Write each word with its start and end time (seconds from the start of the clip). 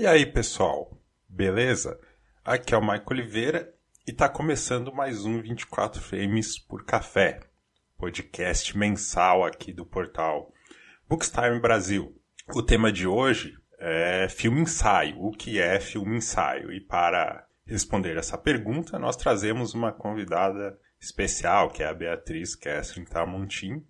E 0.00 0.06
aí, 0.06 0.24
pessoal? 0.24 0.96
Beleza? 1.28 1.98
Aqui 2.44 2.72
é 2.72 2.78
o 2.78 2.80
Maico 2.80 3.12
Oliveira 3.12 3.74
e 4.06 4.12
está 4.12 4.28
começando 4.28 4.94
mais 4.94 5.24
um 5.24 5.42
24 5.42 6.00
Frames 6.00 6.56
por 6.56 6.84
Café, 6.84 7.40
podcast 7.96 8.78
mensal 8.78 9.44
aqui 9.44 9.72
do 9.72 9.84
portal 9.84 10.52
Bookstime 11.08 11.58
Brasil. 11.60 12.16
O 12.54 12.62
tema 12.62 12.92
de 12.92 13.08
hoje 13.08 13.58
é 13.80 14.28
filme 14.28 14.60
ensaio. 14.60 15.20
O 15.20 15.32
que 15.32 15.60
é 15.60 15.80
filme 15.80 16.18
ensaio? 16.18 16.72
E 16.72 16.80
para 16.80 17.44
responder 17.66 18.16
essa 18.16 18.38
pergunta, 18.38 19.00
nós 19.00 19.16
trazemos 19.16 19.74
uma 19.74 19.92
convidada 19.92 20.78
especial, 21.00 21.70
que 21.70 21.82
é 21.82 21.88
a 21.88 21.92
Beatriz 21.92 22.54
Kessler 22.54 23.08
Tamontim. 23.08 23.84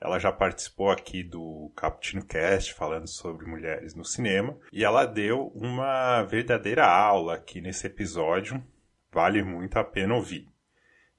Ela 0.00 0.18
já 0.18 0.30
participou 0.30 0.90
aqui 0.90 1.22
do 1.22 1.72
Cappuccino 1.76 2.24
Cast 2.24 2.74
falando 2.74 3.08
sobre 3.08 3.46
mulheres 3.46 3.94
no 3.94 4.04
cinema 4.04 4.58
e 4.72 4.84
ela 4.84 5.06
deu 5.06 5.48
uma 5.54 6.22
verdadeira 6.24 6.86
aula 6.86 7.34
aqui 7.34 7.60
nesse 7.60 7.86
episódio. 7.86 8.62
Vale 9.10 9.42
muito 9.42 9.78
a 9.78 9.84
pena 9.84 10.14
ouvir. 10.14 10.48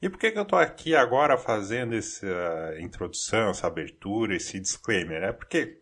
E 0.01 0.09
por 0.09 0.20
que, 0.20 0.29
que 0.29 0.38
eu 0.38 0.43
estou 0.43 0.59
aqui 0.59 0.95
agora 0.95 1.38
fazendo 1.38 1.95
essa 1.95 2.75
introdução, 2.79 3.49
essa 3.49 3.65
abertura, 3.65 4.35
esse 4.35 4.59
disclaimer? 4.59 5.23
É 5.23 5.31
porque 5.31 5.81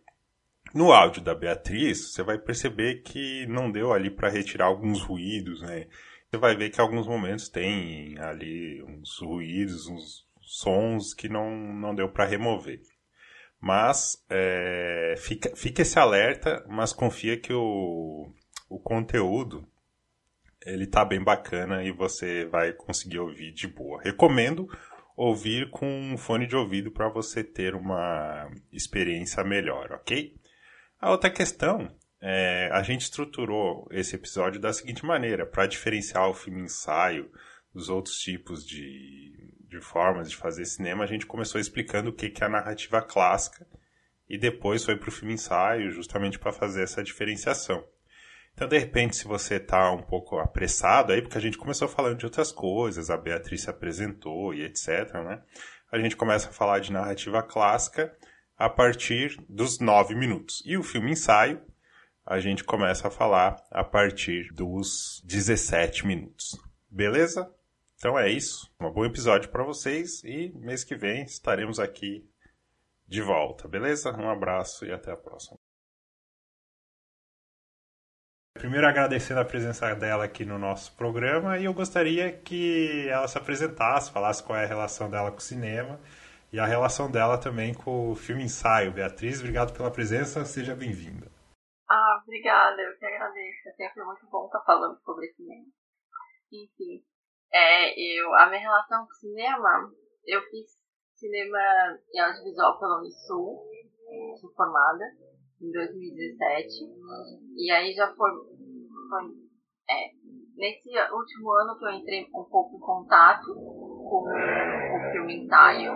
no 0.74 0.92
áudio 0.92 1.22
da 1.22 1.36
Beatriz 1.36 2.14
você 2.14 2.24
vai 2.24 2.38
perceber 2.38 3.02
que 3.02 3.46
não 3.48 3.72
deu 3.72 3.92
ali 3.92 4.10
para 4.10 4.30
retirar 4.30 4.66
alguns 4.66 5.02
ruídos, 5.02 5.62
né? 5.62 5.88
Você 6.30 6.38
vai 6.38 6.56
ver 6.56 6.70
que 6.70 6.80
em 6.80 6.82
alguns 6.82 7.06
momentos 7.06 7.50
tem 7.50 8.18
ali 8.18 8.82
uns 8.84 9.20
ruídos, 9.20 9.88
uns 9.88 10.23
sons 10.54 11.16
que 11.16 11.28
não, 11.28 11.50
não 11.74 11.96
deu 11.96 12.08
para 12.08 12.26
remover. 12.26 12.80
Mas 13.60 14.24
é, 14.30 15.16
fica, 15.18 15.56
fica 15.56 15.82
esse 15.82 15.98
alerta, 15.98 16.64
mas 16.70 16.94
confia 16.94 17.40
que 17.40 17.52
o, 17.52 18.32
o 18.70 18.80
conteúdo 18.80 19.68
ele 20.64 20.86
tá 20.86 21.04
bem 21.04 21.24
bacana 21.24 21.84
e 21.84 21.92
você 21.92 22.46
vai 22.46 22.72
conseguir 22.72 23.18
ouvir 23.20 23.52
de 23.52 23.68
boa. 23.68 24.00
Recomendo 24.02 24.68
ouvir 25.18 25.72
com 25.72 25.88
um 25.88 26.18
fone 26.18 26.46
de 26.46 26.56
ouvido 26.56 26.92
para 26.92 27.10
você 27.10 27.44
ter 27.44 27.74
uma 27.74 28.48
experiência 28.72 29.44
melhor, 29.44 29.92
ok? 29.92 30.36
A 31.00 31.10
outra 31.10 31.32
questão 31.32 31.90
é, 32.22 32.70
a 32.72 32.84
gente 32.84 33.02
estruturou 33.02 33.88
esse 33.92 34.16
episódio 34.16 34.62
da 34.62 34.72
seguinte 34.72 35.04
maneira, 35.04 35.48
para 35.48 35.66
diferenciar 35.66 36.30
o 36.30 36.34
filme 36.34 36.62
ensaio 36.62 37.30
dos 37.74 37.90
outros 37.90 38.18
tipos 38.18 38.66
de, 38.66 39.43
de 39.74 39.82
formas 39.82 40.30
de 40.30 40.38
fazer 40.38 40.66
cinema, 40.66 41.04
a 41.04 41.08
gente 41.08 41.26
começou 41.26 41.60
explicando 41.60 42.12
o 42.12 42.14
que, 42.14 42.30
que 42.30 42.44
é 42.44 42.48
a 42.48 42.50
narrativa 42.50 43.02
clássica 43.02 43.66
e 44.30 44.38
depois 44.38 44.86
foi 44.86 44.96
para 44.96 45.10
o 45.10 45.12
filme 45.12 45.34
ensaio, 45.34 45.92
justamente 45.92 46.38
para 46.38 46.54
fazer 46.54 46.84
essa 46.84 47.04
diferenciação. 47.04 47.84
Então, 48.54 48.68
de 48.68 48.78
repente, 48.78 49.16
se 49.16 49.26
você 49.26 49.56
está 49.56 49.92
um 49.92 50.04
pouco 50.04 50.38
apressado 50.38 51.12
aí, 51.12 51.22
porque 51.22 51.38
a 51.38 51.42
gente 51.42 51.58
começou 51.58 51.88
falando 51.88 52.20
de 52.20 52.26
outras 52.26 52.52
coisas, 52.52 53.10
a 53.10 53.18
Beatriz 53.18 53.64
se 53.64 53.70
apresentou 53.70 54.54
e 54.54 54.64
etc., 54.64 55.12
né? 55.26 55.42
A 55.92 55.98
gente 55.98 56.16
começa 56.16 56.50
a 56.50 56.54
falar 56.54 56.80
de 56.80 56.92
narrativa 56.92 57.42
clássica 57.42 58.16
a 58.56 58.70
partir 58.70 59.36
dos 59.50 59.80
nove 59.80 60.14
minutos. 60.14 60.62
E 60.66 60.78
o 60.78 60.84
filme 60.84 61.12
ensaio, 61.12 61.62
a 62.26 62.40
gente 62.40 62.64
começa 62.64 63.08
a 63.08 63.12
falar 63.12 63.58
a 63.72 63.84
partir 63.84 64.54
dos 64.54 65.22
17 65.26 66.06
minutos. 66.06 66.58
Beleza? 66.90 67.52
Então 68.04 68.20
é 68.20 68.30
isso. 68.30 68.70
Um 68.82 68.92
bom 68.92 69.06
episódio 69.06 69.50
para 69.50 69.64
vocês 69.64 70.22
e 70.26 70.52
mês 70.58 70.84
que 70.84 70.94
vem 70.94 71.24
estaremos 71.24 71.80
aqui 71.80 72.30
de 73.08 73.22
volta, 73.22 73.66
beleza? 73.66 74.12
Um 74.12 74.30
abraço 74.30 74.86
e 74.86 74.92
até 74.92 75.10
a 75.14 75.16
próxima. 75.16 75.58
Primeiro 78.54 78.86
agradecendo 78.86 79.40
a 79.40 79.46
presença 79.46 79.96
dela 79.96 80.26
aqui 80.26 80.44
no 80.44 80.60
nosso 80.60 80.94
programa 80.98 81.58
e 81.58 81.64
eu 81.64 81.74
gostaria 81.74 82.30
que 82.30 83.08
ela 83.08 83.26
se 83.26 83.38
apresentasse, 83.38 84.12
falasse 84.12 84.44
qual 84.44 84.60
é 84.60 84.66
a 84.66 84.68
relação 84.68 85.10
dela 85.10 85.32
com 85.32 85.38
o 85.38 85.42
cinema 85.42 85.98
e 86.52 86.60
a 86.60 86.66
relação 86.66 87.10
dela 87.10 87.38
também 87.38 87.74
com 87.74 88.12
o 88.12 88.16
filme 88.16 88.44
ensaio. 88.44 88.92
Beatriz, 88.92 89.40
obrigado 89.40 89.72
pela 89.72 89.90
presença, 89.90 90.44
seja 90.44 90.76
bem-vinda. 90.76 91.32
Ah, 91.90 92.22
obrigada, 92.22 92.82
eu 92.82 92.98
que 92.98 93.06
agradeço. 93.06 93.70
É 93.70 93.72
sempre 93.72 94.04
muito 94.04 94.28
bom 94.30 94.48
estar 94.48 94.60
falando 94.66 95.00
sobre 95.06 95.32
cinema. 95.36 95.68
Enfim, 96.52 97.02
é, 97.54 97.94
eu, 97.98 98.34
a 98.36 98.50
minha 98.50 98.62
relação 98.62 99.06
com 99.06 99.14
cinema, 99.14 99.92
eu 100.26 100.42
fiz 100.50 100.72
cinema 101.16 101.60
e 102.12 102.20
audiovisual 102.20 102.80
pela 102.80 103.00
Unisul, 103.00 103.64
sou 104.40 104.52
formada 104.56 105.06
em 105.62 105.72
2017. 105.72 106.68
E 107.56 107.72
aí 107.72 107.94
já 107.94 108.14
foi, 108.16 108.32
foi 109.10 109.24
é, 109.90 110.12
nesse 110.56 110.90
último 111.14 111.52
ano 111.52 111.78
que 111.78 111.86
eu 111.86 111.92
entrei 111.92 112.26
um 112.34 112.44
pouco 112.50 112.76
em 112.76 112.80
contato 112.80 113.54
com 113.54 114.28
o 114.28 115.12
filme 115.12 115.46
ensaio, 115.46 115.94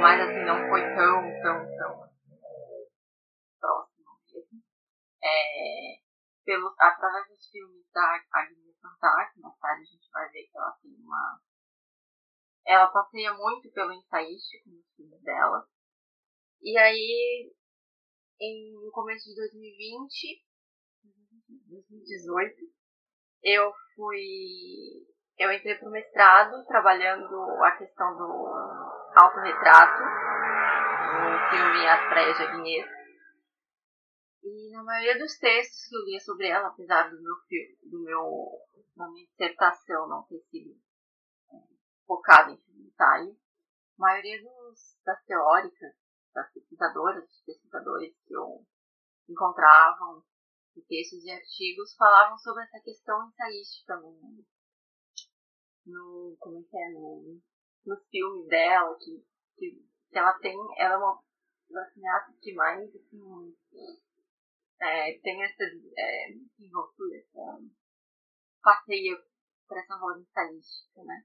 mas 0.00 0.20
assim, 0.20 0.44
não 0.44 0.68
foi 0.68 0.80
tão, 0.94 1.22
tão, 1.42 1.76
tão 1.76 2.02
próximo 3.60 4.06
mesmo. 4.32 4.62
É, 5.22 5.98
pelos, 6.44 6.72
através 6.78 7.28
dos 7.28 7.50
filmes 7.50 7.84
da 7.92 8.20
Agnes 8.32 8.61
Fantasma, 8.82 9.42
mais 9.42 9.58
tarde 9.58 9.82
a 9.82 9.84
gente 9.84 10.10
vai 10.10 10.28
ver 10.30 10.42
que 10.44 10.58
ela 10.58 10.72
tem 10.82 10.92
uma. 10.98 11.40
Ela 12.66 12.86
passeia 12.88 13.32
muito 13.34 13.70
pelo 13.72 13.92
ensaístico 13.92 14.70
nos 14.70 14.84
filmes 14.94 15.22
dela. 15.22 15.66
E 16.60 16.76
aí, 16.78 17.52
em, 18.40 18.72
no 18.74 18.90
começo 18.90 19.28
de 19.28 19.36
2020, 19.36 20.44
2018, 21.68 22.56
eu 23.44 23.72
fui. 23.94 25.06
Eu 25.38 25.52
entrei 25.52 25.76
pro 25.76 25.90
mestrado 25.90 26.64
trabalhando 26.66 27.34
a 27.64 27.72
questão 27.76 28.16
do 28.16 28.46
autorretrato 29.16 30.02
no 31.12 31.50
filme 31.50 31.88
As 31.88 32.08
Praias 32.08 32.36
de 32.36 32.42
Agnes 32.44 33.01
e 34.42 34.70
na 34.70 34.82
maioria 34.82 35.18
dos 35.18 35.38
textos 35.38 35.86
que 35.86 35.96
eu 35.96 36.04
lia 36.04 36.20
sobre 36.20 36.48
ela, 36.48 36.68
apesar 36.68 37.10
do 37.10 37.22
meu 37.22 37.34
do 37.84 38.02
meu, 38.02 38.50
da 38.96 39.08
minha 39.08 39.26
dissertação 39.26 40.08
não 40.08 40.24
ter 40.24 40.40
sido 40.50 40.76
é, 41.52 41.56
focada 42.06 42.50
em 42.50 42.86
ensaio, 42.86 43.38
a 43.98 44.02
maioria 44.02 44.42
dos, 44.42 44.98
das 45.04 45.24
teóricas, 45.24 45.94
das 46.34 46.52
pesquisadoras, 46.52 47.24
dos 47.24 47.42
pesquisadores 47.44 48.14
que 48.26 48.34
eu 48.34 48.66
encontravam 49.28 50.24
em 50.76 50.82
textos 50.82 51.24
e 51.24 51.30
artigos 51.30 51.94
falavam 51.94 52.36
sobre 52.38 52.64
essa 52.64 52.80
questão 52.80 53.28
ensaística 53.28 53.96
no, 53.96 54.44
no 55.86 56.36
como 56.40 56.58
é 56.58 56.62
que 56.62 56.76
é, 56.76 56.90
no, 56.90 57.40
nos 57.86 58.08
filmes 58.08 58.48
dela, 58.48 58.96
que, 58.98 59.24
que, 59.56 59.86
que 60.10 60.18
ela 60.18 60.32
tem, 60.38 60.56
ela 60.78 60.94
é 60.94 60.96
uma 60.96 61.22
das 61.70 61.92
cineastas 61.92 62.36
que 62.40 62.54
mais 62.54 62.94
assim, 62.94 63.56
é, 64.82 65.18
tem 65.20 65.42
essa 65.44 65.62
é, 65.62 66.32
desenvoltura, 66.58 67.16
essa 67.16 67.58
passeia 68.62 69.16
por 69.68 69.78
essa 69.78 69.94
roda 69.96 70.20
estadística, 70.20 71.04
né? 71.04 71.24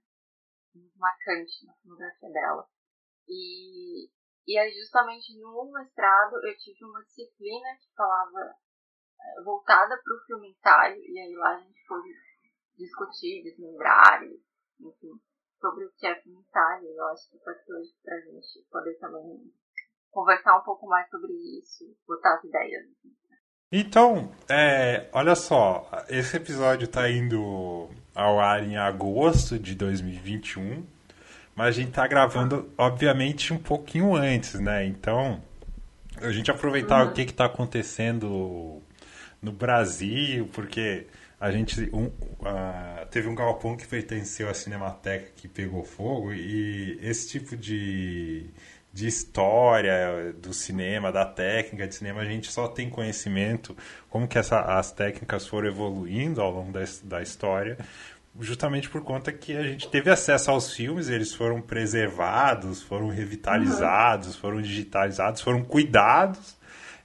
Muito 0.75 0.97
marcante 0.97 1.65
na 1.65 1.73
fotografia 1.73 2.29
dela. 2.29 2.69
E, 3.27 4.09
e 4.47 4.57
aí, 4.57 4.71
justamente 4.71 5.37
no 5.39 5.71
mestrado, 5.71 6.35
eu 6.35 6.57
tive 6.57 6.85
uma 6.85 7.03
disciplina 7.03 7.75
que 7.79 7.93
falava 7.95 8.55
é, 9.19 9.43
voltada 9.43 9.99
para 10.03 10.15
o 10.15 10.25
filme 10.25 10.49
ensaio, 10.51 11.03
e 11.03 11.19
aí 11.19 11.35
lá 11.35 11.55
a 11.55 11.59
gente 11.59 11.83
pôde 11.87 12.13
discutir, 12.77 13.43
desmembrar, 13.43 14.23
enfim, 14.23 15.19
sobre 15.59 15.85
o 15.85 15.91
que 15.93 16.05
é 16.05 16.21
filme 16.21 16.39
ensaio. 16.39 16.87
Eu 16.89 17.05
acho 17.07 17.29
que 17.31 17.39
ser 17.39 17.73
hoje 17.73 17.91
para 18.03 18.15
a 18.15 18.21
gente 18.21 18.67
poder 18.69 18.99
também 18.99 19.51
conversar 20.11 20.59
um 20.59 20.63
pouco 20.63 20.87
mais 20.87 21.09
sobre 21.09 21.33
isso, 21.33 21.85
botar 22.05 22.35
as 22.35 22.43
ideias. 22.43 22.85
Então, 23.69 24.31
é, 24.47 25.07
olha 25.11 25.35
só, 25.35 25.89
esse 26.07 26.37
episódio 26.37 26.85
está 26.85 27.09
indo 27.11 27.89
ao 28.15 28.39
ar 28.39 28.63
em 28.63 28.77
agosto 28.77 29.59
de 29.59 29.75
2021, 29.75 30.85
mas 31.53 31.67
a 31.67 31.71
gente 31.71 31.89
está 31.89 32.07
gravando, 32.07 32.71
obviamente, 32.77 33.51
um 33.51 33.57
pouquinho 33.57 34.15
antes, 34.15 34.53
né? 34.53 34.85
Então, 34.85 35.43
a 36.21 36.31
gente 36.31 36.49
aproveitar 36.49 37.03
uhum. 37.03 37.11
o 37.11 37.13
que 37.13 37.23
está 37.23 37.45
acontecendo 37.45 38.81
no 39.41 39.51
Brasil, 39.51 40.49
porque 40.53 41.05
a 41.37 41.51
gente 41.51 41.89
um, 41.93 42.05
uh, 42.05 43.05
teve 43.11 43.27
um 43.27 43.35
galpão 43.35 43.75
que 43.75 43.85
pertenceu 43.85 44.49
à 44.49 44.53
Cinemateca 44.53 45.29
que 45.35 45.47
pegou 45.47 45.83
fogo 45.83 46.33
e 46.33 46.97
esse 47.01 47.29
tipo 47.29 47.57
de 47.57 48.45
de 48.97 49.05
história 49.05 50.33
do 50.41 50.51
cinema, 50.51 51.11
da 51.11 51.23
técnica 51.23 51.87
de 51.87 51.93
cinema, 51.93 52.21
a 52.21 52.25
gente 52.25 52.51
só 52.51 52.67
tem 52.67 52.89
conhecimento 52.89 53.77
como 54.09 54.27
que 54.27 54.39
essa, 54.39 54.59
as 54.59 54.91
técnicas 54.91 55.45
foram 55.45 55.67
evoluindo 55.67 56.41
ao 56.41 56.51
longo 56.51 56.71
da, 56.71 56.83
da 57.03 57.21
história, 57.21 57.77
justamente 58.39 58.89
por 58.89 59.03
conta 59.03 59.31
que 59.31 59.55
a 59.55 59.61
gente 59.61 59.87
teve 59.87 60.09
acesso 60.09 60.49
aos 60.49 60.73
filmes, 60.73 61.09
eles 61.09 61.31
foram 61.31 61.61
preservados, 61.61 62.81
foram 62.81 63.09
revitalizados, 63.09 64.33
uhum. 64.33 64.41
foram 64.41 64.61
digitalizados, 64.63 65.41
foram 65.41 65.63
cuidados 65.63 66.57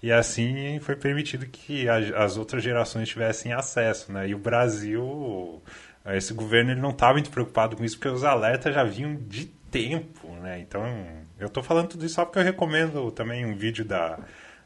e 0.03 0.11
assim 0.11 0.81
foi 0.81 0.97
permitido 0.97 1.45
que 1.45 1.87
as 1.91 2.39
outras 2.39 2.63
gerações 2.63 3.07
tivessem 3.07 3.53
acesso, 3.53 4.11
né? 4.11 4.31
E 4.31 4.35
o 4.35 4.39
Brasil, 4.39 5.63
esse 6.07 6.33
governo 6.33 6.71
ele 6.71 6.81
não 6.81 6.91
estava 6.91 7.13
muito 7.13 7.31
preocupado 7.31 7.77
com 7.77 7.85
isso 7.85 7.99
porque 7.99 8.09
os 8.09 8.25
alertas 8.25 8.75
já 8.75 8.83
vinham 8.83 9.15
de 9.15 9.45
tempo, 9.73 10.29
né? 10.43 10.61
Então, 10.61 10.83
eu 11.43 11.49
estou 11.49 11.63
falando 11.63 11.89
tudo 11.89 12.05
isso 12.07 12.15
só 12.15 12.25
porque 12.25 12.39
eu 12.39 12.45
recomendo 12.45 13.11
também 13.11 13.45
um 13.45 13.55
vídeo 13.55 13.85
da 13.85 14.19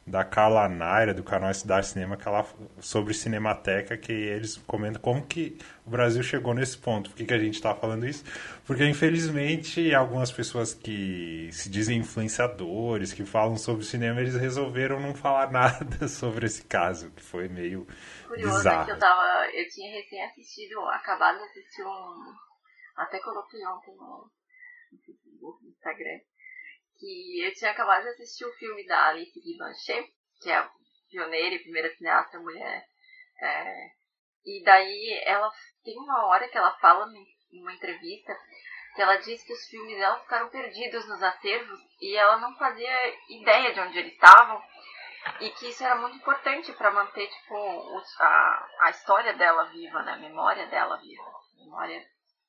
da 0.06 0.22
Carla 0.24 0.68
Naira, 0.68 1.12
do 1.12 1.24
canal 1.24 1.52
Cidade 1.52 1.88
Cinema, 1.88 2.16
que 2.16 2.28
ela, 2.28 2.46
sobre 2.78 3.12
Cinemateca, 3.12 3.96
que 3.96 4.12
eles 4.12 4.56
comentam 4.58 5.02
como 5.02 5.26
que 5.26 5.58
o 5.84 5.90
Brasil 5.90 6.22
chegou 6.22 6.54
nesse 6.54 6.78
ponto. 6.78 7.10
Por 7.10 7.16
que, 7.16 7.24
que 7.24 7.34
a 7.34 7.38
gente 7.38 7.54
está 7.54 7.74
falando 7.74 8.06
isso? 8.06 8.24
Porque, 8.64 8.86
infelizmente, 8.86 9.92
algumas 9.92 10.30
pessoas 10.30 10.72
que 10.72 11.48
se 11.50 11.68
dizem 11.68 11.98
influenciadores, 11.98 13.12
que 13.12 13.24
falam 13.24 13.56
sobre 13.56 13.84
cinema, 13.84 14.20
eles 14.20 14.36
resolveram 14.36 15.00
não 15.00 15.12
falar 15.12 15.50
nada 15.50 16.06
sobre 16.06 16.46
esse 16.46 16.62
caso, 16.64 17.10
que 17.10 17.22
foi 17.22 17.48
meio 17.48 17.84
Curioso, 18.28 18.58
bizarro. 18.58 18.84
que 18.84 18.92
eu, 18.92 18.98
tava, 19.00 19.48
eu 19.52 19.68
tinha 19.70 19.92
recém 19.92 20.22
assistido, 20.24 20.78
acabado 20.90 21.38
de 21.38 21.44
assistir 21.46 21.82
um... 21.82 22.46
Até 22.96 23.18
coloquei 23.18 23.60
ontem 23.66 23.94
no, 23.96 24.30
no 25.40 25.68
Instagram 25.68 26.20
que 26.98 27.40
eu 27.44 27.52
tinha 27.54 27.70
acabado 27.70 28.02
de 28.02 28.08
assistir 28.10 28.44
o 28.44 28.54
filme 28.54 28.86
da 28.86 29.08
Alice 29.08 29.40
Guy 29.40 29.56
que 30.40 30.50
é 30.50 30.56
a 30.56 30.70
pioneira 31.10 31.54
e 31.54 31.62
primeira 31.62 31.94
cineasta 31.94 32.38
mulher. 32.38 32.84
É, 33.40 33.90
e 34.44 34.62
daí 34.64 35.22
ela 35.24 35.50
tem 35.84 35.96
uma 35.98 36.26
hora 36.26 36.48
que 36.48 36.56
ela 36.56 36.76
fala 36.78 37.06
em 37.52 37.60
uma 37.60 37.72
entrevista 37.72 38.36
que 38.96 39.02
ela 39.02 39.16
diz 39.16 39.42
que 39.44 39.52
os 39.52 39.66
filmes 39.66 39.98
dela 39.98 40.18
ficaram 40.20 40.48
perdidos 40.48 41.06
nos 41.06 41.22
acervos 41.22 41.78
e 42.00 42.16
ela 42.16 42.38
não 42.38 42.56
fazia 42.56 43.14
ideia 43.28 43.74
de 43.74 43.80
onde 43.80 43.98
eles 43.98 44.14
estavam 44.14 44.62
e 45.40 45.50
que 45.50 45.68
isso 45.68 45.84
era 45.84 45.96
muito 45.96 46.16
importante 46.16 46.72
para 46.72 46.90
manter 46.90 47.28
tipo 47.28 48.02
a, 48.20 48.68
a 48.80 48.90
história 48.90 49.34
dela 49.34 49.64
viva, 49.64 50.02
né, 50.02 50.12
a 50.12 50.16
memória 50.18 50.66
dela 50.68 50.96
viva, 50.96 51.22
a 51.22 51.64
memória 51.64 52.02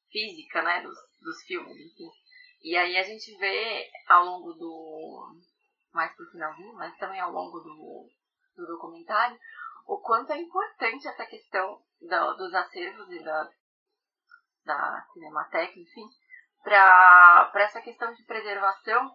física, 0.09 0.61
né, 0.61 0.81
dos, 0.81 0.97
dos 1.21 1.43
filmes, 1.43 1.75
enfim. 1.75 2.09
E 2.61 2.75
aí 2.75 2.97
a 2.97 3.03
gente 3.03 3.37
vê 3.37 3.89
ao 4.07 4.25
longo 4.25 4.53
do. 4.53 5.35
mais 5.93 6.15
pro 6.15 6.29
finalzinho, 6.31 6.73
mas 6.73 6.97
também 6.97 7.19
ao 7.19 7.31
longo 7.31 7.59
do, 7.59 8.09
do 8.55 8.67
documentário, 8.67 9.37
o 9.87 9.99
quanto 9.99 10.31
é 10.31 10.37
importante 10.37 11.07
essa 11.07 11.25
questão 11.25 11.81
do, 12.01 12.33
dos 12.33 12.53
acervos 12.53 13.09
e 13.11 13.23
da, 13.23 13.49
da 14.65 15.05
Cinemateca, 15.13 15.79
enfim, 15.79 16.07
para 16.63 17.51
essa 17.55 17.81
questão 17.81 18.11
de 18.13 18.25
preservação, 18.25 19.09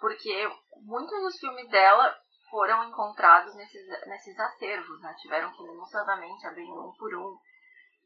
porque 0.00 0.48
muitos 0.82 1.20
dos 1.22 1.38
filmes 1.38 1.68
dela 1.70 2.14
foram 2.50 2.88
encontrados 2.88 3.54
nesses, 3.54 3.86
nesses 4.06 4.38
acervos, 4.38 5.00
né? 5.00 5.14
tiveram 5.20 5.52
que 5.52 5.62
minuciosamente 5.62 6.46
abrir 6.46 6.64
um 6.64 6.92
por 6.98 7.14
um. 7.14 7.36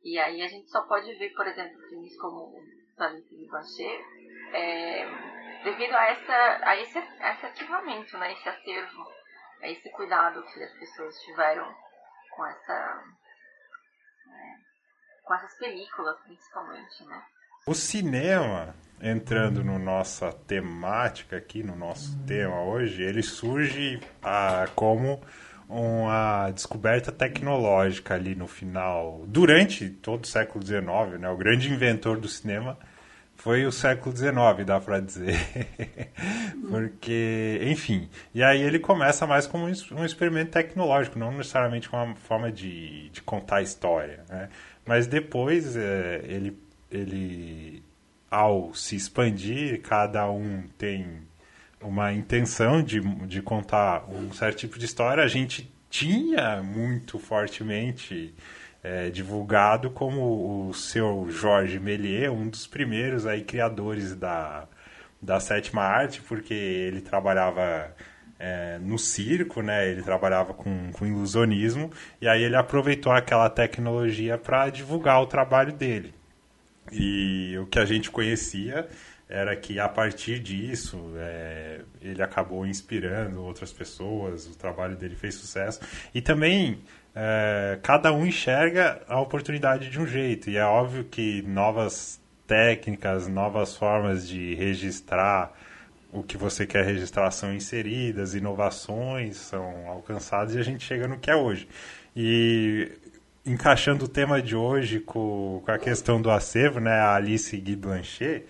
E 0.02 0.18
aí 0.18 0.42
a 0.42 0.48
gente 0.48 0.68
só 0.70 0.86
pode 0.86 1.12
ver, 1.14 1.30
por 1.34 1.46
exemplo, 1.46 1.78
filmes 1.88 2.18
como 2.18 2.54
Alice 2.98 3.48
Bachet, 3.50 4.04
é, 4.52 5.06
devido 5.64 5.94
a, 5.94 6.04
essa, 6.06 6.60
a, 6.62 6.76
esse, 6.76 6.98
esse 6.98 7.46
arquivamento, 7.46 8.18
né, 8.18 8.32
esse 8.32 8.48
acervo, 8.48 9.06
a 9.62 9.68
esse 9.68 9.90
cuidado 9.90 10.42
que 10.44 10.62
as 10.62 10.72
pessoas 10.72 11.20
tiveram 11.22 11.74
com 12.30 12.46
essa 12.46 13.02
é, 14.28 14.70
com 15.22 15.34
essas 15.34 15.56
películas 15.58 16.16
principalmente, 16.24 17.04
né? 17.04 17.22
O 17.66 17.74
cinema, 17.74 18.74
entrando 19.00 19.62
no 19.62 19.78
nossa 19.78 20.32
temática 20.32 21.36
aqui, 21.36 21.62
no 21.62 21.76
nosso 21.76 22.18
tema 22.26 22.62
hoje, 22.62 23.02
ele 23.02 23.22
surge 23.22 24.00
ah, 24.22 24.66
como 24.74 25.22
uma 25.68 26.50
descoberta 26.50 27.12
tecnológica 27.12 28.14
ali 28.14 28.34
no 28.34 28.48
final, 28.48 29.24
durante 29.26 29.88
todo 29.90 30.24
o 30.24 30.26
século 30.26 30.64
XIX, 30.64 31.20
né? 31.20 31.28
O 31.28 31.36
grande 31.36 31.70
inventor 31.70 32.18
do 32.18 32.28
cinema 32.28 32.78
foi 33.40 33.64
o 33.64 33.72
século 33.72 34.14
XIX, 34.14 34.66
dá 34.66 34.78
para 34.78 35.00
dizer. 35.00 35.34
Porque, 36.68 37.58
enfim. 37.62 38.08
E 38.34 38.42
aí 38.42 38.60
ele 38.60 38.78
começa 38.78 39.26
mais 39.26 39.46
como 39.46 39.64
um 39.64 40.04
experimento 40.04 40.50
tecnológico, 40.50 41.18
não 41.18 41.32
necessariamente 41.32 41.88
como 41.88 42.04
uma 42.04 42.14
forma 42.16 42.52
de, 42.52 43.08
de 43.08 43.22
contar 43.22 43.62
história. 43.62 44.24
Né? 44.28 44.50
Mas 44.84 45.06
depois 45.06 45.74
é, 45.74 46.20
ele, 46.24 46.58
ele, 46.90 47.82
ao 48.30 48.74
se 48.74 48.94
expandir, 48.94 49.80
cada 49.80 50.30
um 50.30 50.64
tem 50.76 51.22
uma 51.80 52.12
intenção 52.12 52.82
de, 52.82 53.00
de 53.26 53.40
contar 53.40 54.04
um 54.10 54.34
certo 54.34 54.58
tipo 54.58 54.78
de 54.78 54.84
história. 54.84 55.24
A 55.24 55.28
gente 55.28 55.72
tinha 55.88 56.62
muito 56.62 57.18
fortemente 57.18 58.34
é, 58.82 59.10
divulgado 59.10 59.90
como 59.90 60.68
o 60.68 60.74
seu 60.74 61.26
Jorge 61.30 61.78
Méliès, 61.78 62.30
um 62.30 62.48
dos 62.48 62.66
primeiros 62.66 63.26
aí 63.26 63.42
criadores 63.42 64.14
da, 64.14 64.66
da 65.20 65.38
sétima 65.38 65.82
arte, 65.82 66.22
porque 66.22 66.54
ele 66.54 67.00
trabalhava 67.00 67.94
é, 68.38 68.78
no 68.80 68.98
circo, 68.98 69.60
né? 69.60 69.88
Ele 69.88 70.02
trabalhava 70.02 70.54
com, 70.54 70.90
com 70.92 71.06
ilusionismo 71.06 71.90
e 72.20 72.26
aí 72.26 72.42
ele 72.42 72.56
aproveitou 72.56 73.12
aquela 73.12 73.50
tecnologia 73.50 74.38
para 74.38 74.70
divulgar 74.70 75.20
o 75.20 75.26
trabalho 75.26 75.72
dele. 75.72 76.14
E 76.90 77.56
o 77.58 77.66
que 77.66 77.78
a 77.78 77.84
gente 77.84 78.10
conhecia 78.10 78.88
era 79.28 79.54
que 79.54 79.78
a 79.78 79.88
partir 79.88 80.40
disso 80.40 81.12
é, 81.16 81.82
ele 82.02 82.20
acabou 82.20 82.66
inspirando 82.66 83.40
outras 83.44 83.72
pessoas, 83.72 84.46
o 84.46 84.56
trabalho 84.56 84.96
dele 84.96 85.14
fez 85.14 85.36
sucesso 85.36 85.80
e 86.12 86.20
também 86.20 86.80
é, 87.14 87.78
cada 87.82 88.12
um 88.12 88.26
enxerga 88.26 89.02
a 89.08 89.20
oportunidade 89.20 89.90
de 89.90 90.00
um 90.00 90.06
jeito. 90.06 90.50
E 90.50 90.56
é 90.56 90.64
óbvio 90.64 91.04
que 91.04 91.42
novas 91.42 92.20
técnicas, 92.46 93.28
novas 93.28 93.76
formas 93.76 94.28
de 94.28 94.54
registrar 94.54 95.52
o 96.12 96.22
que 96.22 96.36
você 96.36 96.66
quer 96.66 96.84
registrar 96.84 97.30
são 97.30 97.54
inseridas, 97.54 98.34
inovações 98.34 99.36
são 99.36 99.86
alcançadas 99.88 100.54
e 100.54 100.58
a 100.58 100.62
gente 100.62 100.84
chega 100.84 101.06
no 101.06 101.18
que 101.18 101.30
é 101.30 101.36
hoje. 101.36 101.68
E 102.16 102.90
encaixando 103.46 104.04
o 104.04 104.08
tema 104.08 104.42
de 104.42 104.56
hoje 104.56 105.00
com, 105.00 105.62
com 105.64 105.70
a 105.70 105.78
questão 105.78 106.20
do 106.20 106.30
acervo, 106.30 106.80
né, 106.80 106.92
a 106.92 107.14
Alice 107.14 107.56
Guy 107.56 107.76
Blanchet, 107.76 108.44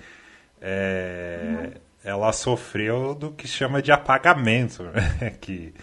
é, 0.60 1.40
uhum. 1.42 1.72
ela 2.02 2.32
sofreu 2.32 3.14
do 3.14 3.30
que 3.30 3.46
chama 3.46 3.82
de 3.82 3.92
apagamento, 3.92 4.84
né, 5.20 5.34
que 5.40 5.74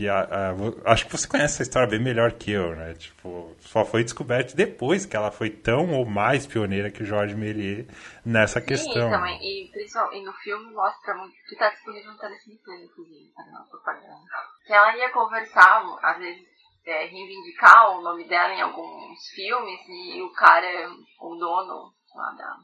que 0.00 0.08
a, 0.08 0.20
a, 0.20 0.92
acho 0.92 1.04
que 1.04 1.12
você 1.12 1.28
conhece 1.28 1.56
essa 1.56 1.62
história 1.62 1.86
bem 1.86 2.02
melhor 2.02 2.32
que 2.32 2.50
eu, 2.50 2.74
né? 2.74 2.94
Tipo, 2.94 3.54
só 3.60 3.84
foi 3.84 4.02
descoberto 4.02 4.56
depois 4.56 5.04
que 5.04 5.14
ela 5.14 5.30
foi 5.30 5.50
tão 5.50 5.92
ou 5.92 6.06
mais 6.06 6.46
pioneira 6.46 6.90
que 6.90 7.02
o 7.02 7.06
Jorge 7.06 7.34
Méliès 7.34 7.86
nessa 8.24 8.60
Sim, 8.60 8.66
questão. 8.66 9.10
Também. 9.10 9.38
E, 9.42 9.70
e 9.70 10.24
no 10.24 10.32
filme 10.42 10.72
mostra 10.72 11.14
muito, 11.14 11.34
que 11.46 11.52
está 11.52 11.68
disponível 11.68 12.12
no 12.12 12.18
Telecine 12.18 12.56
Play, 12.64 12.82
inclusive, 12.82 13.30
na 13.52 13.60
propaganda. 13.64 14.24
Que 14.66 14.72
ela 14.72 14.96
ia 14.96 15.10
conversar, 15.10 15.84
às 16.02 16.16
vezes, 16.16 16.48
é, 16.86 17.04
reivindicar 17.04 17.90
o 17.90 18.00
nome 18.00 18.26
dela 18.26 18.54
em 18.54 18.62
alguns 18.62 19.18
filmes 19.34 19.80
e 19.86 20.22
o 20.22 20.32
cara, 20.32 20.88
o 21.20 21.34
dono 21.36 21.92
lá 22.14 22.32
da, 22.38 22.56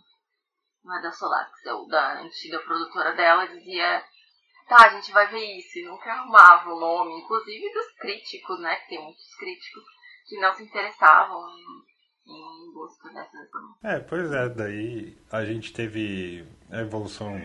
é 0.99 1.02
da 1.02 1.12
Solax, 1.12 1.50
da 1.90 2.23
antiga 2.23 2.61
produtora 2.61 3.12
dela, 3.12 3.47
dizia 3.47 4.02
tá, 4.69 4.87
a 4.87 4.89
gente 4.91 5.13
vai 5.13 5.27
ver 5.29 5.45
isso, 5.59 5.79
e 5.79 5.85
nunca 5.85 6.11
arrumava 6.13 6.71
o 6.71 6.81
nome, 6.81 7.21
inclusive 7.21 7.73
dos 7.73 7.93
críticos, 7.99 8.61
né, 8.61 8.77
que 8.77 8.89
tem 8.89 9.03
muitos 9.03 9.35
críticos 9.37 9.85
que 10.29 10.41
não 10.41 10.53
se 10.55 10.65
interessavam 10.65 11.49
em, 11.49 12.33
em 12.33 12.73
busca 12.73 13.09
dessas... 13.11 13.49
É, 13.83 14.01
pois 14.01 14.33
é, 14.33 14.49
daí 14.49 15.17
a 15.31 15.45
gente 15.45 15.73
teve 15.73 16.47
a 16.71 16.81
evolução 16.81 17.41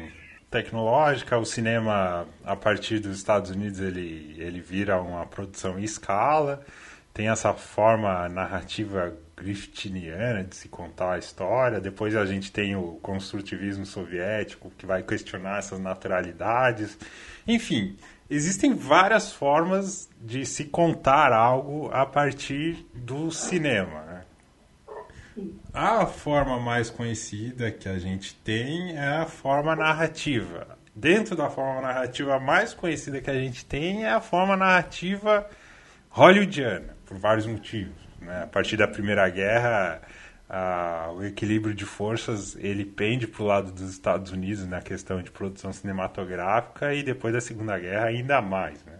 tecnológica, 0.49 1.37
o 1.37 1.45
cinema 1.45 2.27
a 2.43 2.55
partir 2.55 2.99
dos 2.99 3.17
Estados 3.17 3.51
Unidos 3.51 3.79
ele, 3.79 4.35
ele 4.37 4.59
vira 4.59 4.99
uma 4.99 5.25
produção 5.25 5.79
em 5.79 5.83
escala, 5.83 6.65
tem 7.13 7.29
essa 7.29 7.53
forma 7.53 8.27
narrativa 8.29 9.17
griftiniana 9.41 10.43
de 10.43 10.55
se 10.55 10.69
contar 10.69 11.13
a 11.13 11.17
história. 11.17 11.81
Depois 11.81 12.15
a 12.15 12.25
gente 12.25 12.51
tem 12.51 12.75
o 12.75 12.99
construtivismo 13.01 13.85
soviético, 13.85 14.71
que 14.77 14.85
vai 14.85 15.01
questionar 15.01 15.57
essas 15.57 15.79
naturalidades. 15.79 16.97
Enfim, 17.47 17.97
existem 18.29 18.73
várias 18.73 19.33
formas 19.33 20.07
de 20.21 20.45
se 20.45 20.65
contar 20.65 21.33
algo 21.33 21.89
a 21.91 22.05
partir 22.05 22.85
do 22.93 23.31
cinema. 23.31 24.01
Né? 24.03 24.21
A 25.73 26.05
forma 26.05 26.59
mais 26.59 26.89
conhecida 26.89 27.71
que 27.71 27.89
a 27.89 27.97
gente 27.97 28.35
tem 28.35 28.95
é 28.95 29.07
a 29.07 29.25
forma 29.25 29.75
narrativa. 29.75 30.77
Dentro 30.93 31.35
da 31.35 31.49
forma 31.49 31.81
narrativa 31.81 32.39
mais 32.39 32.73
conhecida 32.73 33.21
que 33.21 33.29
a 33.29 33.35
gente 33.35 33.65
tem 33.65 34.03
é 34.03 34.11
a 34.11 34.21
forma 34.21 34.55
narrativa 34.55 35.49
hollywoodiana, 36.09 36.95
por 37.05 37.17
vários 37.17 37.47
motivos. 37.47 38.10
Né? 38.21 38.43
A 38.43 38.47
partir 38.47 38.77
da 38.77 38.87
Primeira 38.87 39.27
Guerra, 39.27 40.01
a, 40.49 41.11
o 41.15 41.23
equilíbrio 41.23 41.73
de 41.73 41.85
forças 41.85 42.55
ele 42.57 42.85
pende 42.85 43.27
para 43.27 43.43
o 43.43 43.45
lado 43.45 43.71
dos 43.71 43.89
Estados 43.89 44.31
Unidos 44.31 44.65
na 44.67 44.81
questão 44.81 45.21
de 45.21 45.31
produção 45.31 45.73
cinematográfica 45.73 46.93
e 46.93 47.03
depois 47.03 47.33
da 47.33 47.41
Segunda 47.41 47.77
Guerra 47.79 48.05
ainda 48.05 48.41
mais. 48.41 48.83
Né? 48.85 48.99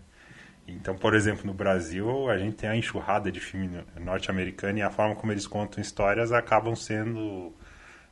Então, 0.67 0.95
por 0.95 1.13
exemplo, 1.13 1.45
no 1.45 1.53
Brasil, 1.53 2.29
a 2.29 2.37
gente 2.37 2.55
tem 2.55 2.69
a 2.69 2.75
enxurrada 2.75 3.31
de 3.31 3.39
filme 3.39 3.83
norte-americano 3.99 4.79
e 4.79 4.81
a 4.81 4.89
forma 4.89 5.15
como 5.15 5.31
eles 5.31 5.45
contam 5.45 5.81
histórias 5.81 6.31
acabam 6.31 6.75
sendo 6.75 7.53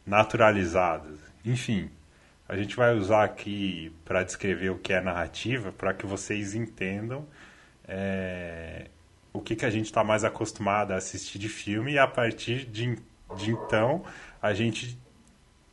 naturalizadas. 0.06 1.20
Enfim, 1.46 1.90
a 2.48 2.58
gente 2.58 2.76
vai 2.76 2.96
usar 2.96 3.24
aqui 3.24 3.96
para 4.04 4.24
descrever 4.24 4.70
o 4.72 4.78
que 4.78 4.92
é 4.92 5.00
narrativa, 5.00 5.72
para 5.72 5.94
que 5.94 6.06
vocês 6.06 6.56
entendam 6.56 7.26
é, 7.88 8.88
o 9.32 9.40
que, 9.40 9.56
que 9.56 9.66
a 9.66 9.70
gente 9.70 9.86
está 9.86 10.04
mais 10.04 10.24
acostumado 10.24 10.92
a 10.92 10.96
assistir 10.96 11.40
de 11.40 11.50
filme 11.50 11.94
e 11.94 12.00
a 12.00 12.08
partir 12.08 12.66
de, 12.66 12.98
de 13.36 13.52
então 13.52 14.04
a 14.42 14.54
gente 14.54 14.98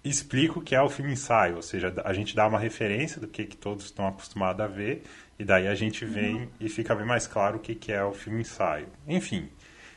explica 0.05 0.59
o 0.59 0.63
que 0.63 0.75
é 0.75 0.81
o 0.81 0.89
filme 0.89 1.13
ensaio, 1.13 1.57
ou 1.57 1.63
seja, 1.63 1.93
a 2.05 2.13
gente 2.13 2.35
dá 2.37 2.47
uma 2.47 2.59
referência 2.59 3.21
do 3.21 3.27
que, 3.27 3.45
que 3.45 3.57
todos 3.57 3.87
estão 3.87 4.07
acostumados 4.07 4.65
a 4.65 4.69
ver 4.69 5.03
e 5.39 5.45
daí 5.45 5.67
a 5.67 5.75
gente 5.75 6.05
vem 6.05 6.37
uhum. 6.37 6.49
e 6.61 6.69
fica 6.69 6.95
bem 6.95 7.07
mais 7.07 7.27
claro 7.27 7.57
o 7.57 7.61
que, 7.61 7.75
que 7.75 7.93
é 7.93 8.05
o 8.05 8.13
filme 8.13 8.41
ensaio. 8.41 8.89
Enfim, 9.07 9.49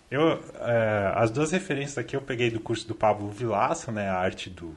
eu, 0.10 0.44
é, 0.60 1.14
as 1.16 1.30
duas 1.30 1.52
referências 1.52 1.98
aqui 1.98 2.16
eu 2.16 2.22
peguei 2.22 2.50
do 2.50 2.60
curso 2.60 2.88
do 2.88 2.96
Pablo 2.96 3.30
Vilaça, 3.30 3.92
né, 3.92 4.10
a 4.10 4.18
arte 4.18 4.50
do 4.50 4.76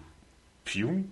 filme, 0.64 1.08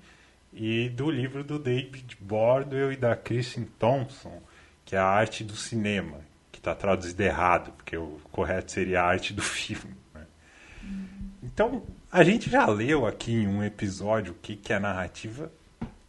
e 0.53 0.89
do 0.91 1.11
livro 1.11 1.43
do 1.43 1.59
David 1.59 2.19
Bordwell 2.21 2.93
e 2.93 2.97
da 2.97 3.17
Kristen 3.17 3.65
Thompson, 3.79 4.43
que 4.85 4.97
é 4.97 4.99
a 4.99 5.07
arte 5.07 5.45
do 5.45 5.57
cinema, 5.57 6.19
está 6.61 6.75
traduzido 6.75 7.23
errado, 7.23 7.73
porque 7.73 7.97
o 7.97 8.21
correto 8.31 8.71
seria 8.71 9.03
a 9.03 9.07
arte 9.07 9.33
do 9.33 9.43
filme. 9.43 9.97
Né? 10.15 10.27
Então, 11.43 11.83
a 12.13 12.23
gente 12.23 12.49
já 12.49 12.67
leu 12.67 13.07
aqui 13.07 13.33
em 13.33 13.49
um 13.49 13.65
episódio 13.65 14.33
o 14.33 14.37
que, 14.37 14.57
que 14.57 14.73
é 14.73 14.79
narrativa, 14.79 15.51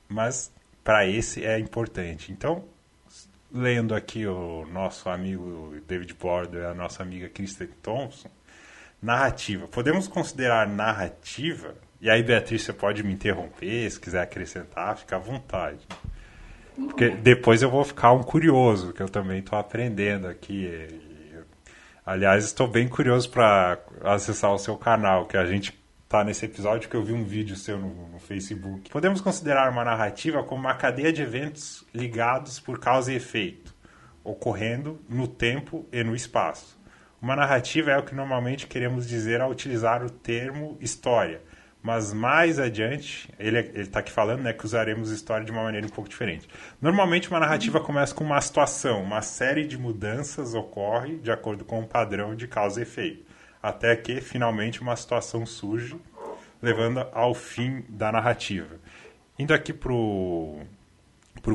mas 0.08 0.52
para 0.84 1.08
esse 1.08 1.44
é 1.46 1.58
importante. 1.58 2.32
Então, 2.32 2.66
lendo 3.52 3.96
aqui 3.96 4.28
o 4.28 4.66
nosso 4.68 5.10
amigo 5.10 5.76
David 5.88 6.14
Bordwell 6.14 6.64
e 6.64 6.66
a 6.66 6.74
nossa 6.74 7.02
amiga 7.02 7.30
Kristen 7.30 7.70
Thompson, 7.82 8.30
narrativa. 9.02 9.68
Podemos 9.68 10.08
considerar 10.08 10.68
narrativa 10.68 11.76
e 12.02 12.10
aí, 12.10 12.24
Beatriz, 12.24 12.64
você 12.64 12.74
pode 12.74 13.04
me 13.04 13.14
interromper, 13.14 13.88
se 13.92 14.00
quiser 14.00 14.24
acrescentar, 14.24 14.98
fica 14.98 15.18
à 15.18 15.20
vontade. 15.20 15.88
Porque 16.76 17.10
depois 17.10 17.62
eu 17.62 17.70
vou 17.70 17.84
ficar 17.84 18.12
um 18.14 18.24
curioso, 18.24 18.94
que 18.94 19.02
eu 19.02 19.10
também 19.10 19.40
estou 19.40 19.58
aprendendo 19.58 20.28
aqui. 20.28 20.70
Aliás, 22.06 22.46
estou 22.46 22.68
bem 22.68 22.88
curioso 22.88 23.30
para 23.30 23.80
acessar 24.04 24.52
o 24.52 24.58
seu 24.58 24.78
canal, 24.78 25.26
que 25.26 25.38
a 25.38 25.46
gente 25.46 25.80
está 26.04 26.24
nesse 26.24 26.46
episódio 26.46 26.90
que 26.90 26.96
eu 26.96 27.04
vi 27.04 27.14
um 27.14 27.24
vídeo 27.24 27.56
seu 27.56 27.78
no, 27.78 28.10
no, 28.10 28.20
Facebook. 28.20 28.90
Podemos 28.90 29.22
considerar 29.22 29.72
uma 29.72 29.84
narrativa 29.84 30.44
como 30.44 30.62
uma 30.62 30.74
cadeia 30.74 31.14
de 31.14 31.22
eventos 31.22 31.86
ligados 31.94 32.60
por 32.60 32.80
causa 32.80 33.14
e 33.14 33.16
efeito, 33.16 33.74
ocorrendo 34.24 35.00
no 35.08 35.28
tempo 35.28 35.88
e 35.92 36.04
no 36.04 36.16
espaço. 36.16 36.78
Uma 37.22 37.36
narrativa 37.36 37.92
é 37.92 37.98
o 37.98 38.04
que 38.04 38.16
normalmente 38.16 38.68
queremos 38.68 39.08
dizer 39.08 39.40
ao 39.40 39.52
utilizar 39.52 40.04
o 40.04 40.10
termo 40.10 40.78
história 40.82 41.42
mas 41.82 42.14
mais 42.14 42.60
adiante, 42.60 43.28
ele 43.40 43.60
está 43.82 44.00
aqui 44.00 44.12
falando 44.12 44.42
né, 44.42 44.54
que 44.54 44.64
usaremos 44.64 45.10
história 45.10 45.44
de 45.44 45.52
uma 45.52 45.64
maneira 45.64 45.86
um 45.88 45.90
pouco 45.90 46.10
diferente. 46.10 46.48
Normalmente, 46.80 47.28
uma 47.30 47.40
narrativa 47.40 47.80
começa 47.80 48.14
com 48.14 48.24
uma 48.24 48.40
situação, 48.40 49.02
uma 49.02 49.22
série 49.24 49.66
de 49.66 49.80
mudanças 49.80 50.54
ocorre 50.54 51.18
de 51.18 51.32
acordo 51.32 51.66
com 51.66 51.80
um 51.80 51.88
padrão 51.88 52.36
de 52.36 52.48
causa 52.48 52.80
e 52.80 52.84
efeito, 52.84 53.26
até 53.64 53.96
que 53.96 54.22
finalmente 54.22 54.80
uma 54.80 54.96
situação 54.96 55.44
surge, 55.44 55.96
levando 56.62 57.00
ao 57.12 57.34
fim 57.34 57.84
da 57.90 58.12
narrativa. 58.12 58.76
Indo 59.40 59.52
aqui 59.52 59.74
para 59.74 59.92
o 59.92 60.68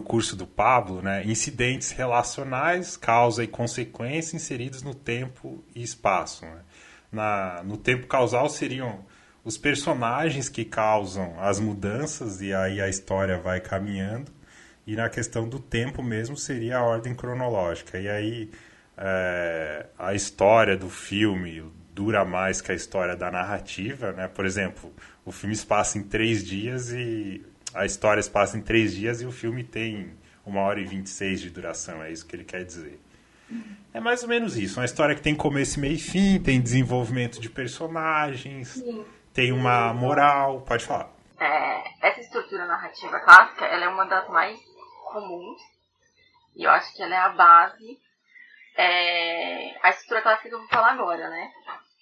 curso 0.05 0.35
do 0.35 0.45
Pablo, 0.45 1.01
né, 1.03 1.23
incidentes 1.25 1.93
relacionais, 1.93 2.97
causa 2.97 3.45
e 3.45 3.47
consequência 3.47 4.35
inseridos 4.35 4.83
no 4.83 4.93
tempo 4.93 5.65
e 5.73 5.85
espaço. 5.85 6.45
Né? 6.45 6.61
Na, 7.13 7.63
no 7.63 7.77
tempo 7.77 8.09
causal 8.09 8.49
seriam 8.49 9.05
os 9.47 9.57
personagens 9.57 10.49
que 10.49 10.65
causam 10.65 11.37
as 11.39 11.61
mudanças 11.61 12.43
e 12.43 12.53
aí 12.53 12.81
a 12.81 12.89
história 12.89 13.39
vai 13.39 13.61
caminhando. 13.61 14.33
E 14.85 14.97
na 14.97 15.09
questão 15.09 15.49
do 15.49 15.61
tempo 15.61 16.03
mesmo 16.03 16.37
seria 16.37 16.79
a 16.79 16.83
ordem 16.83 17.15
cronológica. 17.15 17.97
E 17.97 18.09
aí 18.09 18.51
é, 18.99 19.87
a 19.97 20.15
história 20.15 20.77
do 20.77 20.91
filme 20.91 21.63
dura 21.95 22.25
mais 22.25 22.61
que 22.61 22.73
a 22.73 22.75
história 22.75 23.15
da 23.15 23.31
narrativa, 23.31 24.11
né? 24.11 24.27
Por 24.27 24.45
exemplo, 24.45 24.93
o 25.25 25.31
filme 25.31 25.55
se 25.55 25.65
passa 25.65 25.97
em 25.97 26.03
três 26.03 26.45
dias 26.45 26.91
e 26.91 27.41
a 27.73 27.87
história 27.87 28.21
se 28.21 28.31
passa 28.31 28.59
em 28.59 28.63
três 28.63 28.97
dias 28.97 29.23
e 29.23 29.27
o 29.27 29.33
filme 29.33 29.63
tem 29.63 30.11
uma 30.45 30.61
hora 30.63 30.81
e 30.81 30.85
vinte 30.85 31.07
e 31.07 31.11
seis 31.11 31.41
de 31.41 31.51
duração, 31.51 32.03
é 32.03 32.11
isso 32.11 32.27
que 32.27 32.35
ele 32.35 32.45
quer 32.45 32.65
dizer. 32.65 32.99
É 33.95 34.01
mais 34.01 34.25
ou 34.25 34.29
menos 34.29 34.57
isso, 34.57 34.81
uma 34.81 34.85
história 34.85 35.15
que 35.15 35.23
tem 35.23 35.37
começo, 35.37 35.79
meio 35.79 35.95
e 35.95 35.99
fim, 35.99 36.41
tem 36.41 36.61
desenvolvimento 36.61 37.41
de 37.41 37.49
personagens, 37.49 38.69
Sim 38.69 39.05
tem 39.37 39.53
uma 39.53 39.93
moral. 39.93 40.63
Pode 40.63 40.87
falar. 40.87 41.11
É, 41.39 42.09
essa 42.09 42.21
estrutura 42.21 42.65
narrativa 42.65 43.21
clássica 43.21 43.67
ela 43.67 43.85
é 43.85 43.89
uma 43.89 44.07
das 44.07 44.27
mais 44.31 44.59
comuns 45.13 45.61
e 46.57 46.65
eu 46.65 46.71
acho 46.71 46.95
que 46.95 47.03
ela 47.03 47.15
é 47.15 47.19
a 47.19 47.29
base. 47.29 48.01
É, 48.75 49.79
a 49.87 49.91
estrutura 49.91 50.23
clássica 50.23 50.49
que 50.49 50.55
eu 50.55 50.59
vou 50.59 50.69
falar 50.69 50.93
agora, 50.93 51.29
né? 51.29 51.53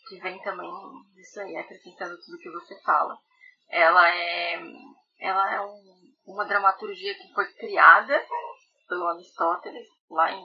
Que 0.09 0.21
vem 0.21 0.41
também 0.43 0.71
disso 1.17 1.41
aí, 1.41 1.57
acrescentando 1.57 2.17
tudo 2.25 2.39
que 2.39 2.51
você 2.51 2.81
fala. 2.83 3.19
Ela 3.69 4.09
é, 4.09 4.63
ela 5.19 5.55
é 5.55 5.61
um, 5.61 5.83
uma 6.27 6.45
dramaturgia 6.45 7.15
que 7.15 7.35
foi 7.35 7.53
criada 7.55 8.25
pelo 8.89 9.09
Aristóteles 9.09 9.89
lá 10.09 10.31
em, 10.31 10.45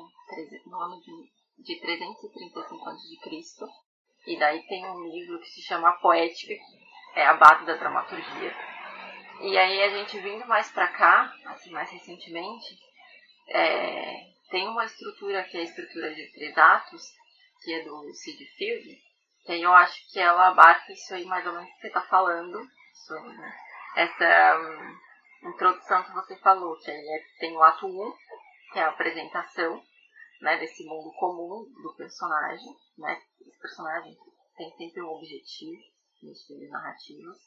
no 0.66 0.80
ano 0.80 1.00
de, 1.02 1.64
de 1.64 1.80
335 1.82 2.90
a.C. 2.90 3.89
E 4.28 4.38
daí 4.38 4.62
tem 4.68 4.86
um 4.86 5.10
livro 5.10 5.40
que 5.40 5.50
se 5.50 5.62
chama 5.62 5.94
Poética, 6.00 6.54
é 7.16 7.26
a 7.26 7.34
base 7.34 7.66
da 7.66 7.76
dramaturgia. 7.76 8.56
E 9.42 9.58
aí 9.58 9.82
a 9.84 9.90
gente 9.90 10.20
vindo 10.20 10.46
mais 10.48 10.72
pra 10.72 10.88
cá, 10.88 11.34
assim, 11.46 11.72
mais 11.72 11.90
recentemente, 11.90 12.78
é, 13.48 14.30
tem 14.50 14.68
uma 14.68 14.86
estrutura 14.86 15.44
que 15.44 15.58
é 15.58 15.62
a 15.62 15.64
estrutura 15.64 16.14
de 16.14 16.32
três 16.34 16.58
atos, 16.58 17.02
que 17.64 17.74
é 17.74 17.84
do 17.84 18.14
Sid 18.14 18.46
Field, 18.58 18.98
que 19.46 19.52
aí 19.54 19.62
eu 19.62 19.74
acho 19.74 20.12
que 20.12 20.20
ela 20.20 20.50
abarca 20.50 20.92
isso 20.92 21.14
aí 21.14 21.26
mais 21.26 21.46
ou 21.46 21.54
menos 21.54 21.70
que 21.70 21.82
você 21.82 21.90
tá 21.90 22.02
falando, 22.02 22.60
sobre 23.08 23.34
essa 23.96 24.60
um, 24.60 25.50
introdução 25.50 26.04
que 26.04 26.14
você 26.14 26.36
falou, 26.38 26.78
que 26.80 26.92
aí 26.92 26.98
é, 26.98 27.40
tem 27.40 27.56
o 27.56 27.64
ato 27.64 27.88
1, 27.88 28.14
que 28.74 28.80
é 28.80 28.84
a 28.84 28.90
apresentação, 28.90 29.82
né, 30.42 30.58
desse 30.58 30.84
mundo 30.86 31.12
comum 31.14 31.64
do 31.82 31.94
personagem, 31.96 32.76
né, 32.98 33.22
esse 33.42 33.60
personagem 33.60 34.18
tem 34.56 34.72
sempre 34.78 35.02
um 35.02 35.10
objetivo 35.10 35.82
nos 36.22 36.46
filmes 36.46 36.70
narrativos. 36.70 37.38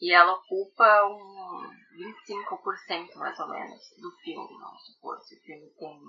E 0.00 0.12
ela 0.12 0.32
ocupa 0.32 1.04
um 1.06 1.70
25% 1.96 3.14
mais 3.14 3.38
ou 3.38 3.48
menos 3.48 3.94
do 3.98 4.10
filme, 4.18 4.58
vamos 4.58 4.84
supor. 4.86 5.20
Se 5.20 5.36
o 5.36 5.40
filme 5.42 5.70
tem 5.78 6.00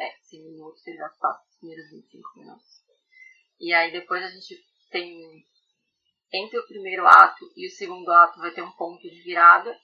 é, 0.00 0.16
100 0.22 0.42
minutos, 0.42 0.86
ele 0.86 0.96
já 0.96 1.08
passa 1.10 1.44
os 1.48 1.56
primeiros 1.58 1.90
25 1.90 2.38
minutos. 2.38 2.82
E 3.60 3.72
aí 3.72 3.92
depois 3.92 4.22
a 4.22 4.28
gente 4.28 4.64
tem. 4.90 5.44
Entre 6.30 6.58
o 6.58 6.66
primeiro 6.66 7.06
ato 7.06 7.50
e 7.56 7.66
o 7.66 7.70
segundo 7.70 8.10
ato 8.10 8.38
vai 8.38 8.52
ter 8.52 8.62
um 8.62 8.72
ponto 8.72 9.00
de 9.00 9.22
virada. 9.22 9.74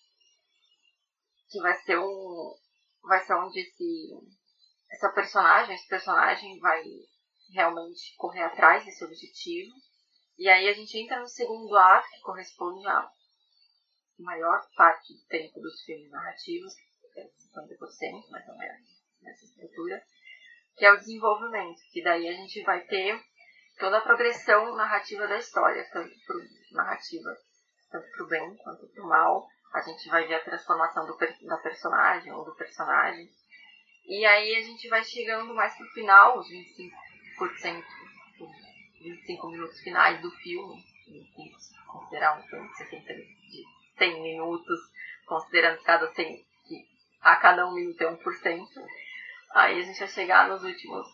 Que 1.48 1.60
vai 1.60 1.74
ser 1.82 1.98
um. 1.98 2.54
Vai 3.02 3.20
ser 3.20 3.34
onde 3.34 3.60
esse. 3.60 4.10
Essa 4.94 5.08
personagem, 5.08 5.74
esse 5.74 5.88
personagem 5.88 6.56
vai 6.60 6.80
realmente 7.52 8.14
correr 8.16 8.42
atrás 8.42 8.84
desse 8.84 9.04
objetivo. 9.04 9.72
E 10.38 10.48
aí 10.48 10.68
a 10.68 10.72
gente 10.72 10.96
entra 10.96 11.18
no 11.18 11.26
segundo 11.26 11.76
ato, 11.76 12.08
que 12.10 12.20
corresponde 12.20 12.86
à 12.86 13.10
maior 14.20 14.64
parte 14.76 15.12
do 15.12 15.26
tempo 15.26 15.60
dos 15.60 15.82
filmes 15.82 16.10
narrativos, 16.12 16.72
é 17.16 17.22
50% 17.22 18.30
mais 18.30 18.48
ou 18.48 18.56
menos, 18.56 18.88
nessa 19.20 19.44
estrutura, 19.44 20.00
que 20.76 20.84
é 20.84 20.92
o 20.92 20.96
desenvolvimento, 20.96 21.80
que 21.92 22.02
daí 22.02 22.28
a 22.28 22.32
gente 22.32 22.62
vai 22.62 22.80
ter 22.86 23.20
toda 23.78 23.98
a 23.98 24.02
progressão 24.02 24.76
narrativa 24.76 25.26
da 25.26 25.38
história, 25.38 25.84
tanto 25.92 26.14
para 26.24 26.36
narrativa, 26.72 27.36
tanto 27.90 28.22
o 28.22 28.28
bem 28.28 28.56
quanto 28.58 28.86
para 28.92 29.02
o 29.02 29.08
mal. 29.08 29.48
A 29.72 29.80
gente 29.80 30.08
vai 30.08 30.24
ver 30.28 30.34
a 30.34 30.44
transformação 30.44 31.04
do, 31.04 31.16
da 31.16 31.56
personagem 31.58 32.32
ou 32.32 32.44
do 32.44 32.54
personagem. 32.54 33.28
E 34.06 34.24
aí 34.24 34.56
a 34.56 34.62
gente 34.62 34.88
vai 34.88 35.02
chegando 35.02 35.54
mais 35.54 35.74
pro 35.76 35.86
final, 35.88 36.38
os 36.38 36.48
25 36.48 37.04
25%, 37.38 37.84
os 38.40 39.00
25 39.00 39.48
minutos 39.48 39.80
finais 39.80 40.20
do 40.20 40.30
filme, 40.30 40.82
se 41.04 41.86
considerar 41.86 42.38
um 42.38 42.42
filme 42.44 42.68
de 42.68 42.76
60 42.76 43.14
de 43.14 43.64
100 43.98 44.22
minutos, 44.22 44.80
considerando 45.26 45.82
cada 45.82 46.12
100, 46.12 46.46
que 46.66 46.88
a 47.20 47.36
cada 47.36 47.66
um 47.66 47.74
minuto 47.74 48.00
é 48.00 48.06
1%, 48.06 48.66
aí 49.54 49.80
a 49.80 49.82
gente 49.82 49.98
vai 49.98 50.08
chegar 50.08 50.48
nos 50.48 50.62
últimos, 50.62 51.06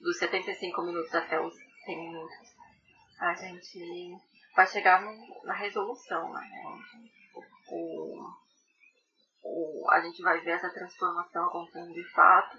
dos 0.00 0.18
75 0.18 0.82
minutos 0.82 1.14
até 1.14 1.40
os 1.40 1.54
100 1.84 1.98
minutos, 1.98 2.56
a 3.18 3.34
gente 3.34 4.16
vai 4.54 4.66
chegar 4.66 5.02
no, 5.02 5.44
na 5.44 5.54
resolução, 5.54 6.32
né? 6.32 6.50
O, 7.70 8.30
o, 9.42 9.90
a 9.90 10.00
gente 10.00 10.22
vai 10.22 10.40
ver 10.40 10.52
essa 10.52 10.70
transformação 10.70 11.46
acontecendo 11.46 11.92
de 11.92 12.04
fato, 12.12 12.56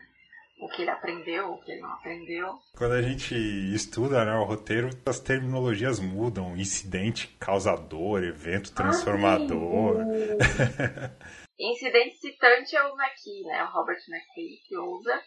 o 0.59 0.67
que 0.69 0.83
ele 0.83 0.91
aprendeu, 0.91 1.51
o 1.51 1.61
que 1.61 1.71
ele 1.71 1.81
não 1.81 1.91
aprendeu. 1.91 2.59
Quando 2.77 2.93
a 2.93 3.01
gente 3.01 3.35
estuda 3.73 4.23
né, 4.23 4.33
o 4.35 4.43
roteiro, 4.43 4.89
as 5.05 5.19
terminologias 5.19 5.99
mudam. 5.99 6.55
Incidente 6.55 7.27
causador, 7.39 8.23
evento 8.23 8.73
transformador. 8.73 9.97
Ah, 9.99 11.27
Incidente 11.59 12.17
citante 12.17 12.75
é 12.75 12.83
o 12.83 12.95
McKee, 12.95 13.43
né? 13.43 13.63
O 13.63 13.71
Robert 13.71 13.99
McKee 14.09 14.61
que 14.67 14.77
usa. 14.77 15.21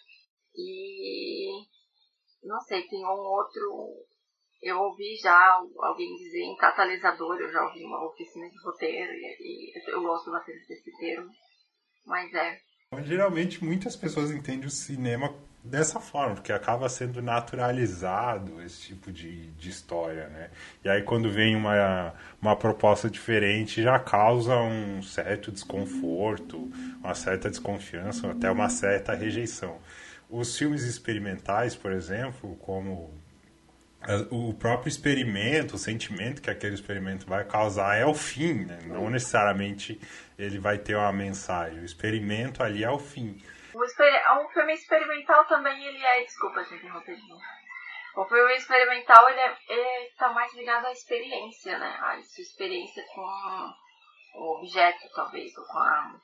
E 0.54 1.50
não 2.42 2.60
sei, 2.60 2.86
tem 2.86 3.04
um 3.04 3.08
outro. 3.08 4.06
Eu 4.62 4.78
ouvi 4.80 5.16
já 5.16 5.60
alguém 5.78 6.14
dizer 6.16 6.42
em 6.42 6.56
catalisador, 6.56 7.36
eu 7.36 7.52
já 7.52 7.62
ouvi 7.64 7.84
uma 7.84 8.06
oficina 8.06 8.48
de 8.48 8.58
roteiro 8.64 9.12
e, 9.12 9.72
e 9.72 9.90
eu 9.90 10.02
gosto 10.02 10.30
bastante 10.30 10.66
desse 10.66 10.90
termo. 10.98 11.30
Mas 12.06 12.32
é, 12.32 12.58
Geralmente 13.04 13.64
muitas 13.64 13.96
pessoas 13.96 14.30
entendem 14.30 14.66
o 14.66 14.70
cinema 14.70 15.34
dessa 15.62 15.98
forma, 15.98 16.36
porque 16.36 16.52
acaba 16.52 16.88
sendo 16.88 17.20
naturalizado 17.20 18.62
esse 18.62 18.80
tipo 18.82 19.10
de, 19.10 19.50
de 19.52 19.68
história, 19.68 20.28
né? 20.28 20.50
E 20.84 20.88
aí 20.88 21.02
quando 21.02 21.28
vem 21.28 21.56
uma, 21.56 22.14
uma 22.40 22.54
proposta 22.54 23.10
diferente 23.10 23.82
já 23.82 23.98
causa 23.98 24.56
um 24.56 25.02
certo 25.02 25.50
desconforto, 25.50 26.70
uma 27.00 27.14
certa 27.16 27.50
desconfiança, 27.50 28.30
até 28.30 28.48
uma 28.48 28.68
certa 28.68 29.12
rejeição. 29.12 29.78
Os 30.30 30.56
filmes 30.56 30.84
experimentais, 30.84 31.74
por 31.74 31.90
exemplo, 31.90 32.56
como 32.58 33.12
o 34.30 34.54
próprio 34.54 34.88
experimento, 34.88 35.74
o 35.74 35.78
sentimento 35.78 36.40
que 36.40 36.50
aquele 36.50 36.74
experimento 36.74 37.26
vai 37.26 37.44
causar 37.44 37.96
é 37.96 38.06
o 38.06 38.14
fim, 38.14 38.64
né? 38.64 38.78
não 38.86 39.10
necessariamente 39.10 40.00
ele 40.38 40.58
vai 40.58 40.78
ter 40.78 40.94
uma 40.94 41.12
mensagem. 41.12 41.80
O 41.80 41.84
experimento 41.84 42.62
ali 42.62 42.84
é 42.84 42.90
o 42.90 42.98
fim. 42.98 43.42
O 43.74 43.84
exper... 43.84 44.12
Um 44.38 44.48
filme 44.50 44.74
experimental 44.74 45.44
também 45.46 45.84
ele 45.84 46.02
é. 46.02 46.22
Desculpa, 46.22 46.62
gente, 46.64 46.86
novo. 46.86 47.02
O 48.16 48.24
filme 48.24 48.54
experimental 48.54 49.28
ele 49.28 49.40
é, 49.40 50.10
tá 50.16 50.30
mais 50.32 50.54
ligado 50.54 50.86
à 50.86 50.92
experiência, 50.92 51.78
né? 51.78 51.98
A 52.00 52.22
sua 52.22 52.42
experiência 52.42 53.04
com 53.14 53.20
o 54.34 54.58
objeto, 54.58 55.00
talvez, 55.14 55.56
ou 55.56 55.64
com, 55.66 55.78
a, 55.78 56.14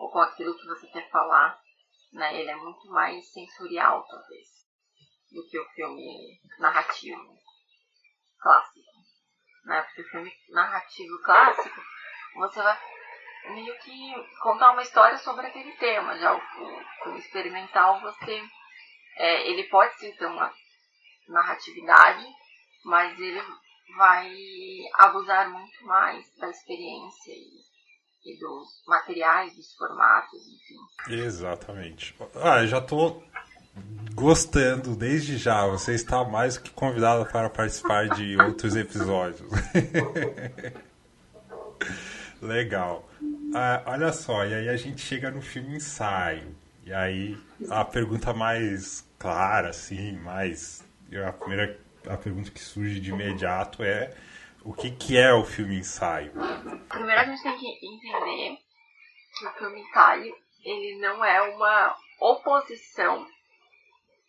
ou 0.00 0.10
com 0.10 0.18
aquilo 0.20 0.56
que 0.56 0.66
você 0.66 0.86
quer 0.88 1.08
falar. 1.10 1.60
Né? 2.12 2.40
Ele 2.40 2.50
é 2.50 2.56
muito 2.56 2.88
mais 2.88 3.30
sensorial, 3.32 4.04
talvez 4.08 4.61
do 5.32 5.46
que 5.48 5.58
o 5.58 5.68
filme 5.70 6.40
narrativo 6.58 7.36
clássico. 8.40 8.92
Né? 9.64 9.82
Porque 9.82 10.02
o 10.02 10.10
filme 10.10 10.32
narrativo 10.50 11.22
clássico, 11.22 11.80
você 12.36 12.62
vai 12.62 12.78
meio 13.50 13.76
que 13.78 14.14
contar 14.40 14.72
uma 14.72 14.82
história 14.82 15.18
sobre 15.18 15.46
aquele 15.46 15.72
tema. 15.72 16.18
Já 16.18 16.34
o 16.34 16.40
filme 17.02 17.18
experimental, 17.18 18.00
você. 18.00 18.42
É, 19.16 19.50
ele 19.50 19.64
pode 19.64 19.94
sim 19.98 20.10
ter 20.16 20.26
uma 20.26 20.52
narratividade, 21.28 22.26
mas 22.84 23.18
ele 23.20 23.42
vai 23.96 24.32
abusar 24.94 25.50
muito 25.50 25.84
mais 25.84 26.34
da 26.38 26.48
experiência 26.48 27.32
e, 27.32 28.32
e 28.32 28.38
dos 28.38 28.68
materiais, 28.86 29.54
dos 29.54 29.74
formatos, 29.74 30.40
enfim. 30.40 31.14
Exatamente. 31.22 32.16
Ah, 32.42 32.64
já 32.64 32.80
tô 32.80 33.22
gostando 34.22 34.94
desde 34.94 35.36
já. 35.36 35.66
Você 35.66 35.94
está 35.94 36.22
mais 36.22 36.56
do 36.56 36.62
que 36.62 36.70
convidada 36.70 37.24
para 37.24 37.50
participar 37.50 38.08
de 38.10 38.36
outros 38.40 38.76
episódios. 38.76 39.42
Legal. 42.40 43.08
Ah, 43.52 43.82
olha 43.86 44.12
só, 44.12 44.46
e 44.46 44.54
aí 44.54 44.68
a 44.68 44.76
gente 44.76 45.00
chega 45.00 45.30
no 45.30 45.42
filme 45.42 45.74
ensaio. 45.74 46.54
E 46.86 46.92
aí 46.92 47.36
a 47.68 47.84
pergunta 47.84 48.32
mais 48.32 49.04
clara, 49.18 49.70
assim, 49.70 50.12
mais. 50.12 50.84
A 51.26 51.32
primeira 51.32 51.78
a 52.08 52.16
pergunta 52.16 52.50
que 52.50 52.60
surge 52.60 53.00
de 53.00 53.10
imediato 53.10 53.82
é 53.82 54.14
o 54.64 54.72
que, 54.72 54.90
que 54.90 55.16
é 55.16 55.32
o 55.32 55.44
filme 55.44 55.78
ensaio? 55.78 56.32
Primeiro 56.88 57.20
a 57.20 57.24
gente 57.24 57.42
tem 57.42 57.58
que 57.58 57.66
entender 57.66 58.58
que 59.38 59.46
o 59.46 59.52
filme 59.52 59.80
ensaio 59.80 60.34
ele 60.64 60.98
não 61.00 61.24
é 61.24 61.42
uma 61.42 61.96
oposição 62.20 63.26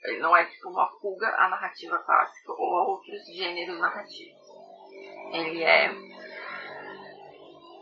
ele 0.04 0.20
não 0.20 0.36
é 0.36 0.46
tipo 0.46 0.70
uma 0.70 0.88
fuga 1.00 1.28
à 1.38 1.48
narrativa 1.48 1.98
clássica 2.00 2.52
ou 2.52 2.78
a 2.78 2.84
outros 2.84 3.26
gêneros 3.26 3.80
narrativos. 3.80 4.42
Ele 5.32 5.64
é, 5.64 5.90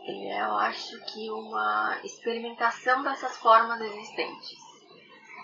ele 0.04 0.28
é, 0.28 0.40
eu 0.40 0.56
acho 0.56 1.04
que 1.06 1.30
uma 1.30 1.98
experimentação 2.04 3.02
dessas 3.02 3.36
formas 3.38 3.80
existentes. 3.80 4.58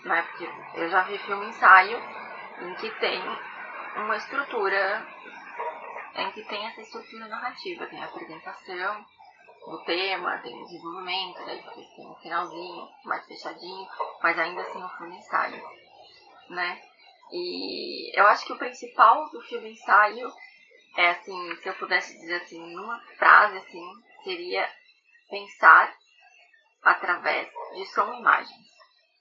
Né? 0.05 0.21
Porque 0.21 0.49
eu 0.75 0.89
já 0.89 1.03
vi 1.03 1.17
filme 1.17 1.47
ensaio 1.47 1.97
em 2.61 2.73
que 2.75 2.89
tem 2.99 3.21
uma 3.97 4.15
estrutura, 4.15 5.05
em 6.15 6.31
que 6.31 6.43
tem 6.45 6.65
essa 6.65 6.81
estrutura 6.81 7.27
narrativa, 7.27 7.85
tem 7.87 8.01
a 8.01 8.05
apresentação 8.05 9.05
do 9.67 9.83
tema, 9.83 10.37
tem 10.37 10.55
o 10.55 10.65
desenvolvimento, 10.65 11.45
daí 11.45 11.61
tem 11.95 12.07
um 12.07 12.15
finalzinho 12.15 12.87
mais 13.03 13.25
fechadinho, 13.25 13.87
mas 14.23 14.39
ainda 14.39 14.61
assim 14.61 14.81
um 14.81 14.89
filme 14.89 15.17
ensaio 15.17 15.61
né? 16.49 16.81
E 17.31 18.19
eu 18.19 18.25
acho 18.27 18.45
que 18.45 18.53
o 18.53 18.57
principal 18.57 19.29
do 19.29 19.41
filme 19.41 19.71
ensaio 19.71 20.31
é 20.97 21.11
assim, 21.11 21.55
se 21.57 21.69
eu 21.69 21.75
pudesse 21.75 22.19
dizer 22.19 22.41
assim, 22.41 22.59
numa 22.73 22.99
frase 23.17 23.57
assim, 23.57 23.87
seria 24.23 24.67
pensar 25.29 25.95
através 26.81 27.49
de 27.75 27.85
som 27.87 28.13
e 28.13 28.19
imagem. 28.19 28.57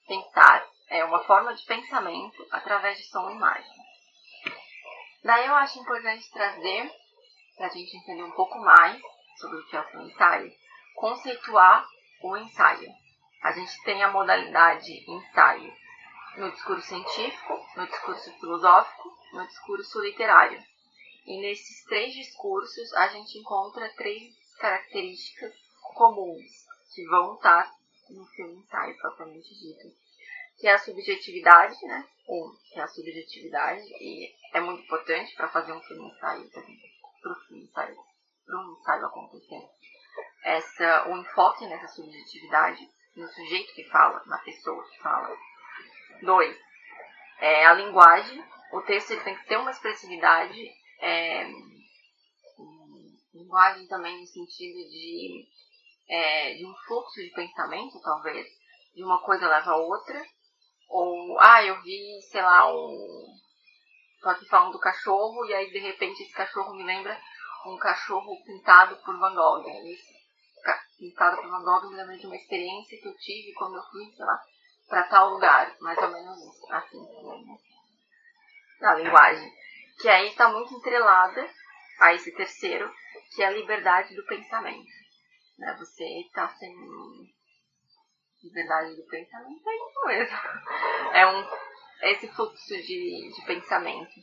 Pensar 0.07 0.67
é 0.89 1.05
uma 1.05 1.23
forma 1.25 1.55
de 1.55 1.65
pensamento 1.67 2.47
através 2.51 2.97
de 2.97 3.05
som 3.05 3.29
e 3.31 3.35
imagem. 3.35 3.77
Daí 5.23 5.47
eu 5.47 5.55
acho 5.57 5.79
importante 5.79 6.31
trazer, 6.33 6.91
para 7.57 7.67
a 7.67 7.71
gente 7.71 7.97
entender 7.97 8.23
um 8.23 8.33
pouco 8.33 8.59
mais 8.61 9.01
sobre 9.39 9.59
o 9.59 9.67
que 9.67 9.77
é 9.77 9.81
o 9.81 10.01
ensaio, 10.01 10.53
conceituar 10.95 11.87
o 12.23 12.37
ensaio. 12.39 12.89
A 13.43 13.53
gente 13.53 13.83
tem 13.83 14.03
a 14.03 14.11
modalidade 14.11 14.91
ensaio 15.11 15.73
no 16.39 16.53
discurso 16.53 16.87
científico, 16.87 17.67
no 17.77 17.87
discurso 17.87 18.33
filosófico, 18.39 19.13
no 19.33 19.47
discurso 19.47 20.01
literário. 20.01 20.63
E 21.27 21.41
nesses 21.41 21.85
três 21.85 22.15
discursos 22.15 22.93
a 22.95 23.09
gente 23.09 23.39
encontra 23.39 23.93
três 23.97 24.35
características 24.59 25.53
comuns 25.95 26.47
que 26.95 27.05
vão 27.07 27.35
estar 27.35 27.71
no 28.11 28.25
filme 28.27 28.61
ensaio 28.61 28.97
propriamente 28.99 29.53
dito. 29.55 29.95
Que 30.57 30.69
é 30.69 30.75
a 30.75 30.79
subjetividade, 30.79 31.77
né? 31.87 32.09
Um, 32.29 32.57
que 32.73 32.79
é 32.79 32.83
a 32.83 32.89
subjetividade, 32.89 33.83
e 34.01 34.35
é 34.55 34.61
muito 34.61 34.83
importante 34.83 35.35
para 35.35 35.49
fazer 35.49 35.73
um 35.73 35.81
filme 35.83 36.09
ensaio, 36.09 36.51
para 36.51 37.33
o 37.33 37.41
filme 37.47 37.65
ensaio, 37.65 37.97
para 38.45 38.59
um 38.59 38.73
ensaio 38.73 39.07
acontecer. 39.07 39.69
Essa, 40.45 41.09
o 41.09 41.17
enfoque 41.17 41.67
nessa 41.67 41.89
subjetividade, 41.89 42.89
no 43.17 43.29
sujeito 43.29 43.75
que 43.75 43.85
fala, 43.89 44.23
na 44.27 44.39
pessoa 44.39 44.89
que 44.89 44.99
fala, 44.99 45.37
Dois, 46.23 46.57
é, 47.41 47.67
a 47.67 47.75
linguagem. 47.75 48.45
O 48.73 48.83
texto 48.83 49.17
tem 49.25 49.37
que 49.37 49.47
ter 49.47 49.57
uma 49.57 49.71
expressividade, 49.71 50.59
é, 51.01 51.49
linguagem 53.33 53.87
também 53.87 54.21
no 54.21 54.27
sentido 54.27 54.79
de, 54.91 55.47
é, 56.09 56.55
de 56.55 56.67
um 56.67 56.75
fluxo 56.87 57.21
de 57.21 57.31
pensamento, 57.31 58.01
talvez, 58.03 58.47
de 58.95 59.03
uma 59.03 59.23
coisa 59.23 59.49
leva 59.49 59.71
a 59.71 59.77
outra. 59.77 60.21
Ou, 60.89 61.39
ah, 61.41 61.65
eu 61.65 61.81
vi, 61.83 62.21
sei 62.31 62.43
lá, 62.43 62.71
um. 62.71 63.27
Tô 64.21 64.31
aqui 64.31 64.47
falando 64.49 64.73
do 64.73 64.81
cachorro, 64.81 65.47
e 65.47 65.55
aí 65.55 65.71
de 65.71 65.79
repente 65.79 66.23
esse 66.23 66.33
cachorro 66.33 66.75
me 66.75 66.83
lembra 66.83 67.17
um 67.67 67.77
cachorro 67.79 68.43
pintado 68.45 68.97
por 69.05 69.17
Van 69.19 69.35
Gogh. 69.35 69.65
Esse 69.87 70.19
pintado 70.99 71.37
por 71.37 71.49
Van 71.49 71.63
Gogh 71.63 71.91
me 71.91 71.97
lembra 71.97 72.19
de 72.19 72.27
uma 72.27 72.37
experiência 72.37 72.99
que 73.01 73.07
eu 73.07 73.17
tive 73.17 73.55
quando 73.55 73.77
eu 73.77 73.83
fui, 73.85 74.05
sei 74.11 74.25
lá, 74.25 74.41
para 74.89 75.03
tal 75.05 75.31
lugar, 75.31 75.77
mais 75.81 75.99
ou 75.99 76.09
menos 76.11 76.39
assim 76.71 76.99
na 78.81 78.95
linguagem, 78.95 79.53
que 80.01 80.09
aí 80.09 80.29
está 80.29 80.49
muito 80.49 80.73
entrelada 80.75 81.49
a 82.01 82.15
esse 82.15 82.33
terceiro, 82.35 82.91
que 83.35 83.43
é 83.43 83.47
a 83.47 83.51
liberdade 83.51 84.15
do 84.15 84.25
pensamento. 84.25 84.89
Né? 85.59 85.75
Você 85.79 86.05
está 86.21 86.49
sem 86.51 86.73
liberdade 88.43 88.95
do 88.97 89.07
pensamento, 89.09 89.69
é 89.69 89.77
isso 89.77 90.07
mesmo. 90.07 90.39
É 91.13 91.27
um, 91.27 91.45
esse 92.03 92.29
fluxo 92.29 92.69
de, 92.69 93.33
de 93.35 93.47
pensamento. 93.47 94.15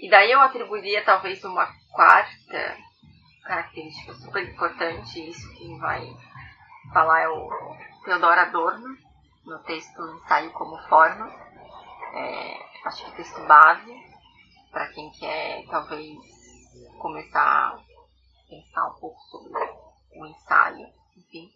E 0.00 0.08
daí 0.08 0.30
eu 0.30 0.40
atribuiria 0.40 1.04
talvez 1.04 1.42
uma 1.42 1.66
quarta 1.90 2.78
característica 3.42 4.12
super 4.14 4.48
importante, 4.48 5.28
isso 5.28 5.52
que 5.56 5.76
vai 5.78 6.06
falar 6.92 7.22
é 7.22 7.28
o 7.28 7.76
Theodor 8.04 8.38
Adorno, 8.38 9.07
no 9.48 9.58
texto 9.60 10.00
ensaio 10.16 10.52
como 10.52 10.76
forma. 10.88 11.26
É, 12.14 12.86
acho 12.86 13.04
que 13.06 13.16
texto 13.16 13.40
base 13.46 13.92
para 14.70 14.88
quem 14.92 15.10
quer 15.12 15.66
talvez 15.66 16.18
começar 16.98 17.40
a 17.40 17.84
pensar 18.48 18.88
um 18.88 19.00
pouco 19.00 19.20
sobre 19.22 19.52
o 20.16 20.26
ensaio, 20.26 20.86
enfim. 21.16 21.50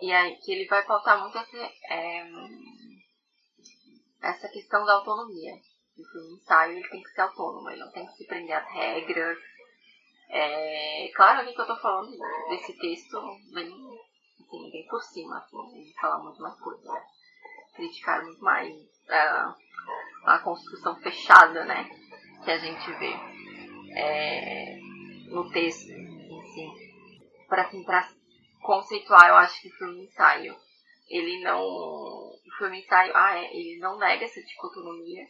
E 0.00 0.12
aí 0.12 0.36
que 0.36 0.52
ele 0.52 0.68
vai 0.68 0.84
pautar 0.84 1.20
muito 1.20 1.36
essa, 1.36 1.56
é, 1.90 2.26
essa 4.22 4.48
questão 4.48 4.84
da 4.84 4.94
autonomia. 4.94 5.54
O 5.96 6.34
ensaio 6.36 6.78
ele 6.78 6.88
tem 6.88 7.02
que 7.02 7.10
ser 7.10 7.22
autônomo, 7.22 7.68
ele 7.70 7.80
não 7.80 7.90
tem 7.90 8.06
que 8.06 8.12
se 8.12 8.26
prender 8.26 8.56
às 8.56 8.72
regras. 8.72 9.38
É, 10.30 11.10
claro 11.16 11.42
que 11.42 11.58
eu 11.58 11.62
estou 11.62 11.80
falando 11.80 12.16
desse 12.50 12.72
texto 12.78 13.20
bem, 13.52 13.68
bem 14.50 14.86
por 14.88 15.02
cima, 15.02 15.38
assim, 15.38 15.92
falar 16.00 16.18
muito 16.22 16.40
mais 16.40 16.58
coisa, 16.60 16.92
né? 16.92 17.02
criticar 17.74 18.24
muito 18.24 18.42
mais 18.42 18.74
uh, 18.74 19.54
a 20.24 20.38
construção 20.40 20.96
fechada, 20.96 21.64
né, 21.64 21.88
que 22.44 22.50
a 22.50 22.58
gente 22.58 22.92
vê 22.94 23.12
é, 23.96 24.78
no 25.26 25.48
texto 25.50 25.90
em 25.90 26.42
si. 26.46 26.88
Para 27.48 27.62
assim, 27.62 27.84
conceituar, 28.62 29.28
eu 29.28 29.36
acho 29.36 29.62
que 29.62 29.70
foi 29.70 29.88
um 29.88 30.02
ensaio 30.02 30.56
ele 31.08 31.40
não. 31.40 31.60
O 31.60 32.38
filme 32.58 32.80
ensaio, 32.80 33.12
ah, 33.14 33.38
é, 33.38 33.56
ele 33.56 33.78
não 33.78 33.98
nega 33.98 34.24
essa 34.24 34.42
dicotomia, 34.42 35.26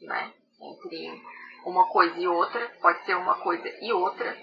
né? 0.00 0.32
Entre 0.60 1.22
uma 1.64 1.88
coisa 1.88 2.18
e 2.18 2.26
outra, 2.26 2.68
pode 2.80 3.04
ser 3.04 3.16
uma 3.16 3.34
coisa 3.40 3.68
e 3.80 3.92
outra, 3.92 4.36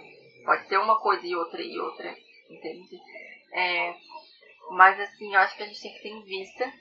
pode 0.45 0.67
ser 0.67 0.77
uma 0.77 0.99
coisa 0.99 1.25
e 1.25 1.36
outra 1.36 1.62
e 1.62 1.79
outra, 1.79 2.15
entende? 2.49 2.99
É, 3.51 3.95
mas 4.71 4.99
assim, 4.99 5.33
eu 5.33 5.39
acho 5.39 5.55
que 5.55 5.63
a 5.63 5.65
gente 5.65 5.81
tem 5.81 5.93
que 5.93 6.01
ter 6.01 6.09
em 6.09 6.23
vista 6.23 6.71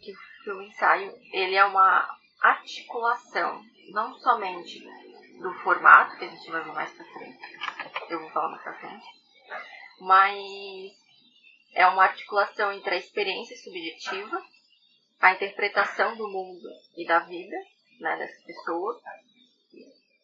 que 0.00 0.12
o 0.12 0.44
filme 0.44 0.68
ensaio, 0.68 1.18
ele 1.32 1.54
é 1.54 1.64
uma 1.64 2.18
articulação, 2.40 3.64
não 3.90 4.14
somente 4.18 4.84
do 5.40 5.52
formato, 5.62 6.16
que 6.16 6.24
a 6.24 6.28
gente 6.28 6.50
vai 6.50 6.62
ver 6.62 6.72
mais 6.72 6.92
pra 6.92 7.04
frente, 7.04 7.38
eu 8.10 8.20
vou 8.20 8.30
falar 8.30 8.50
mais 8.50 8.62
pra 8.62 8.78
frente, 8.78 9.06
mas 10.00 10.92
é 11.74 11.86
uma 11.86 12.04
articulação 12.04 12.72
entre 12.72 12.94
a 12.94 12.98
experiência 12.98 13.56
subjetiva, 13.56 14.42
a 15.20 15.32
interpretação 15.32 16.16
do 16.16 16.28
mundo 16.28 16.68
e 16.96 17.06
da 17.06 17.20
vida 17.20 17.56
né, 18.00 18.16
dessas 18.16 18.44
pessoas, 18.44 19.00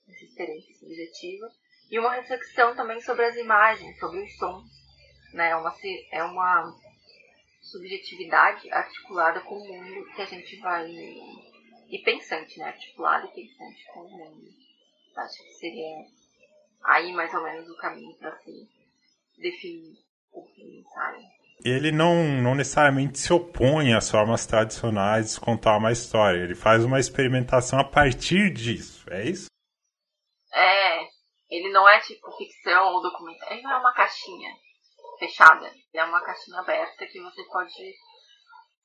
essa 0.09 0.25
experiência 0.25 0.75
subjetiva, 0.75 1.49
e 1.91 1.99
uma 1.99 2.13
reflexão 2.13 2.75
também 2.77 3.01
sobre 3.01 3.25
as 3.25 3.37
imagens, 3.37 3.99
sobre 3.99 4.23
os 4.23 4.37
sons. 4.37 4.78
Né, 5.33 5.51
é, 5.51 5.57
uma, 5.57 5.75
é 6.13 6.23
uma 6.25 6.75
subjetividade 7.61 8.71
articulada 8.71 9.41
com 9.41 9.57
o 9.57 9.67
mundo 9.67 10.07
que 10.15 10.23
a 10.23 10.27
gente 10.27 10.57
vai. 10.57 10.91
E 10.91 11.99
pensante, 12.05 12.59
né? 12.59 12.67
Articulada 12.67 13.27
e 13.27 13.35
pensante 13.35 13.85
com 13.93 14.01
o 14.01 14.11
mundo. 14.11 14.49
Acho 15.17 15.43
que 15.43 15.55
seria 15.55 16.05
aí 16.85 17.13
mais 17.13 17.33
ou 17.35 17.43
menos 17.43 17.69
o 17.69 17.77
caminho 17.77 18.15
para 18.19 18.37
se 18.39 18.69
definir 19.37 19.97
o 20.33 20.47
ensaio. 20.57 21.39
Ele 21.65 21.91
não, 21.91 22.15
não 22.41 22.55
necessariamente 22.55 23.19
se 23.19 23.33
opõe 23.33 23.93
às 23.93 24.09
formas 24.09 24.47
tradicionais 24.47 25.35
de 25.35 25.41
contar 25.41 25.77
uma 25.77 25.91
história. 25.91 26.45
Ele 26.45 26.55
faz 26.55 26.85
uma 26.85 27.01
experimentação 27.01 27.81
a 27.81 27.85
partir 27.85 28.53
disso, 28.53 29.05
é 29.11 29.25
isso? 29.29 29.49
É, 30.53 31.01
ele 31.51 31.73
não 31.73 31.89
é 31.89 31.99
tipo 32.01 32.31
ficção 32.37 32.95
ou 32.95 33.03
documentário. 33.03 33.55
Ele 33.55 33.63
não 33.63 33.73
é 33.73 33.79
uma 33.79 33.93
caixinha 33.93 34.51
fechada. 35.19 35.73
É 35.93 36.05
uma 36.05 36.21
caixinha 36.21 36.61
aberta 36.61 37.07
que 37.07 37.21
você 37.21 37.43
pode, 37.45 37.95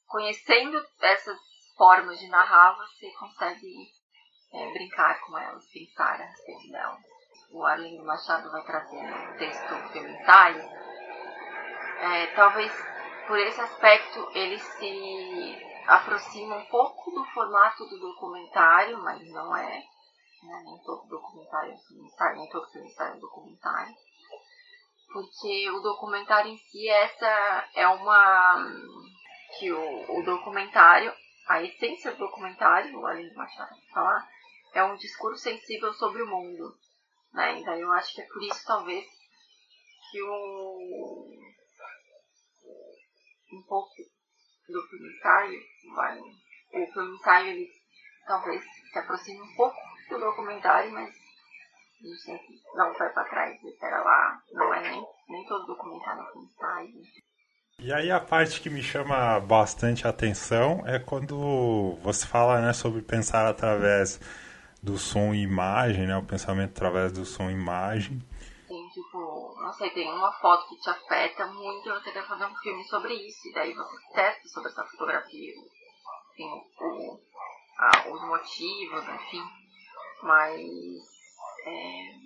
conhecendo 0.07 0.85
essas 1.01 1.37
formas 1.77 2.19
de 2.19 2.27
narrar, 2.27 2.75
você 2.77 3.11
consegue 3.11 3.73
é, 4.53 4.71
brincar 4.71 5.19
com 5.21 5.37
elas, 5.37 5.65
pensar 5.71 6.21
a 6.21 6.25
respeito 6.25 6.71
delas. 6.71 7.01
O 7.51 7.63
Arlindo 7.63 8.03
Machado 8.03 8.51
vai 8.51 8.63
trazer 8.63 9.01
no 9.01 9.37
texto 9.37 9.73
ensaio 9.97 10.83
é, 12.03 12.27
talvez 12.35 12.69
por 13.27 13.39
esse 13.39 13.61
aspecto 13.61 14.29
ele 14.33 14.59
se 14.59 15.83
aproxima 15.87 16.57
um 16.57 16.65
pouco 16.65 17.11
do 17.11 17.23
formato 17.27 17.85
do 17.85 17.97
documentário, 17.97 19.01
mas 19.01 19.25
não 19.31 19.55
é. 19.55 19.79
Né? 20.43 20.63
Nem 20.65 20.77
todo 20.83 21.07
documentário 21.07 21.73
é 21.73 22.35
nem 22.35 22.49
todo 22.49 22.69
filme 22.71 22.93
é 22.99 23.19
documentário. 23.19 23.95
Porque 25.13 25.69
o 25.69 25.79
documentário 25.79 26.51
em 26.51 26.57
si, 26.57 26.89
essa 26.89 27.69
é 27.75 27.87
uma. 27.87 28.65
que 29.59 29.71
o, 29.71 30.19
o 30.19 30.23
documentário, 30.23 31.13
a 31.47 31.61
essência 31.61 32.11
do 32.13 32.17
documentário, 32.17 33.05
além 33.05 33.29
de 33.29 33.35
Machado 33.35 33.75
falar, 33.93 34.27
é 34.73 34.83
um 34.83 34.95
discurso 34.95 35.43
sensível 35.43 35.93
sobre 35.93 36.23
o 36.23 36.27
mundo. 36.27 36.75
Né? 37.31 37.59
Então 37.59 37.75
eu 37.75 37.91
acho 37.93 38.15
que 38.15 38.21
é 38.21 38.25
por 38.25 38.41
isso, 38.41 38.65
talvez, 38.65 39.05
que 40.11 40.21
o 40.23 41.27
um 43.53 43.61
pouco 43.67 43.91
do 44.67 44.81
filme 44.87 45.19
vai, 45.93 46.19
o 46.19 46.91
filme 46.91 47.19
ele 47.51 47.69
talvez 48.25 48.63
se 48.91 48.97
aproxime 48.97 49.41
um 49.41 49.55
pouco 49.55 49.77
do 50.09 50.19
documentário, 50.19 50.91
mas 50.91 51.13
gente 52.07 52.25
tem 52.25 52.37
que 52.37 52.81
um 52.81 52.93
pé 52.93 53.09
para 53.09 53.23
trás 53.25 53.63
espera 53.63 54.01
lá, 54.01 54.41
não 54.51 54.73
é 54.73 54.81
nem, 54.81 55.05
nem 55.29 55.45
todo 55.45 55.65
documentário 55.67 56.21
é 56.21 56.31
filme 56.31 56.47
ensaio. 56.47 56.93
E 57.79 57.93
aí 57.93 58.11
a 58.11 58.19
parte 58.19 58.61
que 58.61 58.69
me 58.69 58.81
chama 58.81 59.39
bastante 59.39 60.07
atenção 60.07 60.83
é 60.85 60.99
quando 60.99 61.97
você 62.01 62.25
fala 62.25 62.61
né, 62.61 62.73
sobre 62.73 63.01
pensar 63.01 63.47
através 63.47 64.19
do 64.81 64.97
som 64.97 65.33
e 65.33 65.41
imagem, 65.41 66.07
né, 66.07 66.15
o 66.17 66.23
pensamento 66.23 66.71
através 66.71 67.11
do 67.11 67.25
som 67.25 67.49
e 67.49 67.53
imagem 67.53 68.21
tipo, 68.93 69.55
não 69.59 69.73
sei, 69.73 69.89
tem 69.89 70.11
uma 70.11 70.31
foto 70.33 70.69
que 70.69 70.77
te 70.77 70.89
afeta 70.89 71.47
muito 71.47 71.89
e 71.89 71.93
você 71.93 72.11
quer 72.11 72.25
fazer 72.27 72.45
um 72.45 72.55
filme 72.57 72.83
sobre 72.85 73.13
isso. 73.13 73.47
E 73.47 73.53
daí 73.53 73.73
você 73.73 73.95
testa 74.13 74.47
sobre 74.49 74.69
essa 74.69 74.85
fotografia, 74.85 75.53
enfim, 76.31 76.49
o, 76.79 77.19
a, 77.79 78.09
os 78.09 78.21
motivos, 78.21 79.03
enfim. 79.07 79.43
Mas, 80.21 80.57
é, 81.65 82.23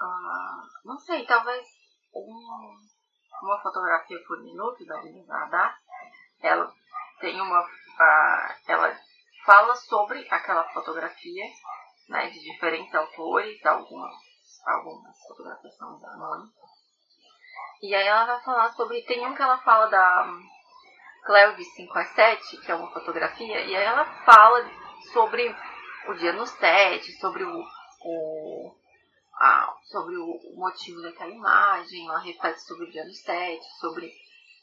ah, 0.00 0.62
não 0.84 0.98
sei, 0.98 1.24
talvez 1.26 1.66
um, 2.14 2.76
uma 3.42 3.60
fotografia 3.62 4.18
por 4.26 4.42
minuto 4.42 4.84
da 4.86 5.00
Lilian 5.02 5.26
Radar, 5.26 5.78
ela 6.40 6.72
tem 7.20 7.40
uma. 7.40 7.66
ela 8.68 8.96
fala 9.44 9.74
sobre 9.74 10.26
aquela 10.30 10.64
fotografia 10.70 11.44
né, 12.08 12.30
de 12.30 12.40
diferentes 12.40 12.94
autores, 12.94 13.64
algumas 13.64 14.14
algumas 14.66 15.16
fotografias 15.26 15.76
são 15.76 15.98
da 16.00 16.16
Moni. 16.16 16.50
E 17.82 17.94
aí 17.94 18.06
ela 18.06 18.26
vai 18.26 18.42
falar 18.42 18.72
sobre. 18.72 19.02
Tem 19.02 19.26
um 19.26 19.34
que 19.34 19.42
ela 19.42 19.58
fala 19.58 19.86
da 19.86 20.26
Cleo 21.24 21.56
de 21.56 21.64
5 21.64 21.98
a 21.98 22.04
7, 22.04 22.56
que 22.58 22.70
é 22.70 22.74
uma 22.74 22.90
fotografia, 22.90 23.60
e 23.60 23.76
aí 23.76 23.84
ela 23.84 24.04
fala 24.24 24.68
sobre 25.12 25.54
o 26.08 26.14
dia 26.14 26.32
no 26.32 26.46
set, 26.46 27.12
sobre 27.18 27.44
o, 27.44 27.64
o 28.06 28.74
a, 29.38 29.76
sobre 29.84 30.16
o 30.16 30.54
motivo 30.54 31.02
daquela 31.02 31.30
imagem, 31.30 32.08
ela 32.08 32.20
reflete 32.20 32.60
sobre 32.60 32.86
o 32.86 33.04
no 33.04 33.12
set, 33.12 33.62
sobre, 33.80 34.12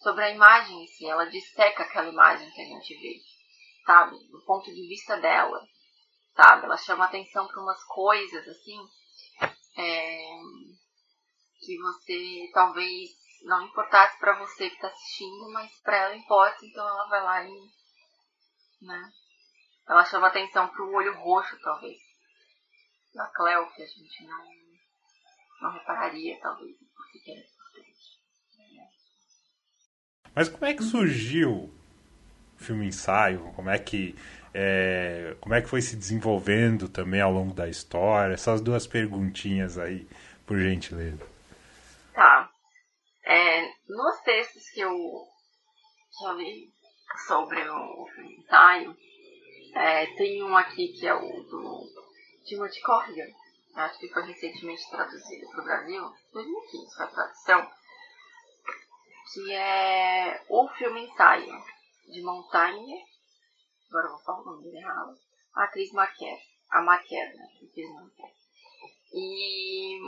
sobre 0.02 0.24
a 0.24 0.32
imagem 0.32 0.84
em 0.84 0.88
si, 0.88 1.06
ela 1.06 1.26
disseca 1.26 1.84
aquela 1.84 2.10
imagem 2.10 2.50
que 2.52 2.62
a 2.62 2.66
gente 2.66 2.96
vê, 2.96 3.22
sabe? 3.86 4.18
Do 4.30 4.44
ponto 4.46 4.66
de 4.74 4.88
vista 4.88 5.18
dela, 5.18 5.60
sabe? 6.36 6.66
Ela 6.66 6.78
chama 6.78 7.06
atenção 7.06 7.48
para 7.48 7.62
umas 7.62 7.84
coisas 7.84 8.48
assim 8.48 8.80
é, 9.78 10.40
que 11.60 11.78
você 11.80 12.50
talvez 12.54 13.12
não 13.44 13.66
importasse 13.66 14.18
para 14.20 14.40
você 14.40 14.70
que 14.70 14.76
está 14.76 14.88
assistindo, 14.88 15.52
mas 15.52 15.72
para 15.82 15.98
ela 15.98 16.16
importa, 16.16 16.66
então 16.66 16.88
ela 16.88 17.08
vai 17.10 17.24
lá 17.24 17.44
e. 17.44 17.72
Né? 18.82 19.12
Ela 19.88 20.06
chama 20.06 20.28
atenção 20.28 20.68
para 20.68 20.84
o 20.84 20.94
olho 20.94 21.14
roxo, 21.20 21.58
talvez. 21.62 21.98
Da 23.14 23.28
Cleo, 23.28 23.72
que 23.76 23.84
a 23.84 23.86
gente 23.86 24.26
não, 24.26 24.46
não 25.62 25.72
repararia, 25.74 26.40
talvez, 26.42 26.76
porque 26.96 27.32
é 27.32 27.40
importante. 27.40 28.20
Né? 28.76 28.88
Mas 30.34 30.50
como 30.50 30.66
é 30.66 30.74
que 30.74 30.84
surgiu 30.84 31.72
o 32.60 32.64
filme 32.64 32.88
ensaio? 32.88 33.52
Como 33.54 33.70
é 33.70 33.78
que 33.78 34.16
é, 34.54 35.36
como 35.42 35.56
é 35.56 35.62
que 35.62 35.68
foi 35.68 35.82
se 35.82 35.96
desenvolvendo 35.96 36.88
também 36.88 37.22
ao 37.22 37.32
longo 37.32 37.54
da 37.54 37.68
história? 37.68 38.34
Essas 38.34 38.62
duas 38.62 38.86
perguntinhas 38.86 39.78
aí, 39.78 40.08
por 40.46 40.60
gentileza. 40.60 41.26
Tá. 42.14 42.52
É, 43.26 43.62
nos 43.88 44.20
textos 44.24 44.70
que 44.70 44.82
eu, 44.82 44.92
que 44.92 46.26
eu 46.26 46.34
li 46.34 46.74
sobre 47.28 47.60
o, 47.68 48.04
o 48.04 48.22
ensaio, 48.22 48.98
é, 49.76 50.06
tem 50.16 50.44
um 50.44 50.56
aqui 50.56 50.90
que 50.90 51.08
é 51.08 51.14
o 51.14 51.20
do 51.20 52.03
Timothy 52.44 52.82
Corrigan, 52.82 53.32
acho 53.76 54.00
que 54.00 54.10
foi 54.10 54.24
recentemente 54.24 54.90
traduzido 54.90 55.50
para 55.52 55.62
o 55.62 55.66
Brasil, 55.66 56.14
2015 56.34 56.96
foi 56.96 57.06
a 57.06 57.10
tradução, 57.10 57.72
que 59.34 59.54
é 59.54 60.46
o 60.50 60.68
filme 60.70 61.06
ensaio 61.06 61.64
de 62.08 62.22
Montagne 62.22 63.14
agora 63.94 64.10
vou 64.10 64.20
falar 64.20 64.42
o 64.42 64.46
nome 64.46 64.64
dele 64.64 64.80
errado, 64.80 65.16
a 65.54 65.68
Cris 65.68 65.92
Marquer, 65.92 66.40
a 66.72 66.82
Marquer, 66.82 67.36
né, 67.36 67.48
Cris 67.74 67.94
Marquer. 67.94 68.34
E, 69.14 70.00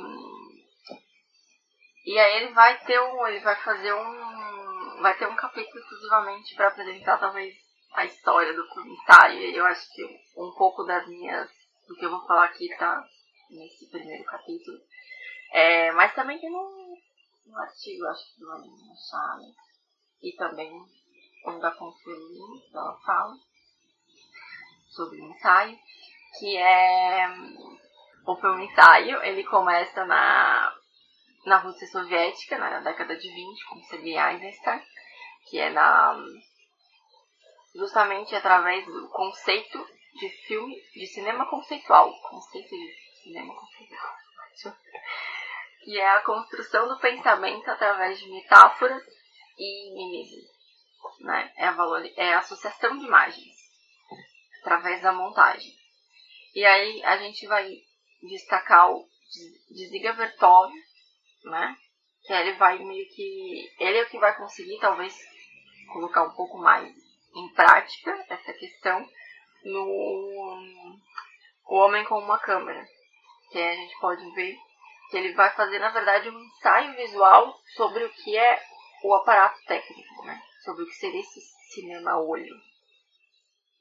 e 2.06 2.20
aí 2.20 2.38
ele 2.38 2.54
vai 2.54 2.84
ter 2.84 3.00
um, 3.00 3.28
ele 3.28 3.40
vai 3.42 3.56
fazer 3.58 3.94
um, 3.94 5.02
vai 5.02 5.16
ter 5.18 5.28
um 5.28 5.36
capítulo 5.36 5.78
exclusivamente 5.78 6.56
para 6.56 6.70
apresentar 6.70 7.20
talvez 7.20 7.54
a 7.94 8.06
história 8.06 8.54
do 8.54 8.66
ensaio. 8.88 9.56
Eu 9.56 9.66
acho 9.68 9.88
que 9.94 10.04
um 10.36 10.52
pouco 10.58 10.84
das 10.84 11.08
minhas. 11.08 11.48
Do 11.88 11.96
que 11.96 12.06
eu 12.06 12.10
vou 12.10 12.26
falar 12.26 12.46
aqui 12.46 12.68
tá 12.78 13.04
nesse 13.50 13.90
primeiro 13.90 14.24
capítulo. 14.26 14.78
É, 15.52 15.92
mas 15.92 16.14
também 16.14 16.40
tem 16.40 16.50
um, 16.50 16.98
um 17.48 17.58
artigo, 17.58 18.06
acho 18.08 18.34
que 18.34 18.40
do 18.40 18.52
Aline 18.52 18.88
Machado, 18.88 19.44
e 20.22 20.36
também 20.36 20.72
um 21.46 21.60
da 21.60 21.72
Consuelo, 21.72 22.62
que 22.62 22.76
ela 22.76 23.00
fala 23.06 23.36
sobre 24.88 25.22
o 25.22 25.30
ensaio, 25.30 25.78
que 26.40 26.58
é 26.58 27.28
o 28.26 28.36
filme 28.38 28.66
ensaio, 28.66 29.22
ele 29.24 29.44
começa 29.44 30.06
na, 30.06 30.76
na 31.46 31.58
Rússia 31.58 31.88
Soviética, 31.88 32.58
na 32.58 32.80
década 32.80 33.16
de 33.16 33.30
20, 33.30 33.66
com 33.66 33.84
Sergei 33.84 34.18
Eisenstein, 34.18 34.82
que 35.48 35.60
é 35.60 35.70
na 35.70 36.18
justamente 37.76 38.34
através 38.34 38.86
do 38.86 39.10
conceito 39.10 39.86
de 40.16 40.30
filme, 40.48 40.76
de 40.94 41.08
cinema 41.08 41.46
conceitual, 41.50 42.14
conceito 42.22 42.70
de 42.70 43.22
cinema 43.22 43.54
conceitual, 43.54 44.16
que 45.84 45.98
é 46.00 46.10
a 46.10 46.22
construção 46.22 46.88
do 46.88 47.00
pensamento 47.00 47.70
através 47.70 48.18
de 48.20 48.30
metáforas 48.30 49.04
e 49.58 49.94
mimesis, 49.94 50.46
né? 51.20 51.54
É 51.58 51.68
a, 51.68 51.72
valor, 51.72 52.04
é 52.16 52.34
a 52.34 52.40
associação 52.40 52.98
de 52.98 53.06
imagens 53.06 53.56
através 54.62 55.02
da 55.02 55.12
montagem. 55.12 55.74
E 56.56 56.66
aí 56.66 57.04
a 57.04 57.18
gente 57.18 57.46
vai 57.48 57.70
destacar 58.24 58.92
o 58.92 59.08
Ziga 59.74 60.14
Vertov, 60.14 60.72
né? 61.44 61.76
Que 62.24 62.34
ele 62.34 62.54
vai 62.54 62.80
meio 62.80 63.08
que. 63.10 63.70
Ele 63.80 63.98
é 63.98 64.04
o 64.04 64.10
que 64.10 64.18
vai 64.18 64.36
conseguir, 64.38 64.80
talvez, 64.80 65.16
colocar 65.92 66.24
um 66.24 66.34
pouco 66.36 66.58
mais 66.58 66.92
em 67.36 67.54
prática 67.54 68.26
essa 68.30 68.54
questão 68.54 69.06
no 69.66 69.86
O 71.66 71.76
Homem 71.76 72.06
com 72.06 72.20
uma 72.20 72.40
Câmera. 72.40 72.86
Que 73.52 73.60
a 73.60 73.76
gente 73.76 74.00
pode 74.00 74.30
ver 74.34 74.56
que 75.10 75.18
ele 75.18 75.34
vai 75.34 75.54
fazer, 75.56 75.80
na 75.80 75.90
verdade, 75.92 76.30
um 76.30 76.40
ensaio 76.40 76.96
visual 76.96 77.54
sobre 77.76 78.04
o 78.04 78.10
que 78.12 78.38
é 78.38 78.62
o 79.04 79.14
aparato 79.14 79.60
técnico, 79.66 80.26
né? 80.26 80.42
Sobre 80.64 80.84
o 80.84 80.88
que 80.88 80.94
seria 80.94 81.20
esse 81.20 81.40
cinema 81.74 82.20
olho. 82.20 82.56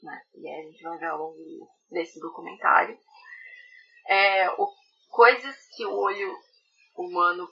Né? 0.03 0.23
E 0.35 0.49
aí 0.49 0.61
a 0.61 0.71
gente 0.71 0.83
vai 0.83 0.99
ver 0.99 1.07
ao 1.07 1.19
longo 1.19 1.71
desse 1.91 2.21
documentário. 2.21 2.99
É, 4.07 4.51
o, 4.51 4.69
coisas 5.09 5.57
que 5.75 5.87
o 5.87 5.97
olho 5.97 6.37
humano 6.95 7.49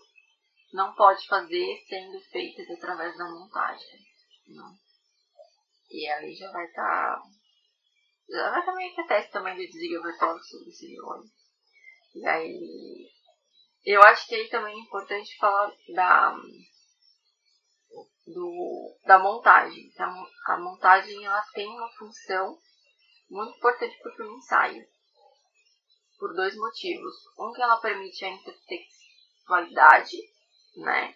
não 0.73 0.95
pode 0.95 1.27
fazer 1.27 1.83
sendo 1.89 2.21
feitas 2.31 2.71
através 2.71 3.17
da 3.17 3.25
montagem. 3.25 3.99
Né? 4.49 4.77
E 5.91 6.09
ali 6.09 6.35
já 6.35 6.51
vai 6.53 6.67
estar. 6.67 7.17
Tá, 7.17 7.23
estar 8.33 8.75
meio 8.75 8.95
que 8.95 9.07
teste 9.07 9.33
também 9.33 9.55
do 9.57 10.03
Virtual 10.03 10.39
sobre 10.39 10.71
esse 10.71 11.01
olho. 11.01 11.25
E 12.15 12.27
aí. 12.27 13.11
Eu 13.85 14.01
acho 14.03 14.27
que 14.29 14.35
aí 14.35 14.49
também 14.49 14.75
é 14.75 14.81
importante 14.81 15.37
falar 15.39 15.73
da. 15.95 16.37
Do, 18.25 18.97
da 19.05 19.19
montagem. 19.19 19.91
Então, 19.93 20.27
a 20.47 20.57
montagem 20.59 21.25
ela 21.25 21.43
tem 21.53 21.67
uma 21.67 21.91
função 21.99 22.57
muito 23.29 23.57
importante 23.57 23.99
para 24.01 24.27
o 24.27 24.37
ensaio 24.37 24.87
por 26.19 26.33
dois 26.35 26.55
motivos. 26.57 27.15
Um 27.37 27.53
que 27.53 27.61
ela 27.61 27.81
permite 27.81 28.25
a 28.25 28.29
intertextualidade, 28.29 30.17
né? 30.77 31.15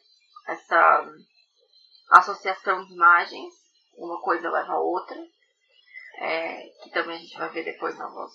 Essa 0.48 1.06
associação 2.10 2.84
de 2.84 2.92
imagens, 2.92 3.54
uma 3.96 4.20
coisa 4.20 4.50
leva 4.50 4.72
a 4.72 4.80
outra, 4.80 5.16
é, 6.18 6.68
que 6.82 6.90
também 6.90 7.16
a 7.16 7.20
gente 7.20 7.38
vai 7.38 7.50
ver 7.50 7.64
depois 7.64 7.96
na 7.98 8.08
voz 8.08 8.32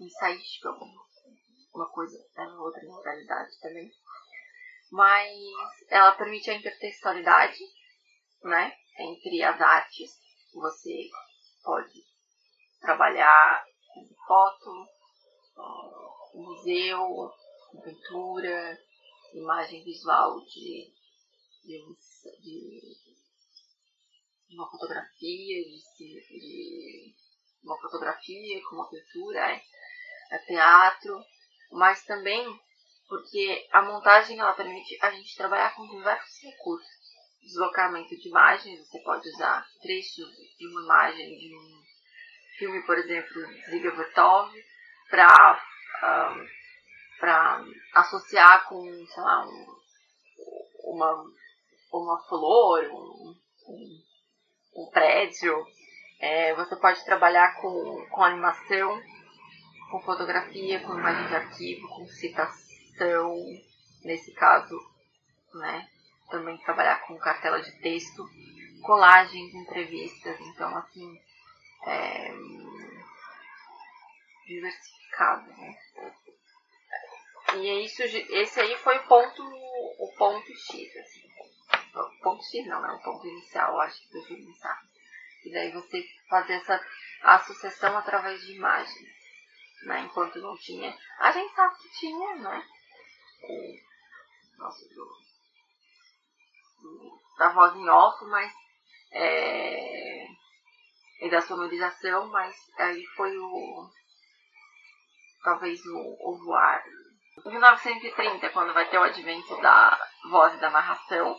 ensaística, 0.00 0.70
uma 1.74 1.88
coisa 1.90 2.16
a 2.36 2.62
outra 2.62 2.82
na 2.82 3.02
realidade 3.02 3.58
também. 3.60 3.90
Mas 4.90 5.30
ela 5.88 6.12
permite 6.12 6.50
a 6.50 6.54
intertextualidade, 6.54 7.58
né? 8.44 8.72
Entre 8.98 9.42
as 9.42 9.60
artes. 9.60 10.12
Você 10.54 11.08
pode 11.64 12.04
trabalhar 12.80 13.64
com 13.92 14.08
foto, 14.26 14.88
museu, 16.34 17.32
pintura, 17.82 18.78
imagem 19.32 19.82
visual 19.82 20.38
de, 20.44 20.92
de, 21.64 21.82
de, 22.40 22.80
de 22.80 23.03
uma 24.54 24.70
fotografia, 24.70 25.64
de, 25.64 25.82
de, 25.98 27.14
uma 27.62 27.78
fotografia 27.80 28.62
com 28.64 28.76
uma 28.76 28.88
pintura, 28.88 29.52
é, 29.52 29.62
é 30.30 30.38
teatro, 30.38 31.20
mas 31.72 32.04
também 32.04 32.46
porque 33.08 33.68
a 33.72 33.82
montagem 33.82 34.38
ela 34.38 34.54
permite 34.54 34.98
a 35.00 35.10
gente 35.10 35.36
trabalhar 35.36 35.74
com 35.74 35.86
diversos 35.86 36.42
recursos. 36.42 37.04
Deslocamento 37.42 38.16
de 38.16 38.28
imagens, 38.28 38.88
você 38.88 38.98
pode 39.00 39.28
usar 39.28 39.66
trechos 39.82 40.30
de 40.58 40.66
uma 40.66 40.82
imagem 40.82 41.38
de 41.38 41.54
um 41.54 41.82
filme, 42.58 42.82
por 42.86 42.96
exemplo, 42.96 43.42
Ziga 43.68 43.90
Vertov, 43.90 44.50
para 45.10 45.60
um, 46.04 46.64
para 47.20 47.64
associar 47.94 48.66
com, 48.68 48.82
sei 49.06 49.22
lá, 49.22 49.46
um, 49.46 49.66
uma, 50.84 51.24
uma 51.92 52.28
flor, 52.28 52.84
um, 52.90 53.34
um, 53.68 54.03
um 54.74 54.86
prédio. 54.90 55.66
É, 56.20 56.54
você 56.54 56.76
pode 56.76 57.04
trabalhar 57.04 57.60
com, 57.60 58.06
com 58.10 58.24
animação, 58.24 59.02
com 59.90 60.00
fotografia, 60.00 60.80
com 60.80 60.98
imagem 60.98 61.28
de 61.28 61.36
arquivo, 61.36 61.88
com 61.88 62.06
citação, 62.06 63.34
nesse 64.02 64.32
caso, 64.32 64.78
né? 65.54 65.88
Também 66.30 66.56
trabalhar 66.58 67.00
com 67.06 67.18
cartela 67.18 67.60
de 67.60 67.70
texto, 67.80 68.24
colagens, 68.82 69.54
entrevistas, 69.54 70.40
então 70.40 70.76
assim, 70.76 71.20
é, 71.86 72.34
diversificado, 74.46 75.46
né? 75.50 75.76
E 77.56 77.68
é 77.68 77.80
isso, 77.82 78.02
esse 78.02 78.60
aí 78.60 78.76
foi 78.78 78.98
o 78.98 79.06
ponto, 79.06 79.42
o 79.44 80.12
ponto 80.16 80.46
X, 80.46 80.96
assim. 80.96 81.24
O 81.94 82.22
ponto 82.22 82.42
não, 82.66 82.86
é 82.86 82.92
o 82.92 83.02
ponto 83.02 83.26
inicial, 83.26 83.80
acho 83.80 84.00
que 84.02 84.12
do 84.12 84.32
inicial. 84.32 84.76
E 85.44 85.52
daí 85.52 85.70
você 85.72 86.04
fazer 86.28 86.54
essa 86.54 86.80
associação 87.22 87.96
através 87.96 88.40
de 88.40 88.56
imagens, 88.56 89.08
né? 89.84 90.00
Enquanto 90.00 90.40
não 90.40 90.56
tinha. 90.56 90.96
A 91.18 91.30
gente 91.30 91.54
sabe 91.54 91.76
que 91.78 91.88
tinha, 91.98 92.36
né? 92.36 92.66
O, 93.42 93.76
nossa, 94.58 94.88
do, 94.88 95.08
da 97.38 97.50
voz 97.50 97.74
em 97.76 97.88
off, 97.88 98.24
mas 98.24 98.52
é, 99.12 100.26
e 101.20 101.30
da 101.30 101.40
sonorização, 101.40 102.28
mas 102.28 102.56
aí 102.78 103.04
foi 103.16 103.36
o 103.38 103.88
talvez 105.42 105.80
o, 105.86 106.16
o 106.20 106.38
voar. 106.44 106.82
Em 107.44 107.50
1930, 107.50 108.48
quando 108.50 108.72
vai 108.72 108.88
ter 108.88 108.98
o 108.98 109.02
advento 109.02 109.60
da 109.60 109.98
voz 110.30 110.54
e 110.54 110.60
da 110.60 110.70
narração, 110.70 111.38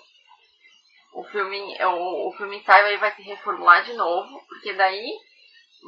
o 1.19 1.23
filme, 1.23 1.77
o, 1.83 2.29
o 2.29 2.33
filme 2.33 2.57
ensaio 2.57 2.85
aí 2.85 2.97
vai 2.97 3.11
se 3.15 3.21
reformular 3.21 3.83
de 3.83 3.93
novo, 3.93 4.39
porque 4.47 4.73
daí 4.73 5.17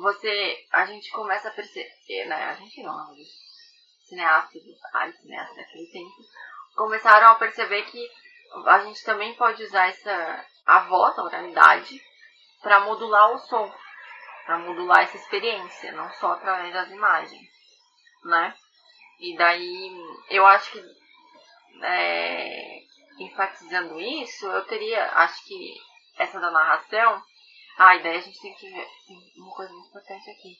você, 0.02 0.66
a 0.72 0.86
gente 0.86 1.10
começa 1.12 1.50
a 1.50 1.52
perceber, 1.52 2.26
né, 2.26 2.46
a 2.46 2.54
gente 2.54 2.82
não, 2.84 3.12
os 3.12 3.28
cineastas, 4.08 4.62
os 4.63 5.20
cineastas 5.22 5.56
daquele 5.58 5.88
tempo, 5.92 6.16
começaram 6.76 7.30
a 7.30 7.36
perceber 7.36 7.84
que 7.84 8.10
a 8.66 8.80
gente 8.80 9.04
também 9.04 9.36
pode 9.36 9.63
usar 9.63 9.88
essa, 9.90 10.46
a 10.66 10.80
voz, 10.82 11.18
a 11.18 11.24
oralidade, 11.24 12.02
para 12.62 12.80
modular 12.82 13.32
o 13.34 13.40
som, 13.40 13.72
para 14.46 14.60
modular 14.60 15.00
essa 15.00 15.18
experiência, 15.18 15.92
não 15.92 16.10
só 16.13 16.34
através 16.34 16.74
das 16.74 16.90
imagens 16.90 17.58
né? 18.28 18.54
E 19.20 19.36
daí 19.36 19.92
eu 20.30 20.46
acho 20.46 20.72
que 20.72 20.84
é, 21.84 22.80
enfatizando 23.19 23.99
isso, 23.99 24.45
eu 24.45 24.65
teria, 24.65 25.12
acho 25.13 25.43
que 25.45 25.75
essa 26.17 26.39
da 26.39 26.51
narração, 26.51 27.21
ah, 27.77 27.95
e 27.95 28.03
daí 28.03 28.17
a 28.17 28.21
gente 28.21 28.39
tem 28.41 28.53
que 28.56 28.69
ver 28.69 28.88
uma 29.38 29.56
coisa 29.56 29.71
muito 29.71 29.89
importante 29.89 30.30
aqui, 30.30 30.58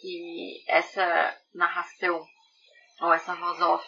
que 0.00 0.64
essa 0.66 1.38
narração, 1.54 2.24
ou 3.00 3.12
essa 3.12 3.34
voz 3.34 3.60
off 3.60 3.86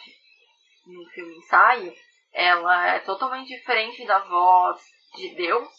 no 0.85 1.09
filme 1.09 1.35
ensaio, 1.37 1.93
ela 2.33 2.95
é 2.95 2.99
totalmente 2.99 3.47
diferente 3.47 4.05
da 4.05 4.19
voz 4.19 4.81
de 5.15 5.35
Deus, 5.35 5.69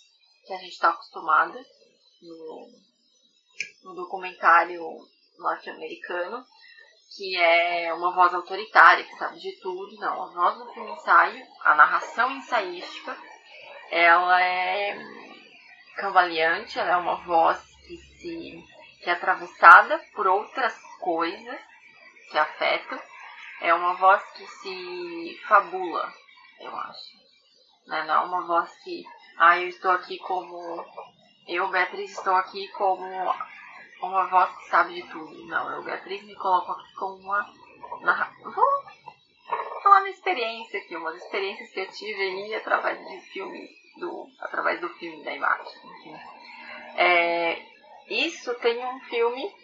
que 0.45 0.53
a 0.53 0.59
gente 0.59 0.73
está 0.73 0.91
acostumada 0.91 1.59
no, 2.21 2.69
no 3.85 3.95
documentário 3.95 4.83
norte-americano, 5.39 6.45
que 7.17 7.37
é 7.37 7.93
uma 7.95 8.13
voz 8.13 8.33
autoritária, 8.35 9.05
que 9.05 9.17
sabe 9.17 9.39
de 9.39 9.53
tudo. 9.61 9.97
Não, 9.99 10.23
a 10.23 10.27
voz 10.33 10.59
do 10.59 10.73
filme 10.73 10.93
ensaio, 10.93 11.47
a 11.63 11.75
narração 11.75 12.31
ensaística, 12.33 13.17
ela 13.91 14.43
é 14.43 14.99
cambaleante, 15.97 16.79
ela 16.79 16.93
é 16.93 16.97
uma 16.97 17.17
voz 17.17 17.59
que 17.87 17.97
se 17.97 18.65
que 19.03 19.11
é 19.11 19.15
atravessada 19.15 20.01
por 20.15 20.27
outras 20.27 20.75
coisas 21.01 21.61
que 22.31 22.39
afetam. 22.39 23.01
É 23.61 23.75
uma 23.75 23.95
voz 23.95 24.23
que 24.33 24.47
se 24.47 25.41
fabula, 25.49 26.13
eu 26.61 26.77
acho. 26.77 27.17
Né? 27.87 28.05
Não 28.05 28.15
é 28.15 28.19
uma 28.21 28.47
voz 28.47 28.71
que, 28.83 29.05
ah, 29.39 29.59
eu 29.59 29.69
estou 29.69 29.91
aqui 29.91 30.19
como. 30.19 30.85
Eu, 31.49 31.69
Beatriz, 31.69 32.13
estou 32.13 32.35
aqui 32.35 32.69
como 32.69 33.05
uma 34.07 34.27
voz 34.27 34.51
que 34.57 34.69
sabe 34.69 34.95
de 34.95 35.03
tudo. 35.09 35.47
Não, 35.47 35.71
eu, 35.71 35.83
Beatriz, 35.83 36.23
me 36.25 36.35
coloco 36.35 36.73
aqui 36.73 36.95
como 36.95 37.17
uma. 37.17 37.49
Narra... 38.01 38.33
Vou 38.43 39.83
falar 39.83 40.01
uma 40.01 40.11
experiência 40.11 40.81
aqui, 40.81 40.97
umas 40.97 41.17
experiências 41.17 41.71
que 41.71 41.81
eu 41.81 41.91
tive 41.91 42.21
aí 42.21 42.55
através 42.55 42.99
de 43.09 43.21
filme, 43.33 43.69
do, 43.99 44.29
através 44.41 44.81
do 44.81 44.89
filme 44.91 45.23
da 45.25 45.35
imagem. 45.35 45.73
É, 46.97 47.63
isso 48.09 48.55
tem 48.57 48.85
um 48.85 49.01
filme. 49.01 49.55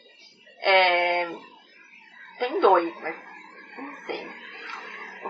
É, 0.61 1.29
tem 2.39 2.61
dois, 2.61 2.95
mas 3.01 3.17
não 3.77 3.97
sei. 4.07 4.29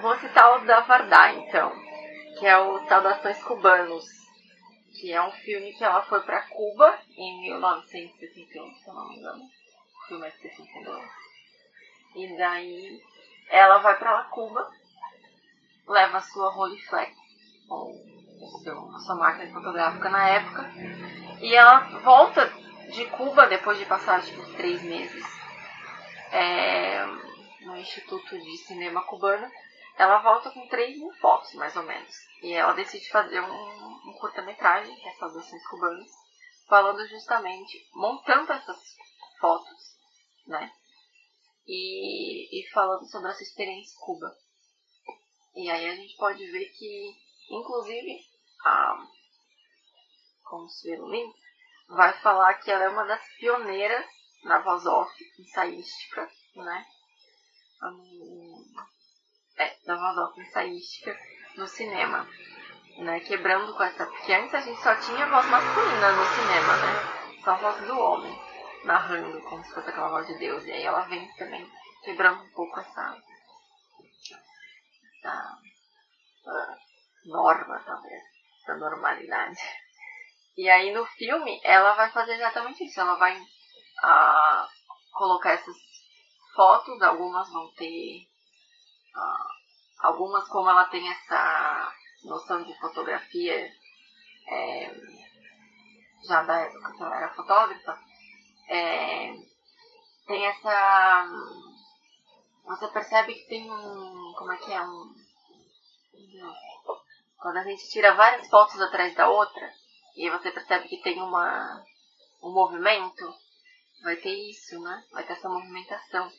Vou 0.01 0.17
citar 0.19 0.57
o 0.57 0.67
da 0.67 0.81
Vardar, 0.81 1.35
então, 1.37 1.73
que 2.39 2.47
é 2.47 2.59
o 2.59 2.87
Saudações 2.87 3.43
Cubanos, 3.43 4.05
que 4.95 5.13
é 5.13 5.23
um 5.23 5.31
filme 5.31 5.73
que 5.73 5.85
ela 5.85 6.03
foi 6.03 6.21
para 6.23 6.43
Cuba 6.43 6.99
em 7.17 7.43
1961, 7.43 8.75
se 8.75 8.89
eu 8.89 8.95
não 8.95 9.09
me 9.09 9.17
engano. 9.17 9.45
O 9.45 10.09
filme 10.09 10.27
é 10.27 10.31
de 10.31 10.39
62. 10.39 11.11
E 12.17 12.37
daí 12.37 13.03
ela 13.51 13.79
vai 13.79 13.99
para 13.99 14.25
Cuba, 14.25 14.71
leva 15.87 16.19
a 16.19 16.23
sua 16.23 16.51
Rolleiflex, 16.51 17.17
ou 17.69 17.95
seu, 18.63 18.95
a 18.95 18.99
sua 19.01 19.15
máquina 19.17 19.53
fotográfica 19.53 20.09
na 20.09 20.29
época, 20.29 20.71
e 21.41 21.55
ela 21.55 21.81
volta 22.01 22.47
de 22.93 23.05
Cuba 23.07 23.47
depois 23.47 23.79
de 23.79 23.85
passar 23.85 24.23
tipo 24.23 24.43
três 24.55 24.83
meses 24.83 25.25
é, 26.33 27.07
no 27.63 27.77
Instituto 27.77 28.39
de 28.39 28.57
Cinema 28.59 29.03
Cubano. 29.03 29.51
Ela 29.99 30.19
volta 30.21 30.51
com 30.53 30.69
3 30.69 30.97
mil 30.97 31.13
fotos, 31.15 31.53
mais 31.55 31.75
ou 31.75 31.83
menos. 31.83 32.15
E 32.41 32.53
ela 32.53 32.73
decide 32.73 33.11
fazer 33.11 33.41
um, 33.41 34.09
um 34.09 34.17
curta-metragem, 34.21 34.95
que 34.95 35.09
é 35.09 35.15
Saudações 35.15 35.67
Cubanas, 35.67 36.11
falando 36.69 37.05
justamente, 37.09 37.85
montando 37.95 38.53
essas 38.53 38.81
fotos, 39.41 39.97
né? 40.47 40.73
E, 41.67 42.61
e 42.61 42.71
falando 42.71 43.11
sobre 43.11 43.31
essa 43.31 43.43
experiência 43.43 43.93
em 43.93 44.07
Cuba. 44.07 44.33
E 45.57 45.69
aí 45.69 45.89
a 45.89 45.97
gente 45.97 46.17
pode 46.17 46.49
ver 46.49 46.67
que, 46.67 47.17
inclusive, 47.51 48.21
a 48.65 49.05
Consuelo 50.45 51.11
Lins 51.11 51.35
vai 51.89 52.13
falar 52.21 52.55
que 52.55 52.71
ela 52.71 52.85
é 52.85 52.89
uma 52.89 53.05
das 53.05 53.23
pioneiras 53.41 54.07
na 54.45 54.61
voz 54.61 54.87
off 54.87 55.13
ensaística, 55.41 56.31
né? 56.55 56.87
Um, 57.83 58.48
é, 59.59 59.77
da 59.87 59.97
voz 59.97 60.39
ensaística 60.39 61.17
no 61.57 61.67
cinema, 61.67 62.29
né? 62.99 63.21
Quebrando 63.21 63.75
com 63.75 63.83
essa. 63.83 64.07
Porque 64.07 64.33
antes 64.33 64.55
a 64.55 64.61
gente 64.61 64.81
só 64.83 64.95
tinha 64.97 65.27
voz 65.27 65.47
masculina 65.47 66.13
no 66.13 66.25
cinema, 66.27 66.77
né? 66.77 67.41
Só 67.45 67.51
a 67.53 67.57
voz 67.57 67.87
do 67.87 67.99
homem, 67.99 68.43
narrando 68.85 69.41
como 69.43 69.65
se 69.65 69.73
fosse 69.73 69.91
aquela 69.91 70.09
voz 70.09 70.27
de 70.27 70.39
Deus. 70.39 70.65
E 70.65 70.73
aí 70.73 70.85
ela 70.85 71.03
vem 71.03 71.27
também 71.37 71.71
quebrando 72.05 72.43
um 72.43 72.51
pouco 72.51 72.81
essa. 72.81 73.17
essa 75.19 75.59
uh, 76.47 77.29
norma, 77.29 77.83
talvez, 77.85 78.23
essa 78.63 78.77
normalidade. 78.77 79.61
E 80.57 80.69
aí 80.69 80.93
no 80.93 81.07
filme 81.07 81.61
ela 81.63 81.95
vai 81.95 82.11
fazer 82.11 82.35
exatamente 82.35 82.85
isso. 82.85 83.01
Ela 83.01 83.15
vai 83.15 83.41
ah, 84.03 84.69
colocar 85.13 85.53
essas 85.53 85.77
fotos, 86.55 87.01
algumas 87.03 87.49
vão 87.53 87.73
ter. 87.75 88.27
Algumas, 90.01 90.47
como 90.49 90.69
ela 90.69 90.85
tem 90.85 91.09
essa 91.11 91.93
noção 92.25 92.63
de 92.63 92.79
fotografia 92.79 93.73
é, 94.49 94.95
já 96.27 96.43
da 96.43 96.59
época 96.59 96.93
que 96.93 97.03
ela 97.03 97.17
era 97.17 97.35
fotógrafa, 97.35 97.99
é, 98.69 99.35
tem 100.27 100.47
essa. 100.47 101.27
Você 102.65 102.89
percebe 102.89 103.35
que 103.35 103.49
tem 103.49 103.71
um. 103.71 104.35
Como 104.37 104.53
é 104.53 104.57
que 104.59 104.73
é? 104.73 104.83
Um. 104.83 105.15
Quando 107.39 107.57
a 107.57 107.65
gente 107.65 107.89
tira 107.91 108.15
várias 108.15 108.49
fotos 108.49 108.81
atrás 108.81 109.15
da 109.15 109.29
outra, 109.29 109.73
e 110.17 110.29
você 110.29 110.51
percebe 110.51 110.89
que 110.89 111.01
tem 111.03 111.21
uma, 111.23 111.85
um 112.43 112.53
movimento, 112.53 113.33
vai 114.03 114.17
ter 114.17 114.35
isso, 114.51 114.81
né? 114.83 115.05
Vai 115.13 115.25
ter 115.25 115.33
essa 115.33 115.49
movimentação. 115.49 116.31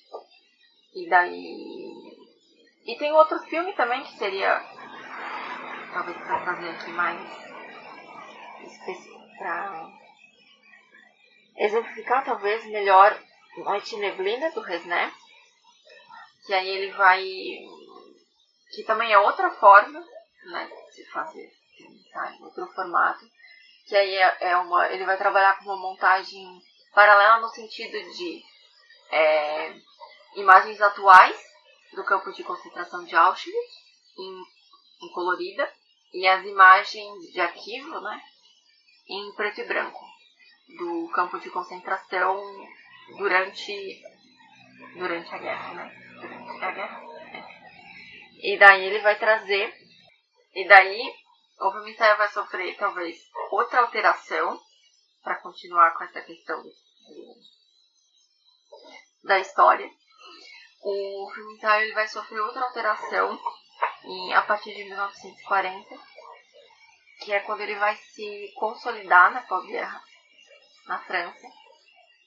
E 0.93 1.09
daí. 1.09 1.88
E 2.85 2.95
tem 2.97 3.11
outro 3.13 3.39
filme 3.39 3.73
também 3.73 4.03
que 4.03 4.17
seria. 4.17 4.61
Talvez 5.93 6.17
pra 6.17 6.45
fazer 6.45 6.69
aqui 6.69 6.91
mais. 6.91 7.19
Pra 9.37 9.89
exemplificar 11.55 12.25
talvez 12.25 12.65
melhor 12.65 13.17
Noite 13.57 13.95
Neblina 13.97 14.51
do 14.51 14.61
Resné. 14.61 15.11
Que 16.45 16.53
aí 16.53 16.67
ele 16.67 16.91
vai. 16.91 17.23
Que 18.71 18.83
também 18.83 19.11
é 19.11 19.17
outra 19.17 19.51
forma 19.51 19.99
né, 20.51 20.69
de 20.87 20.93
se 20.93 21.05
fazer. 21.11 21.51
Outro 22.41 22.67
formato 22.73 23.25
que 23.89 23.95
aí 23.95 24.15
é, 24.15 24.37
é 24.41 24.57
uma, 24.57 24.87
ele 24.89 25.03
vai 25.03 25.17
trabalhar 25.17 25.57
com 25.57 25.65
uma 25.65 25.77
montagem 25.77 26.61
paralela 26.93 27.39
no 27.39 27.49
sentido 27.49 27.97
de 28.13 28.43
é, 29.11 29.73
imagens 30.35 30.79
atuais 30.79 31.35
do 31.93 32.03
campo 32.03 32.31
de 32.31 32.43
concentração 32.43 33.03
de 33.03 33.15
Auschwitz 33.15 33.73
em, 34.17 35.05
em, 35.05 35.11
colorida 35.13 35.71
e 36.13 36.27
as 36.27 36.45
imagens 36.45 37.31
de 37.31 37.39
arquivo, 37.39 37.99
né, 38.01 38.21
em 39.07 39.33
preto 39.33 39.61
e 39.61 39.67
branco 39.67 40.05
do 40.77 41.09
campo 41.13 41.39
de 41.39 41.49
concentração 41.49 42.41
durante 43.17 44.01
durante 44.95 45.33
a 45.33 45.37
guerra, 45.37 45.73
né? 45.73 46.17
Durante 46.21 46.63
a 46.63 46.71
guerra. 46.71 47.01
É. 47.33 48.53
E 48.53 48.57
daí 48.57 48.85
ele 48.85 48.99
vai 48.99 49.17
trazer 49.17 49.73
e 50.53 50.67
daí 50.67 51.13
o 51.59 51.71
filme 51.71 51.93
vai 51.95 52.27
sofrer 52.29 52.77
talvez 52.77 53.17
outra 53.51 53.81
alteração 53.81 54.59
para 55.21 55.41
continuar 55.41 55.91
com 55.91 56.03
essa 56.05 56.21
questão 56.21 56.61
do, 56.61 56.69
da 59.23 59.39
história. 59.39 59.89
O 60.81 61.29
filme 61.33 61.55
ensaio 61.55 61.83
ele 61.83 61.93
vai 61.93 62.07
sofrer 62.07 62.39
outra 62.39 62.61
alteração 62.61 63.39
em, 64.05 64.33
a 64.33 64.41
partir 64.41 64.73
de 64.73 64.85
1940, 64.85 65.95
que 67.21 67.33
é 67.33 67.39
quando 67.41 67.61
ele 67.61 67.75
vai 67.75 67.95
se 67.95 68.51
consolidar 68.55 69.33
na 69.33 69.41
pós-guerra 69.41 70.01
na 70.87 70.99
França. 70.99 71.47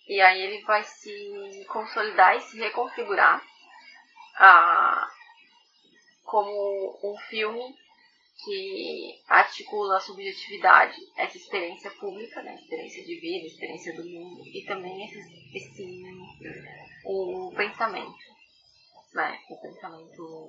E 0.07 0.21
aí 0.21 0.41
ele 0.41 0.63
vai 0.65 0.85
se 0.85 1.65
consolidar 1.69 2.37
e 2.37 2.41
se 2.41 2.59
reconfigurar 2.59 3.43
ah, 4.37 5.09
como 6.25 6.99
um 7.03 7.17
filme 7.29 7.75
que 8.45 9.23
articula 9.29 9.97
a 9.97 10.01
subjetividade, 10.01 10.97
essa 11.17 11.37
experiência 11.37 11.91
pública, 11.93 12.43
né, 12.43 12.55
experiência 12.57 13.05
de 13.05 13.21
vida, 13.21 13.47
experiência 13.47 13.95
do 13.95 14.05
mundo, 14.05 14.43
e 14.47 14.65
também 14.65 15.05
esse, 15.05 15.19
esse 15.55 16.03
o 17.05 17.53
pensamento, 17.55 18.32
né, 19.15 19.39
o 19.51 19.61
pensamento, 19.61 20.49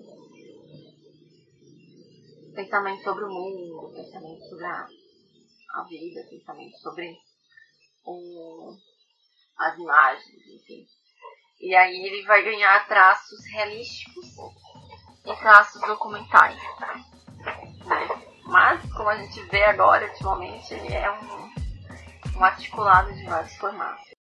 pensamento 2.56 3.04
sobre 3.04 3.26
o 3.26 3.30
mundo, 3.30 3.94
pensamento 3.94 4.42
sobre 4.50 4.66
a, 4.66 4.88
a 5.76 5.84
vida, 5.84 6.28
pensamento 6.30 6.78
sobre 6.78 7.18
o, 8.06 8.74
as 9.58 9.78
imagens, 9.78 10.48
enfim. 10.48 10.86
E 11.60 11.76
aí 11.76 12.06
ele 12.06 12.26
vai 12.26 12.44
ganhar 12.44 12.88
traços 12.88 13.40
realísticos 13.52 14.26
e 15.26 15.36
traços 15.38 15.82
documentais. 15.82 16.62
Mas, 18.46 18.94
como 18.94 19.10
a 19.10 19.18
gente 19.18 19.42
vê 19.46 19.64
agora, 19.66 20.06
ultimamente, 20.12 20.74
ele 20.74 20.94
é 20.94 21.10
um, 21.12 22.38
um 22.38 22.44
articulado 22.44 23.14
de 23.14 23.24
vários 23.26 23.56
formatos. 23.56 24.13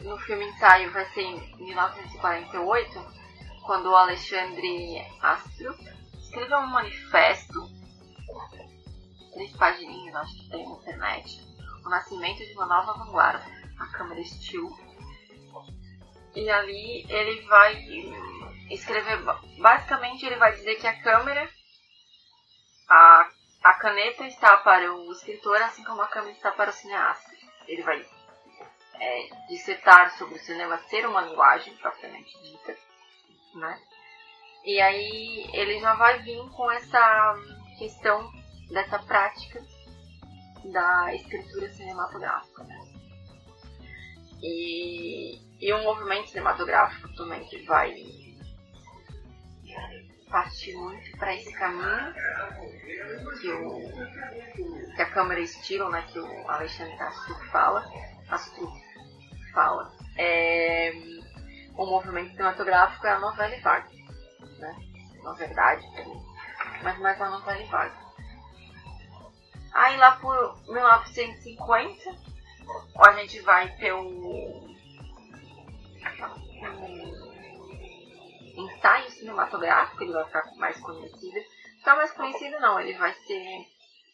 No 0.00 0.18
filme 0.18 0.44
ensaio 0.46 0.90
vai 0.92 1.04
ser 1.12 1.22
em 1.22 1.56
1948 1.56 3.16
quando 3.64 3.90
o 3.90 3.96
Alexandre 3.96 5.04
Astro 5.20 5.74
escreveu 6.18 6.58
um 6.58 6.66
manifesto 6.66 7.76
três 9.36 9.52
pagininhas, 9.52 10.16
acho 10.16 10.34
que 10.34 10.50
tem 10.50 10.64
na 10.64 10.76
internet, 10.76 11.40
o 11.84 11.88
nascimento 11.90 12.38
de 12.38 12.52
uma 12.54 12.66
nova 12.66 13.04
vanguarda, 13.04 13.44
a 13.78 13.86
câmera 13.88 14.24
Steel. 14.24 14.70
E 16.34 16.50
ali 16.50 17.06
ele 17.10 17.42
vai 17.42 17.74
escrever, 18.70 19.22
basicamente 19.58 20.24
ele 20.24 20.36
vai 20.36 20.52
dizer 20.52 20.76
que 20.76 20.86
a 20.86 21.02
câmera, 21.02 21.48
a, 22.88 23.30
a 23.64 23.74
caneta 23.74 24.26
está 24.26 24.56
para 24.58 24.92
o 24.92 25.12
escritor, 25.12 25.60
assim 25.62 25.84
como 25.84 26.00
a 26.00 26.08
câmera 26.08 26.32
está 26.32 26.50
para 26.50 26.70
o 26.70 26.72
cineasta. 26.72 27.30
Ele 27.68 27.82
vai 27.82 28.06
é, 29.00 29.28
dissertar 29.48 30.16
sobre 30.16 30.36
o 30.36 30.42
cinema 30.42 30.78
ser 30.88 31.06
uma 31.06 31.22
linguagem 31.22 31.74
propriamente 31.76 32.32
dita, 32.42 32.76
né? 33.54 33.80
E 34.64 34.80
aí 34.80 35.50
ele 35.52 35.78
já 35.78 35.94
vai 35.94 36.22
vir 36.22 36.38
com 36.50 36.70
essa 36.70 37.34
questão 37.78 38.30
dessa 38.70 38.98
prática 38.98 39.62
da 40.64 41.14
escritura 41.14 41.72
cinematográfica, 41.72 42.64
né? 42.64 42.80
E, 44.42 45.40
e 45.60 45.72
um 45.72 45.82
movimento 45.84 46.28
cinematográfico 46.28 47.14
também 47.14 47.44
que 47.44 47.62
vai 47.64 47.94
partir 50.30 50.74
muito 50.74 51.16
para 51.16 51.34
esse 51.34 51.52
caminho 51.52 52.12
que, 53.40 53.50
o, 53.50 54.94
que 54.94 55.02
a 55.02 55.10
câmera 55.10 55.40
estilo, 55.40 55.88
né, 55.88 56.04
que 56.12 56.18
o 56.18 56.50
Alexandre 56.50 56.96
Castro 56.96 57.34
fala, 57.50 57.84
fala, 59.56 59.90
é, 60.18 60.92
o 61.74 61.86
movimento 61.86 62.32
cinematográfico 62.32 63.06
é 63.06 63.10
a 63.12 63.18
novela 63.18 63.58
vaga, 63.62 63.88
né? 64.58 64.76
Na 65.22 65.32
verdade, 65.32 65.86
mas 66.82 66.98
mais 66.98 67.20
a 67.20 67.30
novela 67.30 67.64
vaga. 67.64 68.06
Aí 69.72 69.96
lá 69.96 70.12
por 70.16 70.62
1950, 70.68 72.10
a 72.98 73.12
gente 73.14 73.40
vai 73.40 73.74
ter 73.76 73.92
o, 73.92 74.76
ensaio 78.56 79.10
cinematográfico, 79.10 80.02
ele 80.02 80.12
vai 80.12 80.24
ficar 80.26 80.54
mais 80.56 80.78
conhecido. 80.80 81.40
Ficar 81.78 81.96
mais 81.96 82.12
conhecido 82.12 82.60
não, 82.60 82.78
ele 82.78 82.92
vai 82.98 83.14
ser 83.14 83.66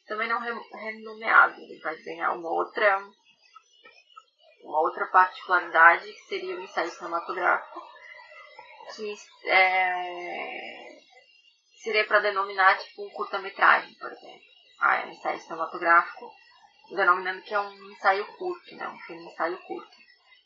também 0.06 0.28
não 0.28 0.40
renomeado, 0.40 1.60
ele 1.60 1.80
vai 1.80 1.96
ganhar 2.02 2.32
uma 2.32 2.50
outra 2.50 3.02
uma 4.62 4.80
outra 4.80 5.06
particularidade 5.06 6.12
que 6.12 6.22
seria 6.22 6.56
o 6.56 6.62
ensaio 6.62 6.90
cinematográfico, 6.90 7.82
que 8.94 9.14
é, 9.46 10.98
seria 11.82 12.06
para 12.06 12.20
denominar 12.20 12.78
tipo 12.78 13.06
um 13.06 13.10
curta-metragem, 13.10 13.94
por 13.94 14.10
exemplo. 14.12 14.52
Ah, 14.80 14.96
é 14.96 15.06
um 15.06 15.10
ensaio 15.10 15.40
cinematográfico, 15.40 16.32
denominando 16.90 17.42
que 17.42 17.54
é 17.54 17.60
um 17.60 17.90
ensaio 17.90 18.26
curto, 18.36 18.74
né? 18.76 18.88
Um 18.88 18.98
filme 19.00 19.24
ensaio 19.24 19.58
curto. 19.66 19.96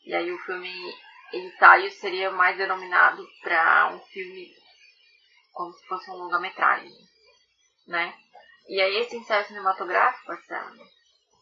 E 0.05 0.15
aí 0.15 0.31
o 0.31 0.39
filme 0.39 0.71
ensaio 1.33 1.91
seria 1.91 2.31
mais 2.31 2.57
denominado 2.57 3.27
para 3.41 3.89
um 3.93 3.99
filme 3.99 4.55
como 5.51 5.73
se 5.73 5.85
fosse 5.87 6.09
um 6.11 6.15
longa-metragem, 6.15 6.91
né? 7.87 8.13
E 8.69 8.79
aí 8.79 8.97
esse 8.97 9.17
ensaio 9.17 9.45
cinematográfico, 9.45 10.31
essa 10.33 10.71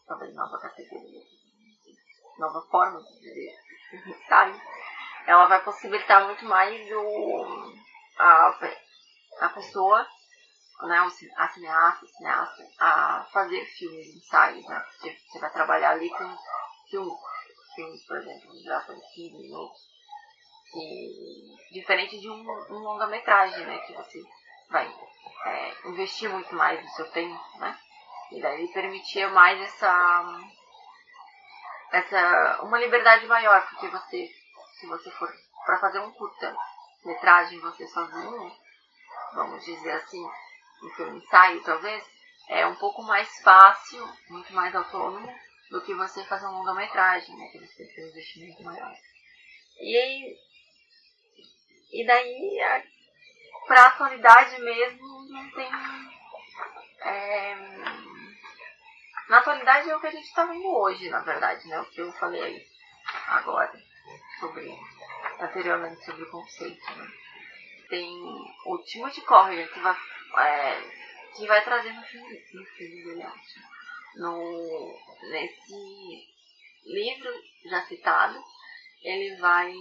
talvez 0.06 0.34
nova 0.34 0.58
categoria 0.58 1.35
nova 2.38 2.62
forma 2.70 3.00
de 3.20 3.56
ensaio, 4.06 4.60
ela 5.26 5.46
vai 5.46 5.62
possibilitar 5.64 6.24
muito 6.24 6.44
mais 6.44 6.90
o, 6.92 7.74
a, 8.18 8.58
a 9.40 9.48
pessoa, 9.50 10.06
né, 10.82 10.98
a 11.36 11.48
cineasta, 11.48 12.06
cineasta, 12.06 12.62
a 12.78 13.24
fazer 13.32 13.64
filmes, 13.64 14.14
ensaios, 14.14 14.66
né? 14.66 14.78
Porque 14.80 15.16
você 15.18 15.38
vai 15.38 15.50
trabalhar 15.52 15.90
ali 15.90 16.08
com 16.10 16.36
filmes, 16.90 17.18
filmes 17.74 18.06
por 18.06 18.18
exemplo, 18.18 18.52
de 18.52 18.62
duração 18.64 18.94
de 18.94 19.14
15 19.14 19.42
minutos. 19.42 19.96
E, 20.74 21.72
diferente 21.72 22.20
de 22.20 22.28
um, 22.28 22.40
um 22.70 22.78
longa-metragem, 22.78 23.64
né? 23.66 23.78
Que 23.78 23.94
você 23.94 24.22
vai 24.70 24.86
é, 25.46 25.88
investir 25.88 26.28
muito 26.28 26.54
mais 26.54 26.80
do 26.82 26.90
seu 26.90 27.10
tempo, 27.10 27.40
né? 27.58 27.78
E 28.32 28.40
daí 28.40 28.68
permitia 28.68 29.28
mais 29.30 29.60
essa 29.60 30.24
essa 31.96 32.62
uma 32.62 32.78
liberdade 32.78 33.26
maior, 33.26 33.66
porque 33.68 33.88
você, 33.88 34.30
se 34.78 34.86
você 34.86 35.10
for 35.12 35.32
para 35.64 35.78
fazer 35.78 36.00
um 36.00 36.12
curta 36.12 36.54
metragem 37.04 37.60
você 37.60 37.86
sozinho, 37.86 38.52
vamos 39.34 39.64
dizer 39.64 39.92
assim, 39.92 40.22
no 40.82 40.94
seu 40.94 41.14
ensaio 41.14 41.62
talvez, 41.62 42.04
é 42.48 42.66
um 42.66 42.74
pouco 42.76 43.02
mais 43.02 43.28
fácil, 43.42 44.06
muito 44.28 44.52
mais 44.52 44.74
autônomo 44.74 45.32
do 45.70 45.80
que 45.82 45.94
você 45.94 46.24
fazer 46.24 46.46
um 46.46 46.58
longa-metragem, 46.58 47.36
né? 47.36 47.48
Que 47.48 47.58
você 47.58 47.84
tem 47.86 48.04
um 48.04 48.08
investimento 48.08 48.62
maior. 48.62 48.94
E 49.80 49.96
aí, 49.96 50.36
e 51.92 52.06
daí, 52.06 52.60
a 52.60 53.86
atualidade 53.86 54.60
mesmo, 54.60 55.28
não 55.28 55.50
tem. 55.50 55.70
É, 57.00 57.56
na 59.28 59.38
atualidade 59.38 59.90
é 59.90 59.96
o 59.96 60.00
que 60.00 60.06
a 60.06 60.10
gente 60.10 60.26
está 60.26 60.44
vendo 60.44 60.68
hoje, 60.68 61.08
na 61.08 61.20
verdade, 61.20 61.66
né? 61.68 61.80
O 61.80 61.86
que 61.86 62.00
eu 62.00 62.12
falei 62.12 62.64
agora 63.28 63.72
sobre 64.38 64.72
anteriormente 65.40 66.04
sobre 66.04 66.22
o 66.22 66.30
conceito, 66.30 66.90
né? 66.96 67.08
Tem 67.88 68.08
o 68.66 68.78
Timothy 68.78 69.20
Corrigan 69.22 69.66
que 69.68 69.80
vai, 69.80 69.96
é, 70.38 70.80
que 71.36 71.46
vai 71.46 71.64
trazer 71.64 71.92
no 71.92 72.02
filme, 72.02 72.44
no 72.54 72.64
filme 72.64 73.04
dele, 73.04 73.22
acho. 73.22 73.76
No, 74.16 74.98
nesse 75.30 76.26
livro 76.84 77.30
já 77.66 77.84
citado, 77.86 78.42
ele 79.02 79.36
vai 79.36 79.72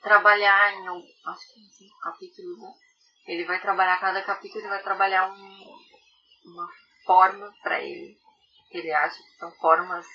trabalhar 0.00 0.72
em 0.72 0.88
acho 0.88 1.52
que 1.52 1.60
cinco 1.76 1.98
capítulos, 2.00 2.58
né? 2.60 2.72
Ele 3.26 3.44
vai 3.44 3.60
trabalhar, 3.60 4.00
cada 4.00 4.22
capítulo 4.22 4.60
ele 4.60 4.68
vai 4.68 4.82
trabalhar 4.82 5.30
um, 5.30 5.78
uma 6.44 6.68
forma 7.10 7.52
para 7.60 7.82
ele. 7.82 8.16
Ele 8.70 8.92
acha 8.92 9.20
que 9.20 9.36
são 9.36 9.50
formas 9.56 10.06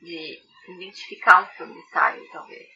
de 0.00 0.40
identificar 0.68 1.42
um 1.42 1.46
filme 1.56 1.82
talvez. 2.30 2.68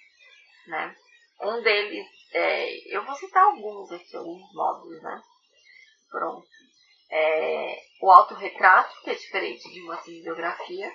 Né? 0.66 0.96
Um 1.40 1.62
deles, 1.62 2.08
é, 2.32 2.96
eu 2.96 3.04
vou 3.04 3.14
citar 3.14 3.44
alguns 3.44 3.92
aqui, 3.92 4.16
alguns 4.16 4.52
módulos, 4.52 5.00
né? 5.00 5.22
Pronto. 6.10 6.48
É, 7.08 7.80
o 8.02 8.10
autorretrato, 8.10 9.00
que 9.02 9.10
é 9.10 9.14
diferente 9.14 9.70
de 9.72 9.80
uma 9.82 9.96
cinebiografia. 10.02 10.92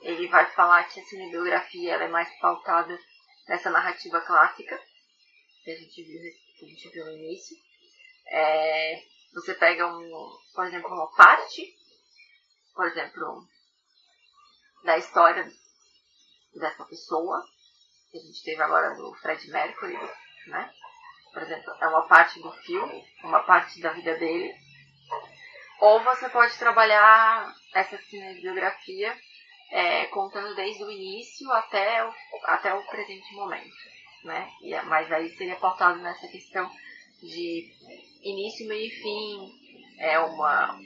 Ele 0.00 0.26
vai 0.28 0.50
falar 0.52 0.84
que 0.84 1.00
a 1.00 1.04
cinebiografia 1.04 1.92
ela 1.92 2.04
é 2.04 2.08
mais 2.08 2.30
pautada 2.40 2.98
nessa 3.46 3.68
narrativa 3.68 4.22
clássica, 4.22 4.80
que 5.64 5.70
a 5.70 5.76
gente 5.76 6.02
viu, 6.02 6.20
que 6.58 6.64
a 6.64 6.68
gente 6.68 6.88
viu 6.88 7.04
no 7.04 7.12
início. 7.12 7.56
É, 8.30 9.02
você 9.32 9.54
pega, 9.54 9.86
um, 9.86 10.38
por 10.54 10.66
exemplo, 10.66 10.92
uma 10.92 11.10
parte, 11.14 11.74
por 12.74 12.86
exemplo, 12.86 13.46
da 14.84 14.96
história 14.98 15.46
dessa 16.54 16.84
pessoa, 16.84 17.44
que 18.10 18.18
a 18.18 18.20
gente 18.20 18.42
teve 18.42 18.62
agora 18.62 18.94
no 18.94 19.14
Fred 19.16 19.50
Mercury, 19.50 19.98
né? 20.46 20.72
Por 21.32 21.42
exemplo, 21.42 21.74
é 21.80 21.88
uma 21.88 22.06
parte 22.06 22.40
do 22.40 22.50
filme, 22.52 23.04
uma 23.22 23.40
parte 23.40 23.80
da 23.80 23.92
vida 23.92 24.16
dele. 24.16 24.54
Ou 25.80 26.02
você 26.02 26.28
pode 26.30 26.56
trabalhar 26.58 27.54
essa 27.74 27.98
cinebiografia 27.98 29.16
é, 29.70 30.06
contando 30.06 30.54
desde 30.54 30.82
o 30.82 30.90
início 30.90 31.50
até 31.52 32.04
o, 32.04 32.14
até 32.44 32.74
o 32.74 32.82
presente 32.86 33.34
momento, 33.34 33.76
né? 34.24 34.50
E, 34.62 34.74
mas 34.82 35.12
aí 35.12 35.28
seria 35.36 35.56
pautado 35.56 35.98
nessa 36.00 36.26
questão 36.28 36.68
de 37.22 37.72
início, 38.22 38.66
meio 38.68 38.86
e 38.86 38.90
fim, 38.90 39.58
é 39.98 40.18
uma 40.18 40.78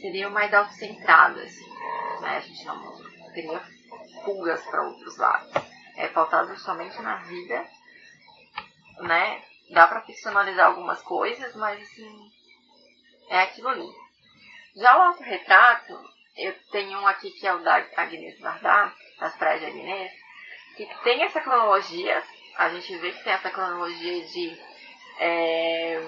seria 0.00 0.28
mais 0.28 0.52
autocentrado, 0.52 1.40
assim, 1.40 1.70
né? 2.20 2.36
A 2.36 2.40
gente 2.40 2.64
não 2.64 3.32
teria 3.32 3.60
fugas 4.24 4.62
para 4.66 4.82
outros 4.82 5.16
lados. 5.16 5.50
É 5.96 6.08
pautado 6.08 6.56
somente 6.58 7.00
na 7.00 7.16
vida, 7.22 7.66
né? 9.00 9.42
Dá 9.70 9.86
para 9.86 10.02
ficcionalizar 10.02 10.66
algumas 10.66 11.00
coisas, 11.02 11.54
mas 11.56 11.80
assim, 11.82 12.30
é 13.28 13.40
aquilo 13.40 13.68
ali. 13.68 13.88
Já 14.76 14.96
o 14.98 15.02
autorretrato, 15.02 15.98
eu 16.36 16.54
tenho 16.70 17.00
um 17.00 17.06
aqui 17.06 17.30
que 17.30 17.46
é 17.46 17.54
o 17.54 17.62
da 17.62 17.76
Agnes 17.96 18.38
Varda, 18.38 18.92
das 19.18 19.34
praias 19.36 19.60
de 19.60 19.66
Agnes, 19.66 20.12
que 20.76 20.86
tem 21.02 21.22
essa 21.22 21.40
cronologia, 21.40 22.22
a 22.56 22.68
gente 22.68 22.94
vê 22.98 23.10
que 23.12 23.24
tem 23.24 23.32
essa 23.32 23.50
cronologia 23.50 24.24
de 24.26 24.75
é, 25.18 26.00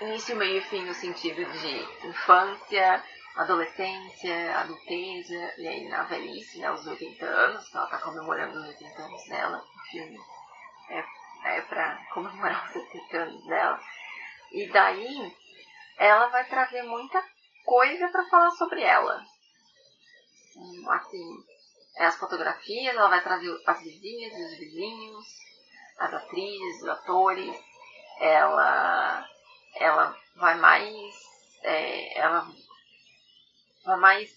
início, 0.00 0.36
meio 0.36 0.58
e 0.58 0.62
fim 0.62 0.84
no 0.84 0.94
sentido 0.94 1.44
de 1.44 2.06
infância, 2.08 3.02
adolescência, 3.36 4.58
adultez, 4.58 5.28
e 5.30 5.68
aí 5.68 5.88
na 5.88 6.04
velhice, 6.04 6.58
né, 6.58 6.70
os 6.70 6.86
80 6.86 7.24
anos, 7.24 7.74
ela 7.74 7.84
está 7.84 7.98
comemorando 7.98 8.58
os 8.58 8.66
80 8.68 9.02
anos 9.02 9.28
dela, 9.28 9.58
o 9.58 9.90
filme 9.90 10.18
é, 10.90 11.04
é 11.44 11.60
para 11.62 12.06
comemorar 12.12 12.68
os 12.68 12.76
80 12.76 13.16
anos 13.18 13.46
dela. 13.46 13.80
E 14.52 14.68
daí 14.68 15.36
ela 15.98 16.28
vai 16.28 16.46
trazer 16.46 16.82
muita 16.82 17.22
coisa 17.64 18.08
para 18.08 18.28
falar 18.28 18.50
sobre 18.52 18.82
ela. 18.82 19.22
Assim, 20.90 21.44
as 21.98 22.16
fotografias, 22.16 22.94
ela 22.94 23.08
vai 23.08 23.22
trazer 23.22 23.54
as 23.66 23.82
vizinhas, 23.82 24.32
os 24.32 24.58
vizinhos, 24.58 25.26
as 25.98 26.14
atrizes, 26.14 26.82
os 26.82 26.88
atores. 26.88 27.56
Ela, 28.20 29.28
ela 29.74 30.16
vai 30.36 30.54
mais, 30.56 31.14
é, 31.62 32.18
ela 32.18 32.46
vai 33.84 33.96
mais, 33.98 34.30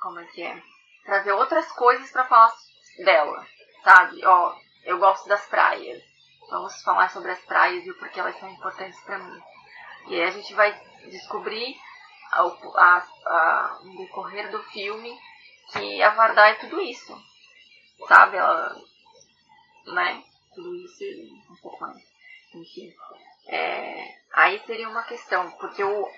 como 0.00 0.20
é 0.20 0.24
que 0.26 0.42
é? 0.42 0.62
Trazer 1.04 1.32
outras 1.32 1.70
coisas 1.72 2.10
para 2.10 2.24
falar 2.24 2.54
dela, 3.04 3.46
sabe? 3.82 4.24
Ó, 4.24 4.56
eu 4.84 4.98
gosto 4.98 5.28
das 5.28 5.46
praias. 5.46 6.02
Vamos 6.48 6.82
falar 6.82 7.10
sobre 7.10 7.30
as 7.30 7.40
praias 7.40 7.84
e 7.84 7.90
o 7.90 7.98
porquê 7.98 8.20
elas 8.20 8.38
são 8.38 8.48
importantes 8.50 9.00
para 9.02 9.18
mim. 9.18 9.42
E 10.08 10.14
aí 10.14 10.24
a 10.24 10.30
gente 10.30 10.54
vai 10.54 10.72
descobrir 11.10 11.76
ao, 12.32 12.56
a, 12.76 13.06
a, 13.26 13.78
no 13.82 13.96
decorrer 13.96 14.50
do 14.50 14.62
filme 14.64 15.18
que 15.72 16.02
a 16.02 16.10
Vardar 16.10 16.50
é 16.50 16.54
tudo 16.54 16.80
isso. 16.80 17.16
Sabe? 18.06 18.36
Ela, 18.36 18.76
né? 19.86 20.24
Isso 20.60 21.04
e 21.04 21.30
um 21.50 21.56
pouco 21.60 21.80
mais. 21.80 22.02
Enfim. 22.54 22.92
É, 23.48 24.06
aí 24.32 24.60
seria 24.66 24.88
uma 24.88 25.02
questão, 25.02 25.50
porque 25.52 25.82
o, 25.82 26.08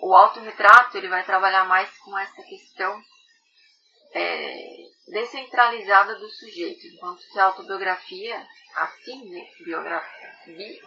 o 0.00 0.14
autorretrato 0.14 0.96
ele 0.96 1.08
vai 1.08 1.24
trabalhar 1.24 1.64
mais 1.64 1.90
com 1.98 2.18
essa 2.18 2.42
questão 2.42 3.00
é, 4.12 4.86
descentralizada 5.08 6.14
do 6.18 6.28
sujeito, 6.30 6.86
enquanto 6.86 7.20
que 7.30 7.38
a 7.38 7.44
autobiografia, 7.44 8.46
a 8.74 8.90
biografia, 9.64 10.82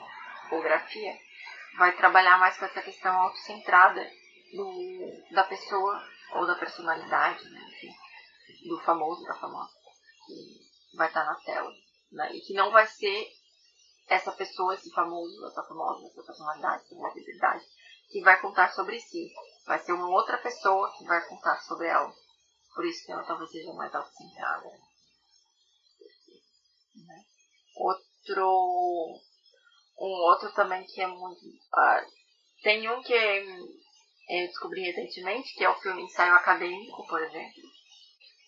biografia, 0.49 1.17
vai 1.77 1.95
trabalhar 1.95 2.39
mais 2.39 2.57
com 2.57 2.65
essa 2.65 2.81
questão 2.81 3.15
autocentrada 3.15 4.05
do, 4.53 5.23
da 5.31 5.43
pessoa 5.43 6.03
ou 6.33 6.45
da 6.45 6.55
personalidade, 6.55 7.49
né, 7.49 7.61
enfim, 7.69 7.93
do 8.67 8.79
famoso, 8.81 9.23
da 9.25 9.35
famosa, 9.35 9.71
que 10.25 10.97
vai 10.97 11.07
estar 11.07 11.23
na 11.23 11.35
tela. 11.35 11.71
Né, 12.11 12.35
e 12.35 12.41
que 12.41 12.53
não 12.53 12.71
vai 12.71 12.87
ser 12.87 13.27
essa 14.07 14.31
pessoa, 14.31 14.73
esse 14.73 14.89
famoso, 14.91 15.45
essa 15.45 15.63
famosa, 15.63 16.07
essa 16.07 16.23
personalidade, 16.23 16.83
essa 16.83 16.95
celebridade, 16.95 17.65
que 18.09 18.21
vai 18.21 18.41
contar 18.41 18.71
sobre 18.71 18.99
si. 18.99 19.31
Vai 19.67 19.79
ser 19.79 19.93
uma 19.93 20.09
outra 20.09 20.37
pessoa 20.39 20.91
que 20.97 21.05
vai 21.05 21.23
contar 21.27 21.59
sobre 21.61 21.87
ela. 21.87 22.11
Por 22.73 22.85
isso 22.85 23.05
que 23.05 23.11
ela 23.11 23.23
talvez 23.23 23.51
seja 23.51 23.71
mais 23.73 23.93
autocentrada. 23.93 24.69
Né? 26.95 27.23
Outro. 27.75 29.19
Um 30.01 30.11
outro 30.31 30.53
também 30.53 30.83
que 30.85 31.01
é 31.01 31.07
muito. 31.07 31.45
Uh, 31.45 32.19
tem 32.63 32.89
um 32.89 33.01
que 33.01 33.13
eu 33.13 34.47
descobri 34.47 34.81
recentemente, 34.81 35.53
que 35.55 35.63
é 35.63 35.69
o 35.69 35.79
filme 35.79 36.03
Ensaio 36.03 36.33
Acadêmico, 36.35 37.05
por 37.07 37.21
exemplo. 37.21 37.63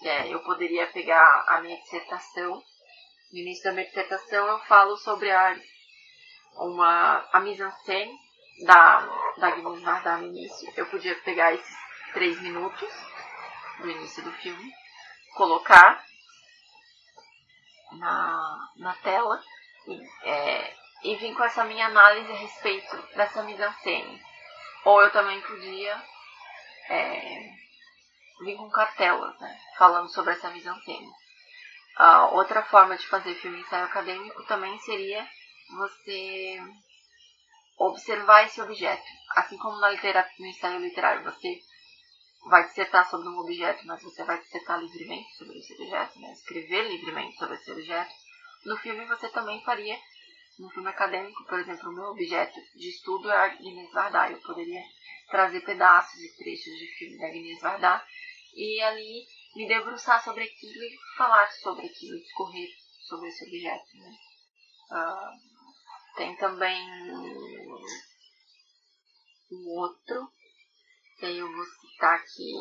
É, 0.04 0.34
eu 0.34 0.44
poderia 0.44 0.92
pegar 0.92 1.46
a 1.48 1.62
minha 1.62 1.80
dissertação. 1.82 2.64
No 3.32 3.40
início 3.40 3.64
da 3.64 3.72
minha 3.72 3.86
dissertação 3.86 4.48
eu 4.48 4.60
falo 4.60 4.98
sobre 4.98 5.32
a, 5.32 5.56
uma, 6.56 7.28
a 7.32 7.40
mise-en-scène 7.40 8.14
da, 8.66 9.00
da 9.38 9.50
Varda 9.56 10.18
no 10.18 10.28
início. 10.28 10.72
Eu 10.76 10.86
podia 10.88 11.16
pegar 11.22 11.54
esses 11.54 11.78
três 12.14 12.42
minutos 12.42 12.90
do 13.80 13.90
início 13.90 14.24
do 14.24 14.32
filme, 14.34 14.72
colocar 15.36 16.04
na, 17.94 18.70
na 18.78 18.94
tela 18.96 19.42
e, 19.88 20.30
é, 20.30 20.76
e 21.04 21.16
vir 21.16 21.34
com 21.34 21.44
essa 21.44 21.64
minha 21.64 21.88
análise 21.88 22.32
a 22.32 22.36
respeito 22.36 22.98
dessa 23.16 23.44
mise-en-scène 23.44 24.22
ou 24.84 25.02
eu 25.02 25.12
também 25.12 25.40
podia 25.42 26.04
é, 26.90 27.54
vir 28.44 28.58
com 28.58 28.70
cartelas, 28.70 29.40
né, 29.40 29.60
falando 29.78 30.10
sobre 30.10 30.34
essa 30.34 30.50
mise 30.50 30.68
en 30.68 31.12
Uh, 32.00 32.36
outra 32.36 32.64
forma 32.64 32.98
de 32.98 33.08
fazer 33.08 33.36
filme 33.36 33.60
ensaio 33.60 33.86
acadêmico 33.86 34.44
também 34.46 34.78
seria 34.80 35.28
você 35.78 36.60
observar 37.78 38.46
esse 38.46 38.62
objeto. 38.62 39.04
Assim 39.36 39.58
como 39.58 39.80
na 39.80 39.90
literatura, 39.90 40.36
no 40.40 40.46
ensaio 40.48 40.80
literário 40.80 41.24
você 41.24 41.60
vai 42.50 42.66
dissertar 42.68 43.10
sobre 43.10 43.28
um 43.28 43.40
objeto, 43.40 43.86
mas 43.86 44.02
você 44.02 44.24
vai 44.24 44.40
dissertar 44.40 44.80
livremente 44.80 45.36
sobre 45.36 45.58
esse 45.60 45.74
objeto, 45.74 46.20
né? 46.20 46.32
escrever 46.32 46.88
livremente 46.88 47.38
sobre 47.38 47.56
esse 47.56 47.72
objeto. 47.72 48.12
No 48.66 48.78
filme 48.78 49.06
você 49.06 49.30
também 49.30 49.64
faria 49.64 49.98
no 50.60 50.70
filme 50.70 50.90
acadêmico, 50.90 51.44
por 51.46 51.60
exemplo, 51.60 51.90
o 51.90 51.94
meu 51.94 52.06
objeto 52.06 52.60
de 52.76 52.90
estudo 52.90 53.30
é 53.30 53.36
a 53.36 53.44
Agnes 53.46 53.92
Varda. 53.92 54.32
Eu 54.32 54.40
poderia 54.42 54.82
trazer 55.30 55.62
pedaços 55.62 56.20
e 56.20 56.38
trechos 56.38 56.74
de 56.78 56.88
filme 56.98 57.18
da 57.18 57.28
Agnes 57.28 57.62
Varda 57.62 58.04
e 58.54 58.82
ali 58.82 59.26
me 59.56 59.68
debruçar 59.68 60.24
sobre 60.24 60.44
aquilo 60.44 60.84
e 60.84 60.98
falar 61.18 61.50
sobre 61.52 61.86
aquilo, 61.86 62.20
discorrer 62.20 62.70
sobre 63.08 63.30
esse 63.30 63.46
objeto. 63.46 63.98
Né? 63.98 64.18
Uh, 64.92 66.16
tem 66.16 66.36
também 66.38 66.88
um 69.52 69.70
outro, 69.70 70.32
que 71.20 71.26
eu 71.26 71.52
vou 71.52 71.66
citar 71.66 72.16
aqui. 72.16 72.54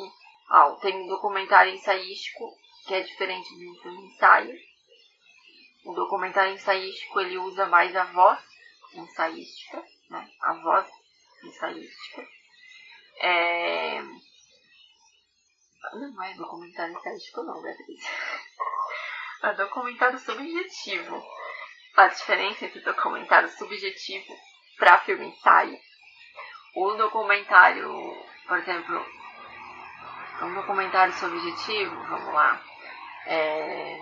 Ah, 0.51 0.77
tem 0.81 0.97
um 0.97 1.07
documentário 1.07 1.73
ensaístico, 1.73 2.57
que 2.87 2.95
é 2.95 3.01
diferente 3.01 3.49
de 3.57 3.69
um 3.69 3.75
filme 3.83 4.07
ensaio 4.07 4.71
o 5.85 5.95
documentário 5.95 6.55
ensaístico 6.55 7.21
ele 7.21 7.39
usa 7.39 7.67
mais 7.67 7.95
a 7.97 8.05
voz 8.05 8.39
ensaística, 8.95 9.83
né? 10.11 10.31
A 10.43 10.53
voz 10.55 10.87
ensaística. 11.43 12.29
É... 13.19 14.03
Não 15.95 16.23
é 16.23 16.35
documentário 16.35 16.97
ensaístico 16.97 17.43
não, 17.43 17.63
Beatriz. 17.63 18.01
É 19.43 19.53
documentário 19.55 20.19
subjetivo. 20.19 21.23
A 21.97 22.07
diferença 22.07 22.65
entre 22.65 22.81
documentário 22.81 23.49
subjetivo 23.51 24.37
para 24.79 24.99
filme 24.99 25.27
ensaio. 25.27 25.79
O 26.77 26.95
documentário, 26.95 27.91
por 28.47 28.59
exemplo, 28.59 29.05
um 30.43 30.55
documentário 30.55 31.13
subjetivo, 31.15 31.95
vamos 32.05 32.33
lá, 32.33 32.63
é 33.27 33.99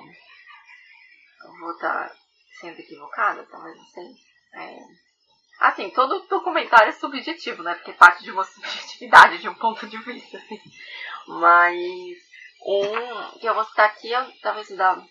vou 1.60 1.72
estar 1.72 2.12
sendo 2.60 2.78
equivocada, 2.78 3.46
talvez 3.50 3.76
não 3.76 3.84
sei. 3.86 4.14
É... 4.54 5.07
Assim, 5.58 5.90
todo 5.90 6.26
documentário 6.28 6.90
é 6.90 6.92
subjetivo, 6.92 7.62
né? 7.62 7.74
Porque 7.74 7.92
parte 7.92 8.22
de 8.22 8.30
uma 8.30 8.44
subjetividade, 8.44 9.38
de 9.38 9.48
um 9.48 9.54
ponto 9.54 9.86
de 9.86 9.98
vista, 9.98 10.38
assim. 10.38 10.60
Mas 11.26 12.16
um 12.64 13.38
que 13.38 13.46
eu 13.46 13.54
vou 13.54 13.64
citar 13.64 13.86
aqui 13.86 14.10
talvez 14.42 14.68
da 14.76 15.02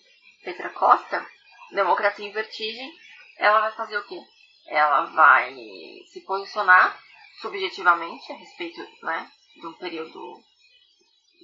Petra 0.42 0.70
Costa, 0.70 1.26
Democracia 1.72 2.26
em 2.26 2.32
Vertigem. 2.32 2.92
Ela 3.38 3.60
vai 3.60 3.72
fazer 3.72 3.98
o 3.98 4.06
quê? 4.06 4.18
Ela 4.68 5.04
vai 5.06 5.54
se 6.12 6.20
posicionar 6.26 6.98
subjetivamente 7.40 8.32
a 8.32 8.36
respeito, 8.36 8.80
né, 9.02 9.30
de 9.54 9.66
um 9.66 9.72
período 9.74 10.42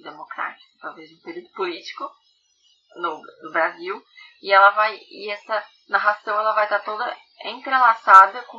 democrático, 0.03 0.77
talvez 0.81 1.09
de 1.09 1.15
um 1.15 1.21
período 1.21 1.49
político 1.53 2.09
no, 2.95 3.21
no 3.43 3.51
Brasil, 3.51 4.03
e 4.41 4.51
ela 4.51 4.71
vai 4.71 4.99
e 5.09 5.29
essa 5.29 5.65
narração 5.87 6.37
ela 6.37 6.53
vai 6.53 6.65
estar 6.65 6.79
toda 6.79 7.17
entrelaçada 7.43 8.41
com 8.43 8.57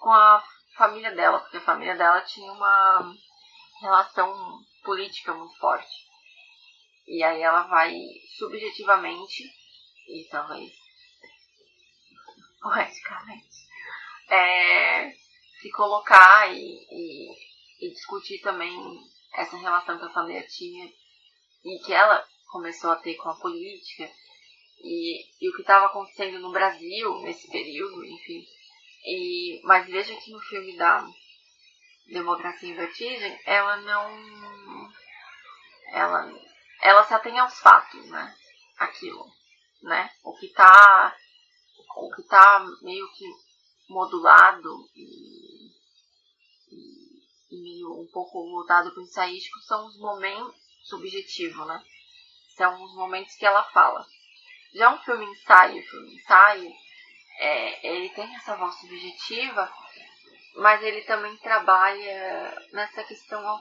com 0.00 0.10
a 0.10 0.42
família 0.76 1.14
dela, 1.14 1.38
porque 1.40 1.58
a 1.58 1.62
família 1.62 1.94
dela 1.94 2.22
tinha 2.22 2.50
uma 2.50 3.14
relação 3.80 4.58
política 4.82 5.34
muito 5.34 5.56
forte. 5.58 6.08
E 7.06 7.22
aí 7.22 7.42
ela 7.42 7.62
vai 7.64 7.94
subjetivamente 8.38 9.44
e 10.08 10.26
talvez 10.30 10.72
poeticamente 12.60 13.48
é, 14.28 15.10
se 15.60 15.70
colocar 15.70 16.52
e, 16.52 16.86
e, 16.90 17.86
e 17.86 17.90
discutir 17.90 18.40
também 18.40 18.72
essa 19.34 19.56
relação 19.56 19.98
que 19.98 20.04
a 20.04 20.12
família 20.12 20.46
tinha 20.46 20.90
e 21.64 21.78
que 21.84 21.92
ela 21.92 22.26
começou 22.50 22.90
a 22.90 22.96
ter 22.96 23.14
com 23.16 23.28
a 23.28 23.38
política 23.38 24.10
e, 24.82 25.26
e 25.40 25.50
o 25.50 25.54
que 25.54 25.60
estava 25.60 25.86
acontecendo 25.86 26.38
no 26.40 26.52
Brasil 26.52 27.20
nesse 27.22 27.50
período, 27.50 28.04
enfim. 28.04 28.44
E, 29.04 29.60
mas 29.64 29.86
veja 29.86 30.14
que 30.14 30.30
no 30.30 30.40
filme 30.40 30.76
da 30.76 31.06
Democracia 32.06 32.68
em 32.68 32.74
Vertigem, 32.74 33.40
ela 33.46 33.76
não. 33.78 34.90
Ela, 35.92 36.32
ela 36.82 37.04
se 37.04 37.14
atém 37.14 37.38
aos 37.38 37.58
fatos, 37.60 38.06
né? 38.10 38.36
Aquilo, 38.78 39.26
né? 39.82 40.10
O 40.24 40.36
que 40.36 40.48
tá. 40.48 41.16
O 41.96 42.10
que 42.14 42.22
tá 42.24 42.64
meio 42.82 43.10
que 43.12 43.24
modulado 43.88 44.88
e, 44.94 45.66
e, 46.70 47.56
e 47.56 47.62
meio 47.62 48.00
um 48.00 48.08
pouco 48.12 48.48
voltado 48.50 48.92
para 48.92 49.00
o 49.00 49.04
ensaístico 49.04 49.58
são 49.60 49.86
os 49.86 49.98
momentos 49.98 50.54
subjetivos, 50.82 51.66
né? 51.66 51.82
São 52.56 52.82
os 52.82 52.94
momentos 52.94 53.34
que 53.34 53.46
ela 53.46 53.64
fala. 53.72 54.06
Já 54.74 54.94
um 54.94 54.98
filme 54.98 55.24
ensaio, 55.26 55.82
filme 55.82 56.14
ensaio, 56.14 56.72
é, 57.40 57.86
ele 57.86 58.10
tem 58.10 58.34
essa 58.36 58.56
voz 58.56 58.74
subjetiva 58.76 59.72
mas 60.56 60.82
ele 60.82 61.02
também 61.02 61.36
trabalha 61.38 62.68
nessa 62.72 63.04
questão 63.04 63.60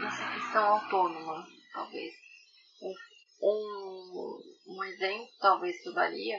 nessa 0.00 0.32
questão 0.32 0.64
autônoma, 0.64 1.46
talvez. 1.72 2.14
Um, 3.42 4.40
um 4.68 4.84
exemplo, 4.84 5.28
talvez, 5.40 5.80
que 5.82 5.88
eu 5.88 5.94
daria 5.94 6.38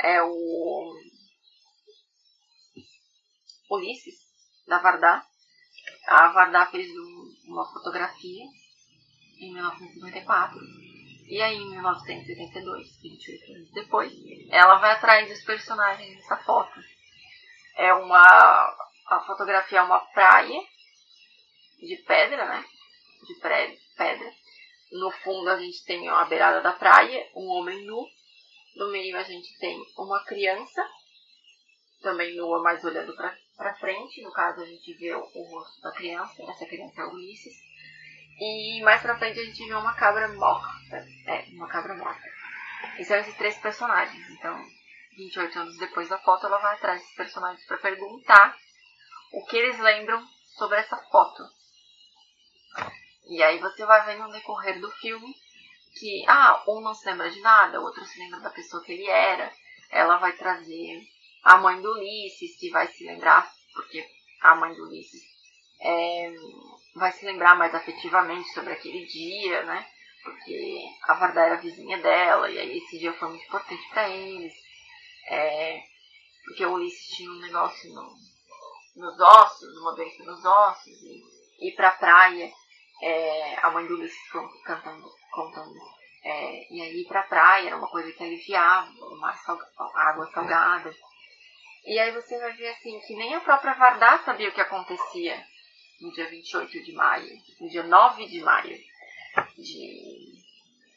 é 0.00 0.22
o 0.22 0.94
Ulisses, 3.70 4.14
da 4.66 4.78
Vardá. 4.78 5.24
A 6.06 6.28
Vardá 6.28 6.66
fez 6.66 6.90
um, 6.90 7.34
uma 7.46 7.72
fotografia 7.72 8.44
em 9.38 9.52
1954. 9.52 10.58
E 11.26 11.40
aí, 11.40 11.56
em 11.56 11.70
1982, 11.70 13.00
28 13.00 13.52
anos 13.52 13.70
depois, 13.72 14.12
ela 14.50 14.76
vai 14.78 14.92
atrás 14.92 15.28
dos 15.28 15.42
personagens 15.44 16.16
dessa 16.16 16.36
foto. 16.38 16.80
É 17.76 17.92
uma. 17.94 18.20
A 19.06 19.20
fotografia 19.26 19.78
é 19.78 19.82
uma 19.82 20.00
praia 20.00 20.60
de 21.78 21.96
pedra, 22.06 22.44
né? 22.46 22.64
De 23.26 23.34
pedra. 23.96 24.32
No 24.92 25.10
fundo 25.10 25.48
a 25.48 25.58
gente 25.58 25.84
tem 25.84 26.08
a 26.08 26.24
beirada 26.24 26.60
da 26.60 26.72
praia, 26.72 27.26
um 27.34 27.48
homem 27.48 27.84
nu. 27.86 28.06
No 28.76 28.90
meio 28.90 29.16
a 29.16 29.22
gente 29.22 29.58
tem 29.58 29.82
uma 29.98 30.22
criança, 30.24 30.86
também 32.02 32.36
nua, 32.36 32.62
mas 32.62 32.84
olhando 32.84 33.14
para 33.14 33.74
frente. 33.76 34.22
No 34.22 34.32
caso 34.32 34.60
a 34.60 34.66
gente 34.66 34.92
vê 34.94 35.14
o, 35.14 35.20
o 35.20 35.42
rosto 35.50 35.80
da 35.80 35.92
criança, 35.92 36.42
essa 36.42 36.66
criança 36.66 37.00
é 37.00 37.06
Ulisses. 37.06 37.54
E 38.44 38.82
mais 38.82 39.00
pra 39.00 39.16
frente 39.16 39.38
a 39.38 39.44
gente 39.44 39.68
vê 39.68 39.74
uma 39.74 39.94
cabra 39.94 40.26
morta. 40.32 41.06
É, 41.28 41.44
uma 41.52 41.68
cabra 41.68 41.94
morta. 41.94 42.28
E 42.98 43.04
são 43.04 43.16
esses 43.18 43.36
três 43.36 43.56
personagens. 43.58 44.28
Então, 44.30 44.60
28 45.16 45.60
anos 45.60 45.78
depois 45.78 46.08
da 46.08 46.18
foto, 46.18 46.46
ela 46.46 46.58
vai 46.58 46.74
atrás 46.74 47.00
desses 47.00 47.14
personagens 47.14 47.64
para 47.66 47.78
perguntar 47.78 48.56
o 49.32 49.46
que 49.46 49.56
eles 49.56 49.78
lembram 49.78 50.26
sobre 50.58 50.76
essa 50.76 50.96
foto. 50.96 51.44
E 53.28 53.40
aí 53.44 53.60
você 53.60 53.86
vai 53.86 54.04
vendo 54.06 54.24
no 54.24 54.32
decorrer 54.32 54.80
do 54.80 54.90
filme 54.90 55.32
que, 56.00 56.24
ah, 56.26 56.64
um 56.66 56.80
não 56.80 56.94
se 56.94 57.08
lembra 57.08 57.30
de 57.30 57.40
nada, 57.40 57.80
o 57.80 57.84
outro 57.84 58.04
se 58.04 58.18
lembra 58.18 58.40
da 58.40 58.50
pessoa 58.50 58.82
que 58.82 58.90
ele 58.90 59.08
era. 59.08 59.52
Ela 59.88 60.18
vai 60.18 60.32
trazer 60.32 61.00
a 61.44 61.58
mãe 61.58 61.80
do 61.80 61.92
Ulisses, 61.92 62.58
que 62.58 62.70
vai 62.70 62.88
se 62.88 63.04
lembrar, 63.04 63.48
porque 63.72 64.04
a 64.40 64.56
mãe 64.56 64.74
do 64.74 64.82
Ulisses 64.82 65.22
é, 65.80 66.32
vai 66.94 67.12
se 67.12 67.24
lembrar 67.24 67.56
mais 67.56 67.74
afetivamente 67.74 68.48
sobre 68.52 68.72
aquele 68.72 69.04
dia, 69.06 69.62
né? 69.64 69.86
Porque 70.22 70.84
a 71.08 71.14
Varda 71.14 71.40
era 71.40 71.56
vizinha 71.56 71.98
dela, 71.98 72.50
e 72.50 72.58
aí 72.58 72.78
esse 72.78 72.98
dia 72.98 73.12
foi 73.14 73.28
muito 73.28 73.44
importante 73.44 73.82
para 73.90 74.08
eles. 74.08 74.52
É, 75.28 75.82
porque 76.44 76.64
o 76.64 76.72
Ulisses 76.72 77.16
tinha 77.16 77.30
um 77.30 77.40
negócio 77.40 77.92
no, 77.92 78.14
nos 78.96 79.20
ossos, 79.20 79.76
uma 79.80 79.94
doença 79.94 80.22
nos 80.24 80.44
ossos, 80.44 80.86
e 81.02 81.68
ir 81.68 81.74
pra 81.74 81.92
praia 81.92 82.52
é, 83.02 83.56
a 83.62 83.70
mãe 83.70 83.86
do 83.86 83.94
Ulisses 83.94 84.30
cantando, 84.64 85.08
contando. 85.32 85.74
É, 86.24 86.72
e 86.72 86.80
aí 86.80 87.00
ir 87.00 87.08
pra 87.08 87.24
praia 87.24 87.68
era 87.68 87.76
uma 87.76 87.88
coisa 87.88 88.12
que 88.12 88.22
aliviava, 88.22 88.92
salga, 89.44 89.66
a 89.76 90.08
água 90.10 90.30
salgada. 90.30 90.94
E 91.84 91.98
aí 91.98 92.12
você 92.12 92.38
vai 92.38 92.52
ver 92.52 92.68
assim 92.68 93.00
que 93.00 93.16
nem 93.16 93.34
a 93.34 93.40
própria 93.40 93.74
Vardá 93.74 94.18
sabia 94.18 94.48
o 94.48 94.52
que 94.52 94.60
acontecia 94.60 95.51
no 96.02 96.12
dia 96.12 96.28
28 96.28 96.82
de 96.82 96.92
maio, 96.92 97.30
no 97.60 97.68
dia 97.68 97.84
9 97.84 98.26
de 98.26 98.40
maio 98.40 98.76
de, 99.56 100.42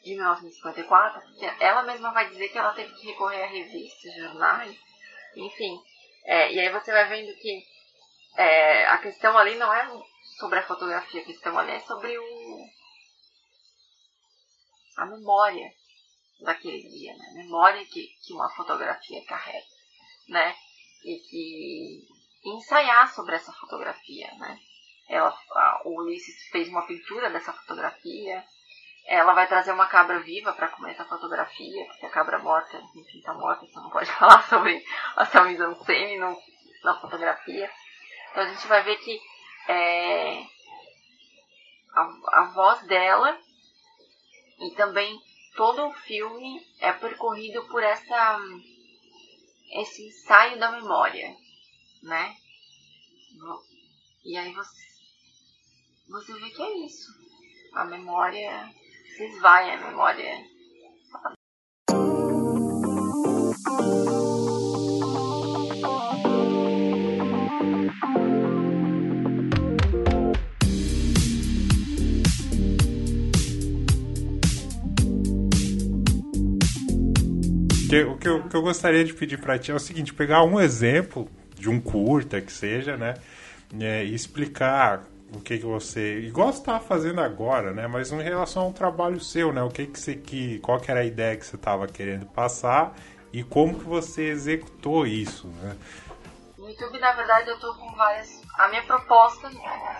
de 0.02 0.14
1954, 0.14 1.20
porque 1.20 1.46
ela 1.60 1.84
mesma 1.84 2.12
vai 2.12 2.28
dizer 2.28 2.48
que 2.48 2.58
ela 2.58 2.74
teve 2.74 2.92
que 2.94 3.06
recorrer 3.06 3.44
a 3.44 3.46
revistas, 3.46 4.14
jornais, 4.16 4.76
enfim. 5.36 5.80
É, 6.24 6.52
e 6.52 6.58
aí 6.58 6.70
você 6.70 6.90
vai 6.90 7.08
vendo 7.08 7.32
que 7.36 7.64
é, 8.36 8.86
a 8.86 8.98
questão 8.98 9.38
ali 9.38 9.54
não 9.54 9.72
é 9.72 9.88
sobre 10.38 10.58
a 10.58 10.66
fotografia, 10.66 11.22
a 11.22 11.24
questão 11.24 11.56
ali 11.56 11.70
é 11.70 11.80
sobre 11.80 12.18
o, 12.18 12.66
a 14.96 15.06
memória 15.06 15.72
daquele 16.40 16.82
dia, 16.82 17.14
né? 17.16 17.26
A 17.30 17.34
memória 17.34 17.84
que, 17.86 18.08
que 18.24 18.32
uma 18.32 18.50
fotografia 18.54 19.24
carrega, 19.24 19.66
né? 20.28 20.54
E 21.04 21.16
que 21.20 22.08
ensaiar 22.44 23.12
sobre 23.14 23.36
essa 23.36 23.52
fotografia, 23.52 24.30
né? 24.38 24.60
Ela, 25.08 25.36
a, 25.52 25.82
o 25.84 26.00
Ulisses 26.00 26.48
fez 26.48 26.68
uma 26.68 26.86
pintura 26.86 27.30
dessa 27.30 27.52
fotografia. 27.52 28.44
Ela 29.06 29.34
vai 29.34 29.46
trazer 29.46 29.72
uma 29.72 29.86
cabra 29.86 30.18
viva 30.20 30.52
para 30.52 30.68
comer 30.68 30.90
essa 30.92 31.04
fotografia, 31.04 31.86
porque 31.86 32.06
a 32.06 32.10
cabra 32.10 32.40
morta, 32.40 32.76
enfim, 32.94 33.20
tá 33.22 33.32
morta, 33.34 33.64
você 33.64 33.78
não 33.78 33.90
pode 33.90 34.10
falar 34.18 34.42
sobre 34.48 34.84
a 35.14 35.24
sua 35.26 35.44
mise-en-scène 35.44 36.18
na 36.18 37.00
fotografia. 37.00 37.70
Então 38.30 38.42
a 38.42 38.48
gente 38.48 38.66
vai 38.66 38.82
ver 38.82 38.96
que 38.96 39.20
é, 39.68 40.42
a, 41.94 42.40
a 42.40 42.52
voz 42.54 42.82
dela 42.86 43.38
e 44.60 44.70
também 44.74 45.18
todo 45.56 45.86
o 45.86 45.92
filme 45.92 46.60
é 46.80 46.92
percorrido 46.92 47.66
por 47.68 47.82
essa 47.82 48.38
esse 49.72 50.06
ensaio 50.06 50.58
da 50.58 50.70
memória, 50.70 51.34
né? 52.02 52.36
E 54.24 54.36
aí 54.36 54.52
você 54.52 54.86
você 56.08 56.32
vê 56.34 56.50
que 56.50 56.62
é 56.62 56.86
isso. 56.86 57.12
A 57.74 57.84
memória 57.84 58.72
se 59.16 59.24
esvai, 59.24 59.70
a 59.70 59.88
memória 59.88 60.56
o, 78.04 78.16
que 78.18 78.28
eu, 78.28 78.38
o 78.38 78.48
que 78.48 78.56
eu 78.56 78.62
gostaria 78.62 79.04
de 79.04 79.14
pedir 79.14 79.38
para 79.38 79.58
ti 79.58 79.70
é 79.70 79.74
o 79.74 79.78
seguinte: 79.78 80.12
pegar 80.12 80.42
um 80.42 80.60
exemplo 80.60 81.28
de 81.58 81.68
um 81.68 81.80
curta 81.80 82.40
que 82.40 82.52
seja, 82.52 82.96
né? 82.96 83.14
É, 83.80 84.04
e 84.04 84.14
explicar 84.14 85.04
o 85.32 85.40
que, 85.40 85.58
que 85.58 85.64
você. 85.64 86.20
Igual 86.20 86.52
você 86.52 86.60
estava 86.60 86.80
fazendo 86.80 87.20
agora, 87.20 87.72
né? 87.72 87.86
Mas 87.86 88.12
em 88.12 88.22
relação 88.22 88.64
ao 88.64 88.72
trabalho 88.72 89.20
seu, 89.20 89.52
né? 89.52 89.62
O 89.62 89.70
que, 89.70 89.86
que 89.86 89.98
você. 89.98 90.14
Que, 90.14 90.58
qual 90.60 90.80
que 90.80 90.90
era 90.90 91.00
a 91.00 91.04
ideia 91.04 91.36
que 91.36 91.44
você 91.44 91.56
estava 91.56 91.86
querendo 91.86 92.26
passar 92.26 92.94
e 93.32 93.42
como 93.42 93.78
que 93.78 93.84
você 93.84 94.24
executou 94.28 95.06
isso, 95.06 95.48
né? 95.48 95.76
No 96.56 96.68
YouTube, 96.68 96.98
na 96.98 97.12
verdade, 97.12 97.48
eu 97.48 97.54
estou 97.56 97.74
com 97.74 97.92
várias. 97.94 98.42
A 98.56 98.68
minha 98.68 98.82
proposta 98.84 99.50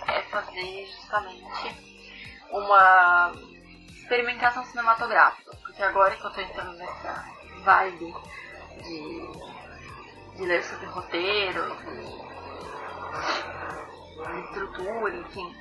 é 0.08 0.22
fazer 0.30 0.86
justamente 0.86 1.76
uma 2.50 3.32
experimentação 3.90 4.64
cinematográfica. 4.64 5.54
Porque 5.62 5.82
agora 5.82 6.16
que 6.16 6.24
eu 6.24 6.28
estou 6.28 6.44
entrando 6.44 6.78
nessa 6.78 7.24
vibe 7.62 8.14
de, 8.82 10.36
de 10.36 10.46
ler 10.46 10.62
sobre 10.62 10.86
roteiro, 10.86 11.76
de, 11.76 12.26
estrutura, 14.40 15.16
enfim. 15.16 15.54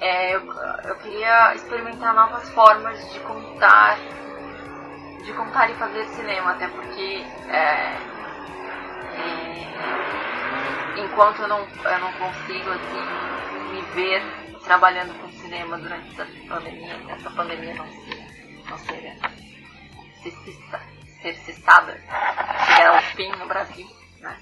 É, 0.00 0.34
eu, 0.34 0.52
eu 0.84 0.96
queria 0.96 1.54
experimentar 1.54 2.14
novas 2.14 2.48
formas 2.50 3.12
de 3.12 3.20
contar 3.20 3.98
de 5.24 5.32
contar 5.34 5.70
e 5.70 5.74
fazer 5.74 6.04
cinema, 6.06 6.50
até 6.52 6.66
porque 6.68 7.24
é, 7.48 7.96
é, 9.14 9.44
enquanto 11.04 11.42
eu 11.42 11.48
não, 11.48 11.60
eu 11.60 11.98
não 12.00 12.12
consigo 12.14 12.70
assim, 12.70 13.00
me 13.70 13.82
ver 13.94 14.20
trabalhando 14.64 15.16
com 15.20 15.30
cinema 15.30 15.78
durante 15.78 16.08
essa 16.20 16.26
pandemia, 16.48 16.96
essa 17.08 17.30
pandemia 17.30 17.74
não, 17.74 17.86
não 18.68 18.78
seja 18.78 19.16
ser 21.22 21.34
cessada, 21.36 21.94
chegar 22.66 22.96
ao 22.96 23.02
fim 23.14 23.30
no 23.30 23.46
Brasil. 23.46 23.88
Né? 24.18 24.36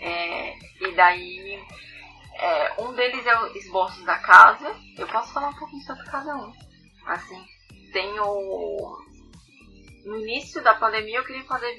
É, 0.00 0.56
e 0.80 0.92
daí, 0.94 1.60
é, 2.34 2.82
um 2.82 2.92
deles 2.92 3.24
é 3.26 3.38
o 3.40 3.56
Esboços 3.56 4.04
da 4.04 4.18
Casa. 4.18 4.74
Eu 4.96 5.06
posso 5.08 5.32
falar 5.32 5.48
um 5.48 5.58
pouquinho 5.58 5.82
sobre 5.82 6.04
cada 6.04 6.36
um. 6.36 6.52
Assim, 7.06 7.44
tem 7.92 8.18
o. 8.20 8.98
No 10.04 10.18
início 10.18 10.62
da 10.62 10.74
pandemia 10.74 11.18
eu 11.18 11.24
queria 11.24 11.44
fazer 11.44 11.74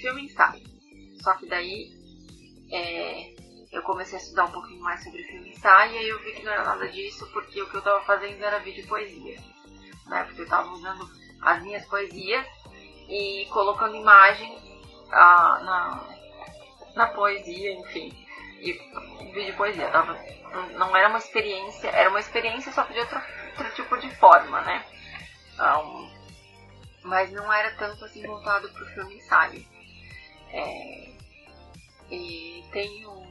filme 0.00 0.24
ensaio. 0.24 0.62
Só 1.22 1.34
que 1.34 1.46
daí 1.46 1.90
é, 2.70 3.34
eu 3.72 3.82
comecei 3.82 4.18
a 4.18 4.22
estudar 4.22 4.44
um 4.46 4.52
pouquinho 4.52 4.82
mais 4.82 5.02
sobre 5.02 5.22
filme 5.24 5.50
ensaio 5.50 5.92
e 5.92 5.98
aí 5.98 6.08
eu 6.08 6.22
vi 6.22 6.32
que 6.32 6.42
não 6.42 6.52
era 6.52 6.64
nada 6.64 6.88
disso, 6.88 7.28
porque 7.32 7.60
o 7.60 7.68
que 7.68 7.74
eu 7.74 7.80
estava 7.80 8.00
fazendo 8.04 8.42
era 8.42 8.58
vídeo 8.60 8.86
poesia. 8.86 9.38
Né? 10.06 10.24
Porque 10.24 10.40
eu 10.40 10.44
estava 10.44 10.70
usando 10.70 11.08
as 11.42 11.62
minhas 11.62 11.84
poesias 11.86 12.46
e 13.08 13.46
colocando 13.50 13.96
imagem 13.96 14.56
ah, 15.10 15.60
na, 15.64 16.94
na 16.94 17.06
poesia, 17.08 17.72
enfim, 17.72 18.12
e 18.60 19.32
vídeo 19.32 19.56
poesia. 19.56 19.90
Tava, 19.90 20.14
não 20.76 20.96
era 20.96 21.08
uma 21.08 21.18
experiência, 21.18 21.88
era 21.88 22.10
uma 22.10 22.20
experiência 22.20 22.72
só 22.72 22.84
que 22.84 22.92
de 22.92 23.00
outro, 23.00 23.20
outro 23.58 23.74
tipo 23.74 23.96
de 23.98 24.14
forma, 24.16 24.60
né? 24.62 24.84
Um, 25.58 26.10
mas 27.02 27.30
não 27.32 27.52
era 27.52 27.74
tanto 27.76 28.04
assim 28.04 28.26
voltado 28.26 28.68
para 28.70 28.82
o 28.82 28.86
filme 28.86 29.16
ensaio. 29.16 29.64
É, 30.52 31.10
E 32.10 32.64
tem 32.72 33.06
o, 33.06 33.26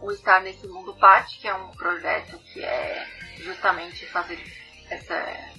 o 0.00 0.12
Estar 0.12 0.40
Nesse 0.40 0.66
Mundo 0.68 0.94
Pati, 0.94 1.38
que 1.38 1.48
é 1.48 1.54
um 1.54 1.72
projeto 1.72 2.38
que 2.38 2.62
é 2.62 3.06
justamente 3.38 4.06
fazer 4.06 4.38
essa, 4.88 5.52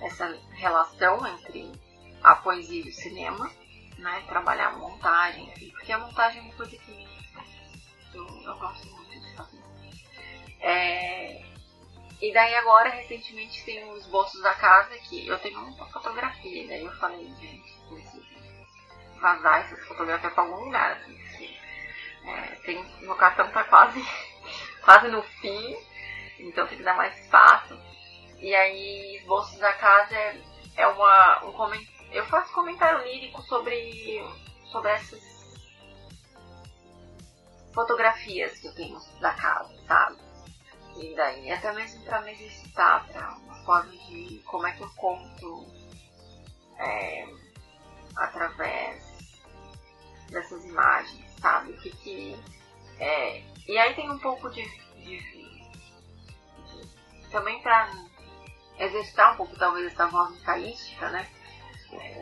essa 0.00 0.38
relação 0.54 1.26
entre 1.26 1.72
a 2.22 2.36
poesia 2.36 2.84
e 2.84 2.88
o 2.88 2.94
cinema, 2.94 3.50
né? 3.98 4.24
Trabalhar 4.28 4.68
a 4.68 4.76
montagem, 4.76 5.52
porque 5.72 5.92
a 5.92 5.98
montagem 5.98 6.40
é 6.40 6.42
uma 6.42 6.54
coisa 6.54 6.76
que 6.76 7.08
eu, 8.14 8.26
eu 8.42 8.58
gosto 8.58 8.86
muito 8.86 9.20
de 9.20 9.36
fazer. 9.36 9.62
É, 10.60 11.42
e 12.20 12.32
daí 12.32 12.54
agora, 12.56 12.90
recentemente, 12.90 13.64
tem 13.64 13.90
os 13.90 14.00
esboços 14.00 14.40
da 14.42 14.54
casa 14.54 14.96
que 14.98 15.26
eu 15.26 15.38
tenho 15.38 15.60
uma 15.60 15.86
fotografia, 15.90 16.66
daí 16.66 16.84
eu 16.84 16.92
falei, 16.96 17.26
gente, 17.40 17.74
preciso 17.88 18.26
vazar 19.20 19.60
essas 19.60 19.86
fotografias 19.86 20.32
para 20.32 20.42
algum 20.42 20.64
lugar, 20.64 20.92
assim, 20.92 21.16
porque 21.16 21.56
é, 22.24 22.40
tem, 22.64 22.84
meu 23.00 23.14
cartão 23.16 23.48
tá 23.50 23.64
quase, 23.64 24.02
quase 24.82 25.08
no 25.08 25.22
fim, 25.22 25.76
então 26.38 26.66
tem 26.66 26.78
que 26.78 26.84
dar 26.84 26.96
mais 26.96 27.18
espaço. 27.18 27.78
E 28.38 28.54
aí, 28.54 29.16
esboços 29.16 29.58
da 29.58 29.72
casa 29.72 30.14
é, 30.14 30.40
é 30.76 30.86
uma, 30.86 31.44
um 31.44 31.52
comentário, 31.52 31.95
eu 32.10 32.24
faço 32.26 32.52
comentário 32.52 33.04
lírico 33.04 33.42
sobre, 33.42 34.22
sobre 34.70 34.90
essas 34.92 35.36
fotografias 37.74 38.58
que 38.58 38.66
eu 38.66 38.74
tenho 38.74 38.98
da 39.20 39.34
casa, 39.34 39.74
sabe? 39.86 40.16
E 40.96 41.14
daí, 41.14 41.50
até 41.50 41.72
mesmo 41.72 42.02
para 42.04 42.22
me 42.22 42.32
exercitar, 42.32 43.06
para 43.06 43.34
uma 43.36 43.54
forma 43.64 43.92
de 43.92 44.42
como 44.46 44.66
é 44.66 44.72
que 44.72 44.80
eu 44.80 44.90
conto 44.96 45.66
é, 46.78 47.28
através 48.16 49.04
dessas 50.30 50.64
imagens, 50.64 51.30
sabe? 51.38 51.72
O 51.72 51.80
que 51.80 51.90
que. 51.90 52.36
É, 52.98 53.42
e 53.68 53.76
aí 53.76 53.94
tem 53.94 54.10
um 54.10 54.18
pouco 54.18 54.48
de. 54.50 54.64
de, 54.96 55.18
de 55.18 55.46
também 57.30 57.60
para 57.60 57.92
exercitar 58.78 59.34
um 59.34 59.36
pouco, 59.36 59.54
talvez, 59.56 59.92
essa 59.92 60.06
voz 60.06 60.34
ensaística, 60.34 61.10
né? 61.10 61.28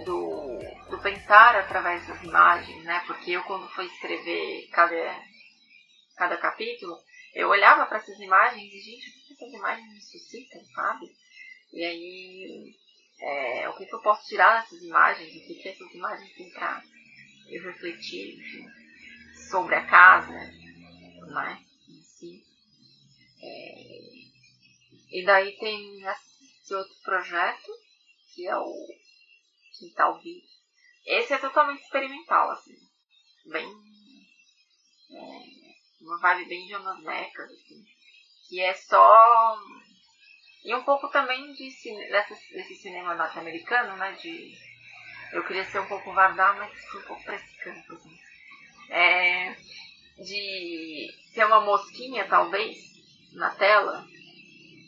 Do, 0.05 0.59
do 0.91 0.99
pensar 1.03 1.57
através 1.57 2.07
das 2.07 2.23
imagens, 2.23 2.85
né? 2.85 3.03
Porque 3.07 3.33
eu, 3.33 3.43
quando 3.45 3.69
for 3.71 3.85
escrever 3.85 4.69
cada, 4.71 5.21
cada 6.17 6.37
capítulo, 6.37 6.97
eu 7.35 7.49
olhava 7.49 7.87
para 7.87 7.99
essas 7.99 8.19
imagens 8.21 8.73
e, 8.73 8.81
gente, 8.81 9.09
o 9.09 9.27
que 9.27 9.33
essas 9.33 9.53
imagens 9.53 9.93
me 9.93 10.01
suscitam, 10.01 10.65
sabe? 10.75 11.07
E 11.73 11.85
aí, 11.85 12.75
é, 13.21 13.69
o 13.69 13.77
que, 13.77 13.87
que 13.87 13.95
eu 13.95 14.03
posso 14.03 14.27
tirar 14.29 14.61
dessas 14.61 14.83
imagens? 14.83 15.29
O 15.29 15.47
que, 15.47 15.55
que 15.55 15.69
essas 15.69 15.93
imagens 15.93 16.33
têm 16.35 16.51
para 16.51 16.83
eu 17.49 17.63
refletir, 17.65 18.39
enfim, 18.39 18.67
sobre 19.51 19.75
a 19.75 19.87
casa, 19.87 20.33
né? 20.33 21.65
Em 21.89 22.03
si. 22.03 22.45
É, 23.43 24.15
e 25.11 25.25
daí 25.25 25.57
tem 25.59 26.03
esse 26.03 26.75
outro 26.75 26.95
projeto, 27.03 27.73
que 28.35 28.47
é 28.47 28.57
o 28.57 28.87
Quintal 29.79 30.21
Vivo. 30.21 30.47
Esse 31.07 31.35
é 31.35 31.39
totalmente 31.39 31.83
experimental, 31.83 32.51
assim. 32.51 32.75
Bem. 33.47 33.67
É, 35.11 36.05
uma 36.05 36.19
vibe 36.21 36.49
bem 36.49 36.69
Jonas 36.69 37.03
Mekas, 37.03 37.51
assim, 37.51 37.85
que 38.49 38.61
é 38.61 38.73
só. 38.75 39.57
E 40.65 40.75
um 40.75 40.83
pouco 40.83 41.09
também 41.11 41.53
de 41.53 41.71
dessa, 42.11 42.35
desse 42.35 42.77
cinema 42.77 43.15
norte-americano, 43.15 43.97
né? 43.97 44.13
De. 44.13 44.55
Eu 45.33 45.45
queria 45.47 45.65
ser 45.65 45.81
um 45.81 45.89
pouco 45.89 46.13
Vardar, 46.13 46.57
mas 46.57 46.85
fui 46.87 47.01
um 47.01 47.07
pouco 47.07 47.25
pra 47.25 47.35
esse 47.35 47.57
campo, 47.59 47.95
assim. 47.95 48.19
É, 48.89 49.57
de 50.17 51.09
ser 51.33 51.45
uma 51.47 51.61
mosquinha, 51.61 52.29
talvez, 52.29 52.79
na 53.33 53.51
tela, 53.57 54.07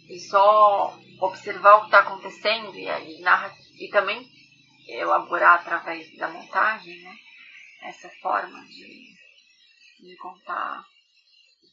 e 0.09 0.19
só 0.21 0.97
observar 1.21 1.77
o 1.77 1.81
que 1.81 1.87
está 1.87 2.01
acontecendo 2.01 2.75
e, 2.77 2.89
aí 2.89 3.21
narra, 3.21 3.53
e 3.79 3.89
também 3.89 4.36
elaborar 4.87 5.61
através 5.61 6.17
da 6.17 6.29
montagem, 6.29 7.01
né? 7.03 7.17
Essa 7.83 8.09
forma 8.21 8.65
de, 8.67 9.15
de 10.01 10.17
contar 10.17 10.85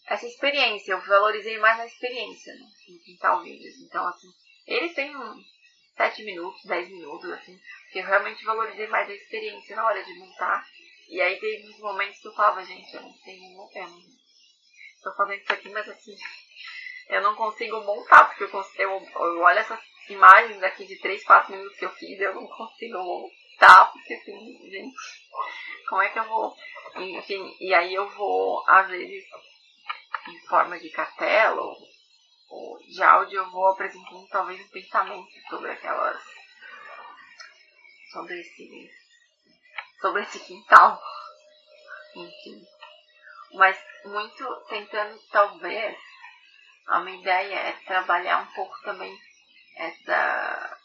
essa 0.08 0.26
experiência. 0.26 0.94
Eu 0.94 1.02
valorizei 1.02 1.58
mais 1.60 1.80
a 1.80 1.86
experiência 1.86 2.54
né, 2.54 2.66
no 2.90 3.00
Quintal 3.00 3.44
Vídeos. 3.44 3.76
Então, 3.82 4.06
assim, 4.08 4.28
eles 4.68 4.94
têm 4.94 5.16
um 5.16 5.44
7 5.96 6.24
minutos, 6.24 6.64
10 6.66 6.90
minutos, 6.90 7.32
assim, 7.32 7.60
que 7.92 8.00
eu 8.00 8.06
realmente 8.06 8.44
valorizei 8.44 8.88
mais 8.88 9.10
a 9.10 9.14
experiência 9.14 9.76
na 9.76 9.86
hora 9.86 10.04
de 10.04 10.14
montar. 10.16 10.66
E 11.10 11.22
aí 11.22 11.40
teve 11.40 11.70
uns 11.70 11.80
momentos 11.80 12.20
que 12.20 12.28
eu 12.28 12.34
falava, 12.34 12.64
gente, 12.66 12.94
eu 12.94 13.02
não 13.02 13.14
tenho. 13.24 13.44
Eu 13.76 13.88
não, 13.88 14.02
tô 15.04 15.14
fazendo 15.16 15.42
isso 15.42 15.54
aqui, 15.54 15.70
mas 15.70 15.88
assim, 15.90 16.16
eu 17.10 17.22
não 17.22 17.36
consigo 17.36 17.82
montar, 17.82 18.26
porque 18.26 18.44
eu, 18.44 18.66
eu, 18.78 19.10
eu 19.16 19.40
olho 19.42 19.60
essas 19.60 19.80
imagens 20.10 20.62
aqui 20.64 20.86
de 20.86 21.00
3, 21.00 21.24
4 21.24 21.52
minutos 21.52 21.78
que 21.78 21.86
eu 21.86 21.92
fiz, 21.92 22.20
eu 22.20 22.36
não 22.36 22.48
consigo 22.48 22.98
montar, 22.98 23.92
porque 23.92 24.14
assim, 24.14 24.70
gente, 24.70 24.96
como 25.88 26.02
é 26.02 26.10
que 26.10 26.20
eu 26.20 26.24
vou. 26.26 26.56
Enfim, 26.96 27.56
e 27.60 27.74
aí 27.74 27.94
eu 27.94 28.10
vou, 28.10 28.64
às 28.68 28.88
vezes, 28.88 29.24
em 30.28 30.48
forma 30.48 30.80
de 30.80 30.90
cartela 30.90 31.62
ou, 31.62 31.76
ou 32.50 32.78
de 32.80 33.02
áudio, 33.02 33.40
eu 33.40 33.52
vou 33.52 33.68
apresentando 33.70 34.28
talvez 34.30 34.60
um 34.60 34.70
pensamento 34.70 35.32
sobre 35.50 35.72
aquelas. 35.72 36.22
sobre 38.12 38.40
esse. 38.40 38.90
sobre 40.02 40.22
esse 40.24 40.40
quintal. 40.40 41.02
Enfim. 42.16 42.62
Mas 43.54 43.80
muito 44.06 44.66
tentando, 44.68 45.20
talvez, 45.32 45.98
a 46.88 47.00
minha 47.00 47.20
ideia 47.20 47.56
é 47.56 47.72
trabalhar 47.86 48.40
um 48.40 48.54
pouco 48.54 48.76
também 48.84 49.16
essa 49.78 50.78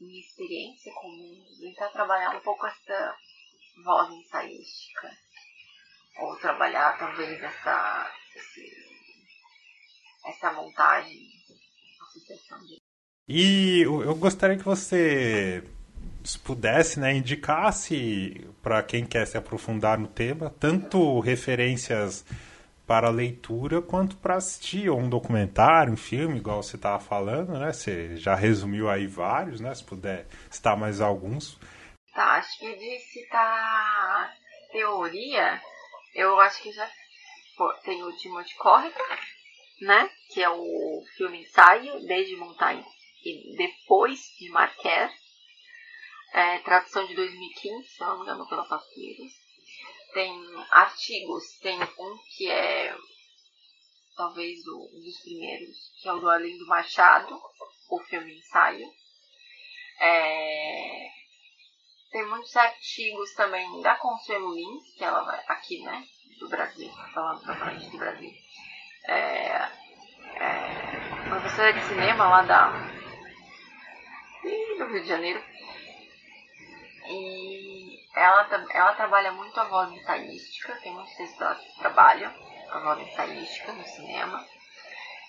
minha 0.00 0.20
experiência 0.20 0.92
comum, 0.94 1.44
tentar 1.60 1.88
trabalhar 1.90 2.36
um 2.36 2.40
pouco 2.40 2.66
essa 2.66 3.14
voz 3.84 4.10
ensaística 4.10 5.10
ou 6.18 6.36
trabalhar 6.36 6.98
talvez 6.98 7.42
essa, 7.42 8.10
esse, 8.34 8.72
essa 10.26 10.52
montagem, 10.52 11.20
associação 12.02 12.58
de. 12.66 12.80
E 13.28 13.82
eu 13.82 14.14
gostaria 14.16 14.56
que 14.56 14.64
você 14.64 15.62
se 16.24 16.38
pudesse, 16.38 16.98
né, 16.98 17.14
indicasse 17.14 18.46
para 18.62 18.82
quem 18.82 19.06
quer 19.06 19.26
se 19.26 19.38
aprofundar 19.38 19.98
no 19.98 20.08
tema, 20.08 20.50
tanto 20.58 21.20
referências 21.20 22.24
para 22.90 23.08
leitura 23.08 23.80
quanto 23.80 24.16
para 24.16 24.34
assistir 24.34 24.90
um 24.90 25.08
documentário, 25.08 25.92
um 25.92 25.96
filme, 25.96 26.38
igual 26.38 26.60
você 26.60 26.74
estava 26.74 26.98
falando, 26.98 27.56
né? 27.56 27.72
Você 27.72 28.16
já 28.16 28.34
resumiu 28.34 28.90
aí 28.90 29.06
vários, 29.06 29.60
né? 29.60 29.72
Se 29.72 29.84
puder 29.84 30.26
citar 30.50 30.76
mais 30.76 31.00
alguns. 31.00 31.56
Tá, 32.12 32.32
acho 32.32 32.58
que 32.58 32.74
de 32.74 32.98
citar 32.98 34.34
teoria, 34.72 35.62
eu 36.16 36.40
acho 36.40 36.60
que 36.64 36.72
já 36.72 36.90
tem 37.84 38.02
o 38.02 38.10
Timothy 38.16 38.56
Corrica, 38.56 39.04
né? 39.82 40.10
Que 40.34 40.42
é 40.42 40.50
o 40.50 41.00
filme 41.16 41.42
ensaio, 41.42 42.04
desde 42.08 42.34
Montanha 42.34 42.84
e 43.24 43.56
depois 43.56 44.18
de 44.36 44.50
Marquer. 44.50 45.12
É, 46.34 46.58
tradução 46.58 47.06
de 47.06 47.14
2015, 47.14 47.88
se 47.88 48.00
não 48.00 48.16
me 48.16 48.22
engano, 48.24 48.48
pela 48.48 48.64
Papiros. 48.64 49.39
Tem 50.12 50.32
artigos, 50.70 51.44
tem 51.62 51.80
um 51.80 52.18
que 52.36 52.50
é 52.50 52.94
talvez 54.16 54.58
um 54.66 55.00
dos 55.00 55.20
primeiros, 55.22 55.76
que 56.00 56.08
é 56.08 56.12
o 56.12 56.18
do 56.18 56.28
Arlindo 56.28 56.66
Machado, 56.66 57.40
o 57.90 57.98
filme 58.04 58.36
ensaio. 58.36 58.86
É, 60.00 61.08
tem 62.10 62.26
muitos 62.26 62.54
artigos 62.56 63.32
também 63.34 63.80
da 63.82 63.94
Consuelo 63.96 64.54
Lins, 64.54 64.94
que 64.96 65.04
ela 65.04 65.22
vai 65.22 65.42
aqui, 65.46 65.80
né, 65.82 66.04
do 66.38 66.48
Brasil, 66.48 66.90
falando 67.14 67.40
propriamente 67.42 67.88
do 67.90 67.98
Brasil. 67.98 68.32
É, 69.06 69.70
é, 70.36 71.28
professora 71.28 71.72
de 71.72 71.84
cinema 71.86 72.28
lá 72.28 72.42
da 72.42 73.00
do 74.78 74.86
Rio 74.86 75.02
de 75.02 75.08
Janeiro. 75.08 75.42
E 77.06 77.59
ela, 78.20 78.46
ela 78.70 78.94
trabalha 78.94 79.32
muito 79.32 79.58
a 79.58 79.64
voz 79.64 79.90
ensaística, 79.92 80.78
tem 80.82 80.92
muitos 80.92 81.14
textos 81.14 81.58
que 81.58 81.78
trabalham 81.78 82.30
a 82.70 82.78
voz 82.80 83.00
ensaística 83.00 83.72
no 83.72 83.82
cinema. 83.82 84.46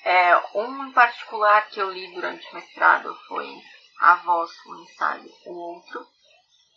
É, 0.03 0.35
um 0.55 0.87
em 0.87 0.91
particular 0.91 1.69
que 1.69 1.79
eu 1.79 1.89
li 1.89 2.13
durante 2.13 2.45
o 2.51 2.55
mestrado 2.55 3.15
foi 3.29 3.49
A 4.01 4.15
Voz, 4.15 4.51
o 4.65 4.75
Ensaio, 4.81 5.31
o 5.45 5.53
Outro, 5.53 6.05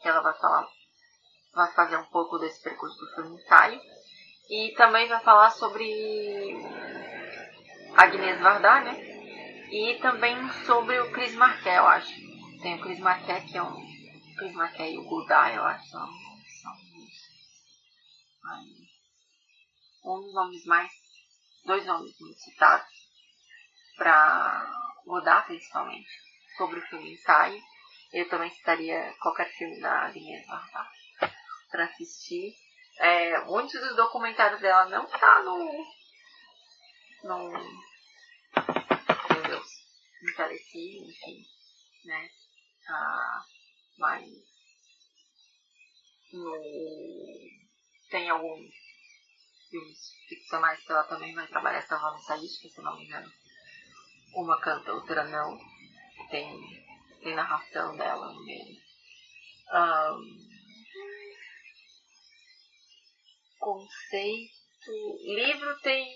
que 0.00 0.08
ela 0.08 0.20
vai 0.20 0.34
falar, 0.34 0.68
vai 1.52 1.72
fazer 1.72 1.96
um 1.96 2.04
pouco 2.04 2.38
desse 2.38 2.62
percurso 2.62 2.96
do 2.96 3.14
filme 3.14 3.36
ensaio. 3.36 3.80
E 4.48 4.72
também 4.76 5.08
vai 5.08 5.20
falar 5.20 5.50
sobre 5.50 6.54
Agnes 7.96 8.40
Varda, 8.40 8.80
né? 8.82 8.94
E 9.72 9.98
também 10.00 10.48
sobre 10.66 11.00
o 11.00 11.10
Chris 11.10 11.34
Marquet, 11.34 11.74
eu 11.74 11.86
acho. 11.88 12.12
Tem 12.62 12.76
o 12.76 12.80
Chris 12.82 13.00
Marquet, 13.00 13.46
que 13.46 13.56
é 13.56 13.62
um 13.62 13.93
Chris 14.36 14.54
McKay 14.54 14.94
e 14.94 14.98
o 14.98 15.04
Godai, 15.04 15.56
eu 15.56 15.64
acho, 15.64 15.88
são, 15.88 16.06
são 16.62 16.72
um 20.04 20.20
dos 20.20 20.34
nomes 20.34 20.64
mais, 20.66 20.92
dois 21.64 21.86
nomes 21.86 22.18
muito 22.20 22.38
citados 22.38 22.86
para 23.96 24.70
Godard, 25.06 25.46
principalmente, 25.46 26.10
sobre 26.56 26.78
o 26.78 26.86
filme 26.88 27.12
Ensaio. 27.12 27.62
Eu 28.12 28.28
também 28.28 28.50
citaria 28.50 29.14
qualquer 29.20 29.50
filme 29.52 29.80
da 29.80 30.06
Agnès 30.06 30.46
Varda 30.46 30.90
para 31.70 31.84
assistir. 31.86 32.54
É, 32.98 33.40
muitos 33.44 33.80
dos 33.80 33.96
documentários 33.96 34.60
dela 34.60 34.86
não 34.86 35.06
tá 35.06 35.42
no. 35.42 35.84
no. 37.24 37.50
Meu 39.30 39.42
Deus. 39.48 39.68
No 40.22 40.36
Telecine, 40.36 41.10
enfim. 41.10 41.44
Né? 42.04 42.30
Ah, 42.88 43.42
mas. 43.98 44.28
No, 46.32 46.60
tem 48.10 48.28
alguns 48.28 48.72
filmes 49.70 49.98
ficcionais 50.28 50.84
que 50.84 50.92
ela 50.92 51.04
também 51.04 51.34
vai 51.34 51.46
trabalhar 51.46 51.78
essa 51.78 51.98
nova 51.98 52.16
ensaística, 52.16 52.68
se 52.68 52.82
não 52.82 52.96
me 52.96 53.04
engano. 53.04 53.30
Uma 54.34 54.60
canta, 54.60 54.92
outra 54.92 55.24
não. 55.24 55.58
Tem, 56.30 56.86
tem 57.20 57.34
narração 57.34 57.96
dela 57.96 58.32
no 58.32 58.44
meio. 58.44 58.76
Um, 59.72 60.44
conceito. 63.64 64.92
Livro 65.24 65.80
tem. 65.80 66.06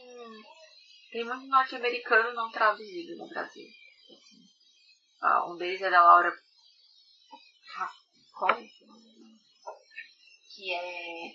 Tem 1.11 1.24
muito 1.24 1.47
norte-americano 1.47 2.35
não 2.35 2.51
traduzido 2.51 3.16
no 3.16 3.29
Brasil. 3.29 3.66
Assim. 3.66 4.49
Ah, 5.22 5.51
um 5.51 5.57
deles 5.57 5.81
é 5.81 5.91
da 5.91 6.03
Laura 6.03 6.31
Que 10.55 10.72
é 10.72 11.34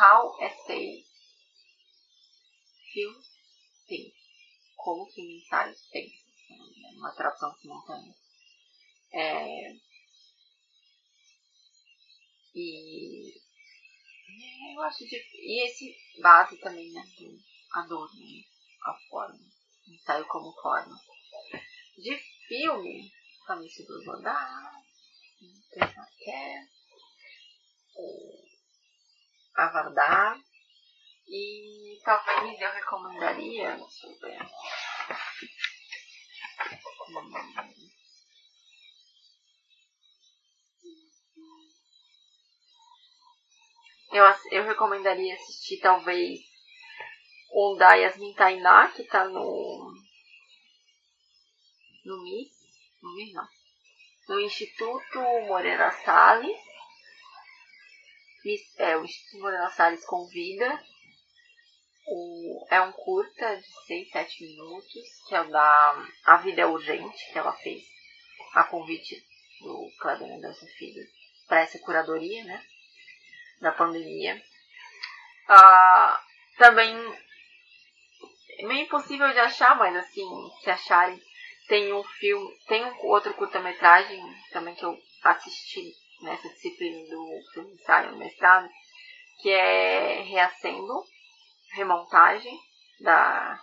How 0.00 0.40
Essay 0.40 1.04
Films 2.92 3.26
Think. 3.88 4.14
Como 4.76 5.06
que 5.06 5.20
ensaios 5.20 5.88
tem. 5.90 6.08
Uma 6.96 7.12
tradução 7.14 7.52
simultânea. 7.56 8.14
É, 9.12 9.72
e 12.54 13.32
é, 14.28 14.74
eu 14.76 14.82
acho 14.82 14.98
difícil. 15.04 15.40
E 15.40 15.64
esse 15.64 16.20
base 16.20 16.56
também, 16.58 16.92
né? 16.92 17.02
Do 17.18 17.38
Adorno? 17.72 18.20
A 18.84 18.94
forma. 19.08 19.38
Ensaio 19.88 20.26
como 20.28 20.52
forma. 20.60 20.96
De 21.96 22.16
filme, 22.48 23.12
Família 23.46 23.86
do 23.86 24.04
Quer 25.72 26.68
o 27.96 28.44
Avardar. 29.54 30.40
E 31.28 32.00
talvez 32.04 32.60
eu 32.60 32.72
recomendaria, 32.72 33.78
eu 33.78 34.18
ver. 34.20 34.42
Hum, 40.82 41.70
Eu, 44.12 44.24
eu 44.50 44.64
recomendaria 44.64 45.34
assistir 45.34 45.78
talvez 45.80 46.40
o 47.52 47.76
da 47.76 47.94
Yasmin 47.94 48.34
Tainá, 48.34 48.90
que 48.90 49.04
tá 49.04 49.24
no. 49.28 49.92
No 52.04 52.22
MIS. 52.24 52.50
No 53.00 53.14
MIS 53.14 53.32
não. 53.34 53.59
No 54.30 54.38
Instituto 54.38 55.18
Moreira 55.48 55.90
Salles. 55.90 56.56
É, 58.78 58.96
o 58.96 59.04
Instituto 59.04 59.42
Moreira 59.42 59.68
Salles 59.70 60.06
convida. 60.06 60.80
O, 62.06 62.64
é 62.70 62.80
um 62.80 62.92
curta 62.92 63.56
de 63.56 63.66
6, 63.86 64.10
7 64.10 64.44
minutos, 64.44 65.02
que 65.28 65.34
é 65.34 65.40
o 65.40 65.50
da 65.50 66.06
A 66.26 66.36
Vida 66.36 66.62
é 66.62 66.66
Urgente, 66.66 67.32
que 67.32 67.38
ela 67.40 67.52
fez 67.54 67.82
a 68.54 68.62
convite 68.62 69.20
do 69.60 69.90
Kleber 69.98 70.28
Mendonça 70.28 70.64
Filho 70.78 71.04
para 71.48 71.62
essa 71.62 71.80
curadoria, 71.80 72.44
né? 72.44 72.64
da 73.60 73.72
pandemia. 73.72 74.40
Ah, 75.48 76.22
também 76.56 76.96
é 78.60 78.66
meio 78.66 78.82
impossível 78.82 79.32
de 79.32 79.40
achar, 79.40 79.76
mas 79.76 79.96
assim, 79.96 80.24
se 80.62 80.70
acharem, 80.70 81.20
tem 81.70 81.92
um 81.94 82.02
filme, 82.02 82.52
tem 82.66 82.84
um 82.84 83.06
outro 83.06 83.32
curta-metragem 83.34 84.20
também 84.50 84.74
que 84.74 84.84
eu 84.84 84.98
assisti 85.22 85.92
nessa 86.20 86.48
disciplina 86.48 87.08
do 87.08 87.40
filme 87.54 87.72
ensaio 87.74 88.10
no 88.10 88.18
mestrado, 88.18 88.68
que 89.40 89.50
é 89.50 90.20
Reacendo, 90.22 91.04
remontagem, 91.72 92.58
da 92.98 93.56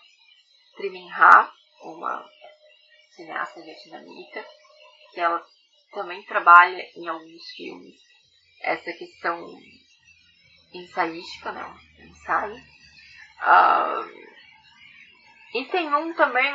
Trimin 0.77 1.11
Ha, 1.11 1.51
uma 1.83 2.25
cineasta 3.11 3.61
vietnamita, 3.61 4.47
que 5.13 5.19
ela 5.19 5.45
também 5.91 6.23
trabalha 6.23 6.81
em 6.95 7.09
alguns 7.09 7.43
filmes 7.57 7.99
essa 8.61 8.93
questão 8.93 9.53
ensaística, 10.73 11.51
né? 11.51 11.77
Ensaio. 11.99 12.55
Uh, 12.55 14.27
e 15.53 15.65
tem 15.65 15.93
um 15.93 16.13
também 16.13 16.53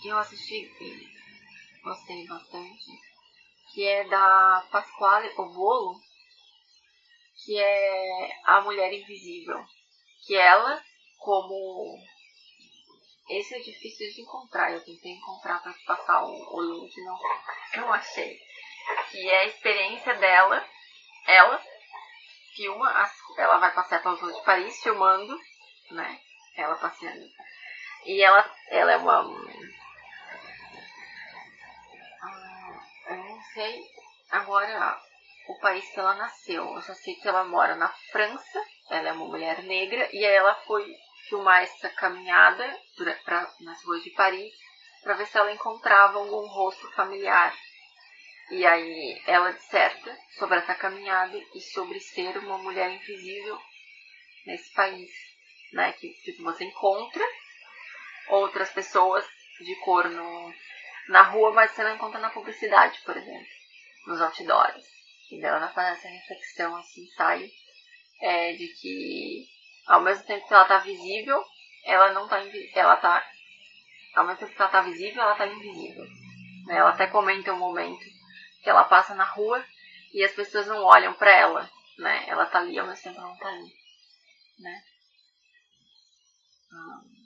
que 0.00 0.08
eu 0.08 0.18
assisti 0.18 0.64
e 0.80 1.82
gostei 1.82 2.26
bastante, 2.26 2.86
que 3.72 3.86
é 3.86 4.04
da 4.08 4.66
Pasquale 4.70 5.32
Ovolo, 5.36 6.00
que 7.44 7.58
é 7.58 8.30
A 8.44 8.60
Mulher 8.60 8.92
Invisível. 8.92 9.64
Que 10.26 10.36
ela, 10.36 10.82
como. 11.18 11.98
Esse 13.28 13.54
é 13.54 13.58
difícil 13.60 14.12
de 14.12 14.22
encontrar, 14.22 14.72
eu 14.72 14.84
tentei 14.84 15.12
encontrar 15.12 15.62
para 15.62 15.72
passar 15.86 16.24
o, 16.24 16.56
o 16.56 16.62
link, 16.62 17.00
não, 17.02 17.18
não 17.76 17.92
achei. 17.92 18.38
Que 19.10 19.28
é 19.28 19.38
a 19.38 19.46
experiência 19.46 20.14
dela, 20.16 20.68
ela 21.26 21.62
filma, 22.56 22.90
as, 22.90 23.12
ela 23.38 23.58
vai 23.58 23.72
passear 23.72 24.02
pelas 24.02 24.20
ruas 24.20 24.36
de 24.36 24.44
Paris 24.44 24.82
filmando, 24.82 25.38
né? 25.92 26.20
Ela 26.56 26.74
passeando. 26.76 27.24
E 28.04 28.22
ela, 28.22 28.54
ela 28.68 28.92
é 28.92 28.96
uma. 28.96 29.22
Ah, 32.22 32.80
eu 33.08 33.16
não 33.16 33.39
sei 33.54 33.82
agora 34.30 35.00
o 35.48 35.58
país 35.60 35.88
que 35.90 35.98
ela 35.98 36.14
nasceu. 36.14 36.74
Eu 36.74 36.82
só 36.82 36.94
sei 36.94 37.14
que 37.16 37.28
ela 37.28 37.44
mora 37.44 37.74
na 37.74 37.88
França. 38.10 38.64
Ela 38.90 39.08
é 39.08 39.12
uma 39.12 39.26
mulher 39.26 39.62
negra 39.62 40.08
e 40.12 40.24
ela 40.24 40.54
foi 40.66 40.84
filmar 41.28 41.62
essa 41.62 41.88
caminhada 41.90 42.78
pra, 43.24 43.48
nas 43.60 43.84
ruas 43.84 44.02
de 44.02 44.10
Paris 44.10 44.52
para 45.02 45.14
ver 45.14 45.26
se 45.26 45.38
ela 45.38 45.52
encontrava 45.52 46.18
algum 46.18 46.46
rosto 46.46 46.90
familiar 46.92 47.54
e 48.50 48.66
aí 48.66 49.22
ela 49.26 49.52
disserta 49.52 50.18
sobre 50.36 50.58
essa 50.58 50.74
caminhada 50.74 51.36
e 51.54 51.60
sobre 51.60 52.00
ser 52.00 52.36
uma 52.38 52.58
mulher 52.58 52.90
invisível 52.90 53.56
nesse 54.44 54.72
país, 54.72 55.10
né? 55.72 55.92
Que 55.92 56.12
tipo, 56.24 56.42
você 56.42 56.64
encontra 56.64 57.24
outras 58.28 58.70
pessoas 58.72 59.24
de 59.60 59.74
cor 59.76 60.08
no, 60.10 60.52
na 61.10 61.22
rua, 61.22 61.52
mas 61.52 61.72
você 61.72 61.82
não 61.82 61.96
encontra 61.96 62.20
na 62.20 62.30
publicidade, 62.30 63.00
por 63.04 63.16
exemplo, 63.16 63.46
nos 64.06 64.20
outdoors. 64.20 64.84
E 65.30 65.44
ela 65.44 65.68
fazer 65.68 65.98
essa 65.98 66.08
reflexão, 66.08 66.76
assim, 66.76 67.06
sai 67.16 67.50
é, 68.22 68.52
de 68.52 68.68
que 68.68 69.46
ao 69.86 70.00
mesmo 70.00 70.24
tempo 70.24 70.46
que 70.46 70.54
ela 70.54 70.64
tá 70.64 70.78
visível, 70.78 71.44
ela 71.84 72.12
não 72.12 72.28
tá 72.28 72.40
ela 72.74 72.96
tá 72.96 73.24
ao 74.14 74.24
mesmo 74.24 74.40
tempo 74.40 74.54
que 74.54 74.62
ela 74.62 74.70
tá 74.70 74.82
visível, 74.82 75.22
ela 75.22 75.34
tá 75.34 75.46
invisível. 75.46 76.04
Né? 76.66 76.76
Ela 76.76 76.90
até 76.90 77.06
comenta 77.08 77.52
um 77.52 77.58
momento 77.58 78.04
que 78.62 78.70
ela 78.70 78.84
passa 78.84 79.14
na 79.14 79.24
rua 79.24 79.64
e 80.12 80.22
as 80.22 80.32
pessoas 80.32 80.66
não 80.66 80.84
olham 80.84 81.14
para 81.14 81.32
ela, 81.32 81.70
né? 81.98 82.24
Ela 82.28 82.46
tá 82.46 82.58
ali, 82.58 82.78
ao 82.78 82.86
mesmo 82.86 83.02
tempo 83.02 83.20
não 83.20 83.36
tá 83.36 83.48
ali, 83.48 83.72
né? 84.58 84.82
Hum. 86.72 87.19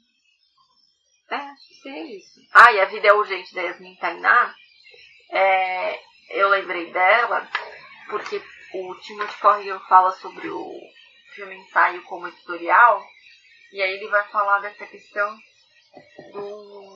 É, 1.34 1.54
seria 1.82 2.16
isso. 2.16 2.40
Ah, 2.52 2.72
e 2.72 2.80
a 2.80 2.84
vida 2.86 3.08
é 3.08 3.12
urgente 3.12 3.54
da 3.54 3.62
Yasmin 3.62 3.96
Tainá, 3.96 4.54
é, 5.30 6.00
eu 6.30 6.48
lembrei 6.48 6.92
dela 6.92 7.48
porque 8.08 8.40
o 8.72 8.94
Timothy 8.96 9.38
Corrigan 9.40 9.80
fala 9.88 10.12
sobre 10.12 10.48
o 10.48 10.70
filme 11.34 11.56
ensaio 11.56 12.02
como 12.04 12.28
editorial, 12.28 13.04
e 13.72 13.82
aí 13.82 13.94
ele 13.94 14.08
vai 14.08 14.24
falar 14.28 14.60
dessa 14.60 14.86
questão 14.86 15.36
do 16.32 16.94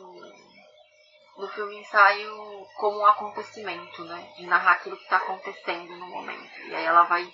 do 1.39 1.49
filme 1.51 1.79
ensaio 1.79 2.67
como 2.77 2.99
um 2.99 3.07
acontecimento, 3.07 4.05
né? 4.05 4.33
De 4.37 4.45
narrar 4.47 4.73
aquilo 4.73 4.97
que 4.97 5.05
está 5.05 5.19
acontecendo 5.19 5.97
no 5.97 6.07
momento. 6.07 6.61
E 6.67 6.75
aí 6.75 6.85
ela 6.85 7.05
vai 7.05 7.33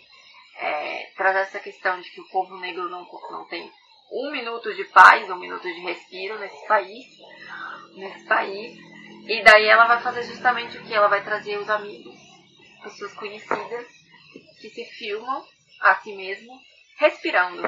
é, 0.59 1.11
trazer 1.17 1.39
essa 1.39 1.59
questão 1.59 1.99
de 2.01 2.11
que 2.11 2.21
o 2.21 2.29
povo 2.29 2.59
negro 2.59 2.89
não, 2.91 3.09
não 3.31 3.47
tem 3.47 3.73
um 4.11 4.31
minuto 4.31 4.75
de 4.75 4.85
paz, 4.85 5.29
um 5.31 5.39
minuto 5.39 5.63
de 5.63 5.81
respiro 5.81 6.39
nesse 6.39 6.67
país, 6.67 7.07
nesse 7.95 8.25
país. 8.27 8.79
E 9.27 9.43
daí 9.43 9.67
ela 9.67 9.87
vai 9.87 10.01
fazer 10.01 10.23
justamente 10.25 10.77
o 10.77 10.85
que? 10.85 10.95
Ela 10.95 11.09
vai 11.09 11.25
trazer 11.25 11.59
os 11.59 11.69
amigos, 11.69 12.15
pessoas 12.83 13.13
conhecidas 13.15 13.87
que 14.61 14.69
se 14.71 14.85
filmam 14.85 15.45
a 15.81 15.95
si 15.97 16.15
mesmo 16.15 16.59
respirando. 16.97 17.63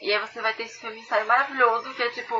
E 0.00 0.12
aí 0.12 0.18
você 0.20 0.40
vai 0.40 0.54
ter 0.54 0.64
esse 0.64 0.80
filme 0.80 0.98
ensaio 0.98 1.26
maravilhoso 1.26 1.94
que 1.94 2.02
é 2.02 2.10
tipo. 2.10 2.34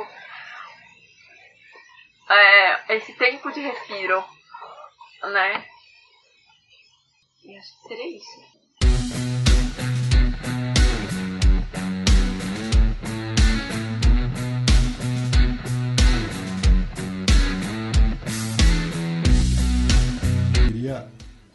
É, 2.29 2.95
esse 2.95 3.13
tempo 3.13 3.51
de 3.51 3.59
respiro, 3.61 4.23
né? 5.23 5.65
E 7.43 7.57
acho 7.57 7.81
que 7.81 7.87
seria 7.87 8.17
isso. 8.17 8.52
Queria 20.83 21.07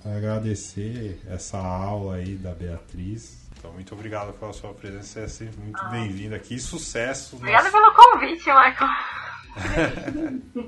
agradecer 0.02 1.20
essa 1.28 1.58
aula 1.58 2.14
aí 2.14 2.34
da 2.34 2.54
Beatriz. 2.54 3.46
Então, 3.58 3.70
muito 3.74 3.94
obrigado 3.94 4.32
pela 4.32 4.54
sua 4.54 4.72
presença. 4.72 5.04
Você 5.04 5.20
é 5.20 5.28
sempre 5.28 5.60
muito 5.60 5.86
bem-vindo 5.90 6.34
aqui. 6.34 6.58
Sucesso. 6.58 7.36
Obrigada 7.36 7.70
pelo 7.70 7.92
convite, 7.92 8.46
Michael. 8.46 8.88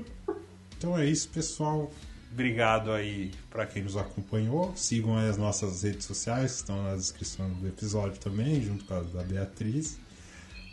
Então 0.77 0.97
é 0.97 1.05
isso, 1.05 1.29
pessoal. 1.29 1.91
Obrigado 2.31 2.91
aí. 2.91 3.31
Para 3.51 3.67
quem 3.67 3.83
nos 3.83 3.95
acompanhou, 3.95 4.75
sigam 4.75 5.15
as 5.15 5.37
nossas 5.37 5.83
redes 5.83 6.05
sociais, 6.05 6.53
que 6.53 6.57
estão 6.57 6.83
na 6.83 6.95
descrição 6.95 7.49
do 7.49 7.67
episódio 7.67 8.19
também, 8.19 8.61
junto 8.63 8.85
com 8.85 8.95
a 8.95 9.01
da 9.01 9.21
Beatriz. 9.21 9.99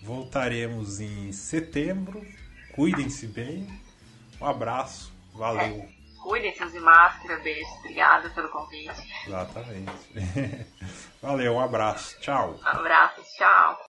Voltaremos 0.03 0.99
em 1.01 1.31
setembro. 1.33 2.23
Cuidem-se 2.75 3.27
bem. 3.27 3.67
Um 4.41 4.47
abraço. 4.47 5.13
Valeu. 5.35 5.98
Cuidem-se 6.23 6.67
de 6.71 6.81
máscara, 6.81 7.41
beijo. 7.41 7.67
Obrigada 7.81 8.29
pelo 8.31 8.49
convite. 8.49 8.91
Exatamente. 9.27 9.93
Valeu, 11.23 11.55
um 11.55 11.61
abraço. 11.61 12.19
Tchau. 12.21 12.59
Um 12.63 12.67
abraço, 12.67 13.23
tchau. 13.37 13.77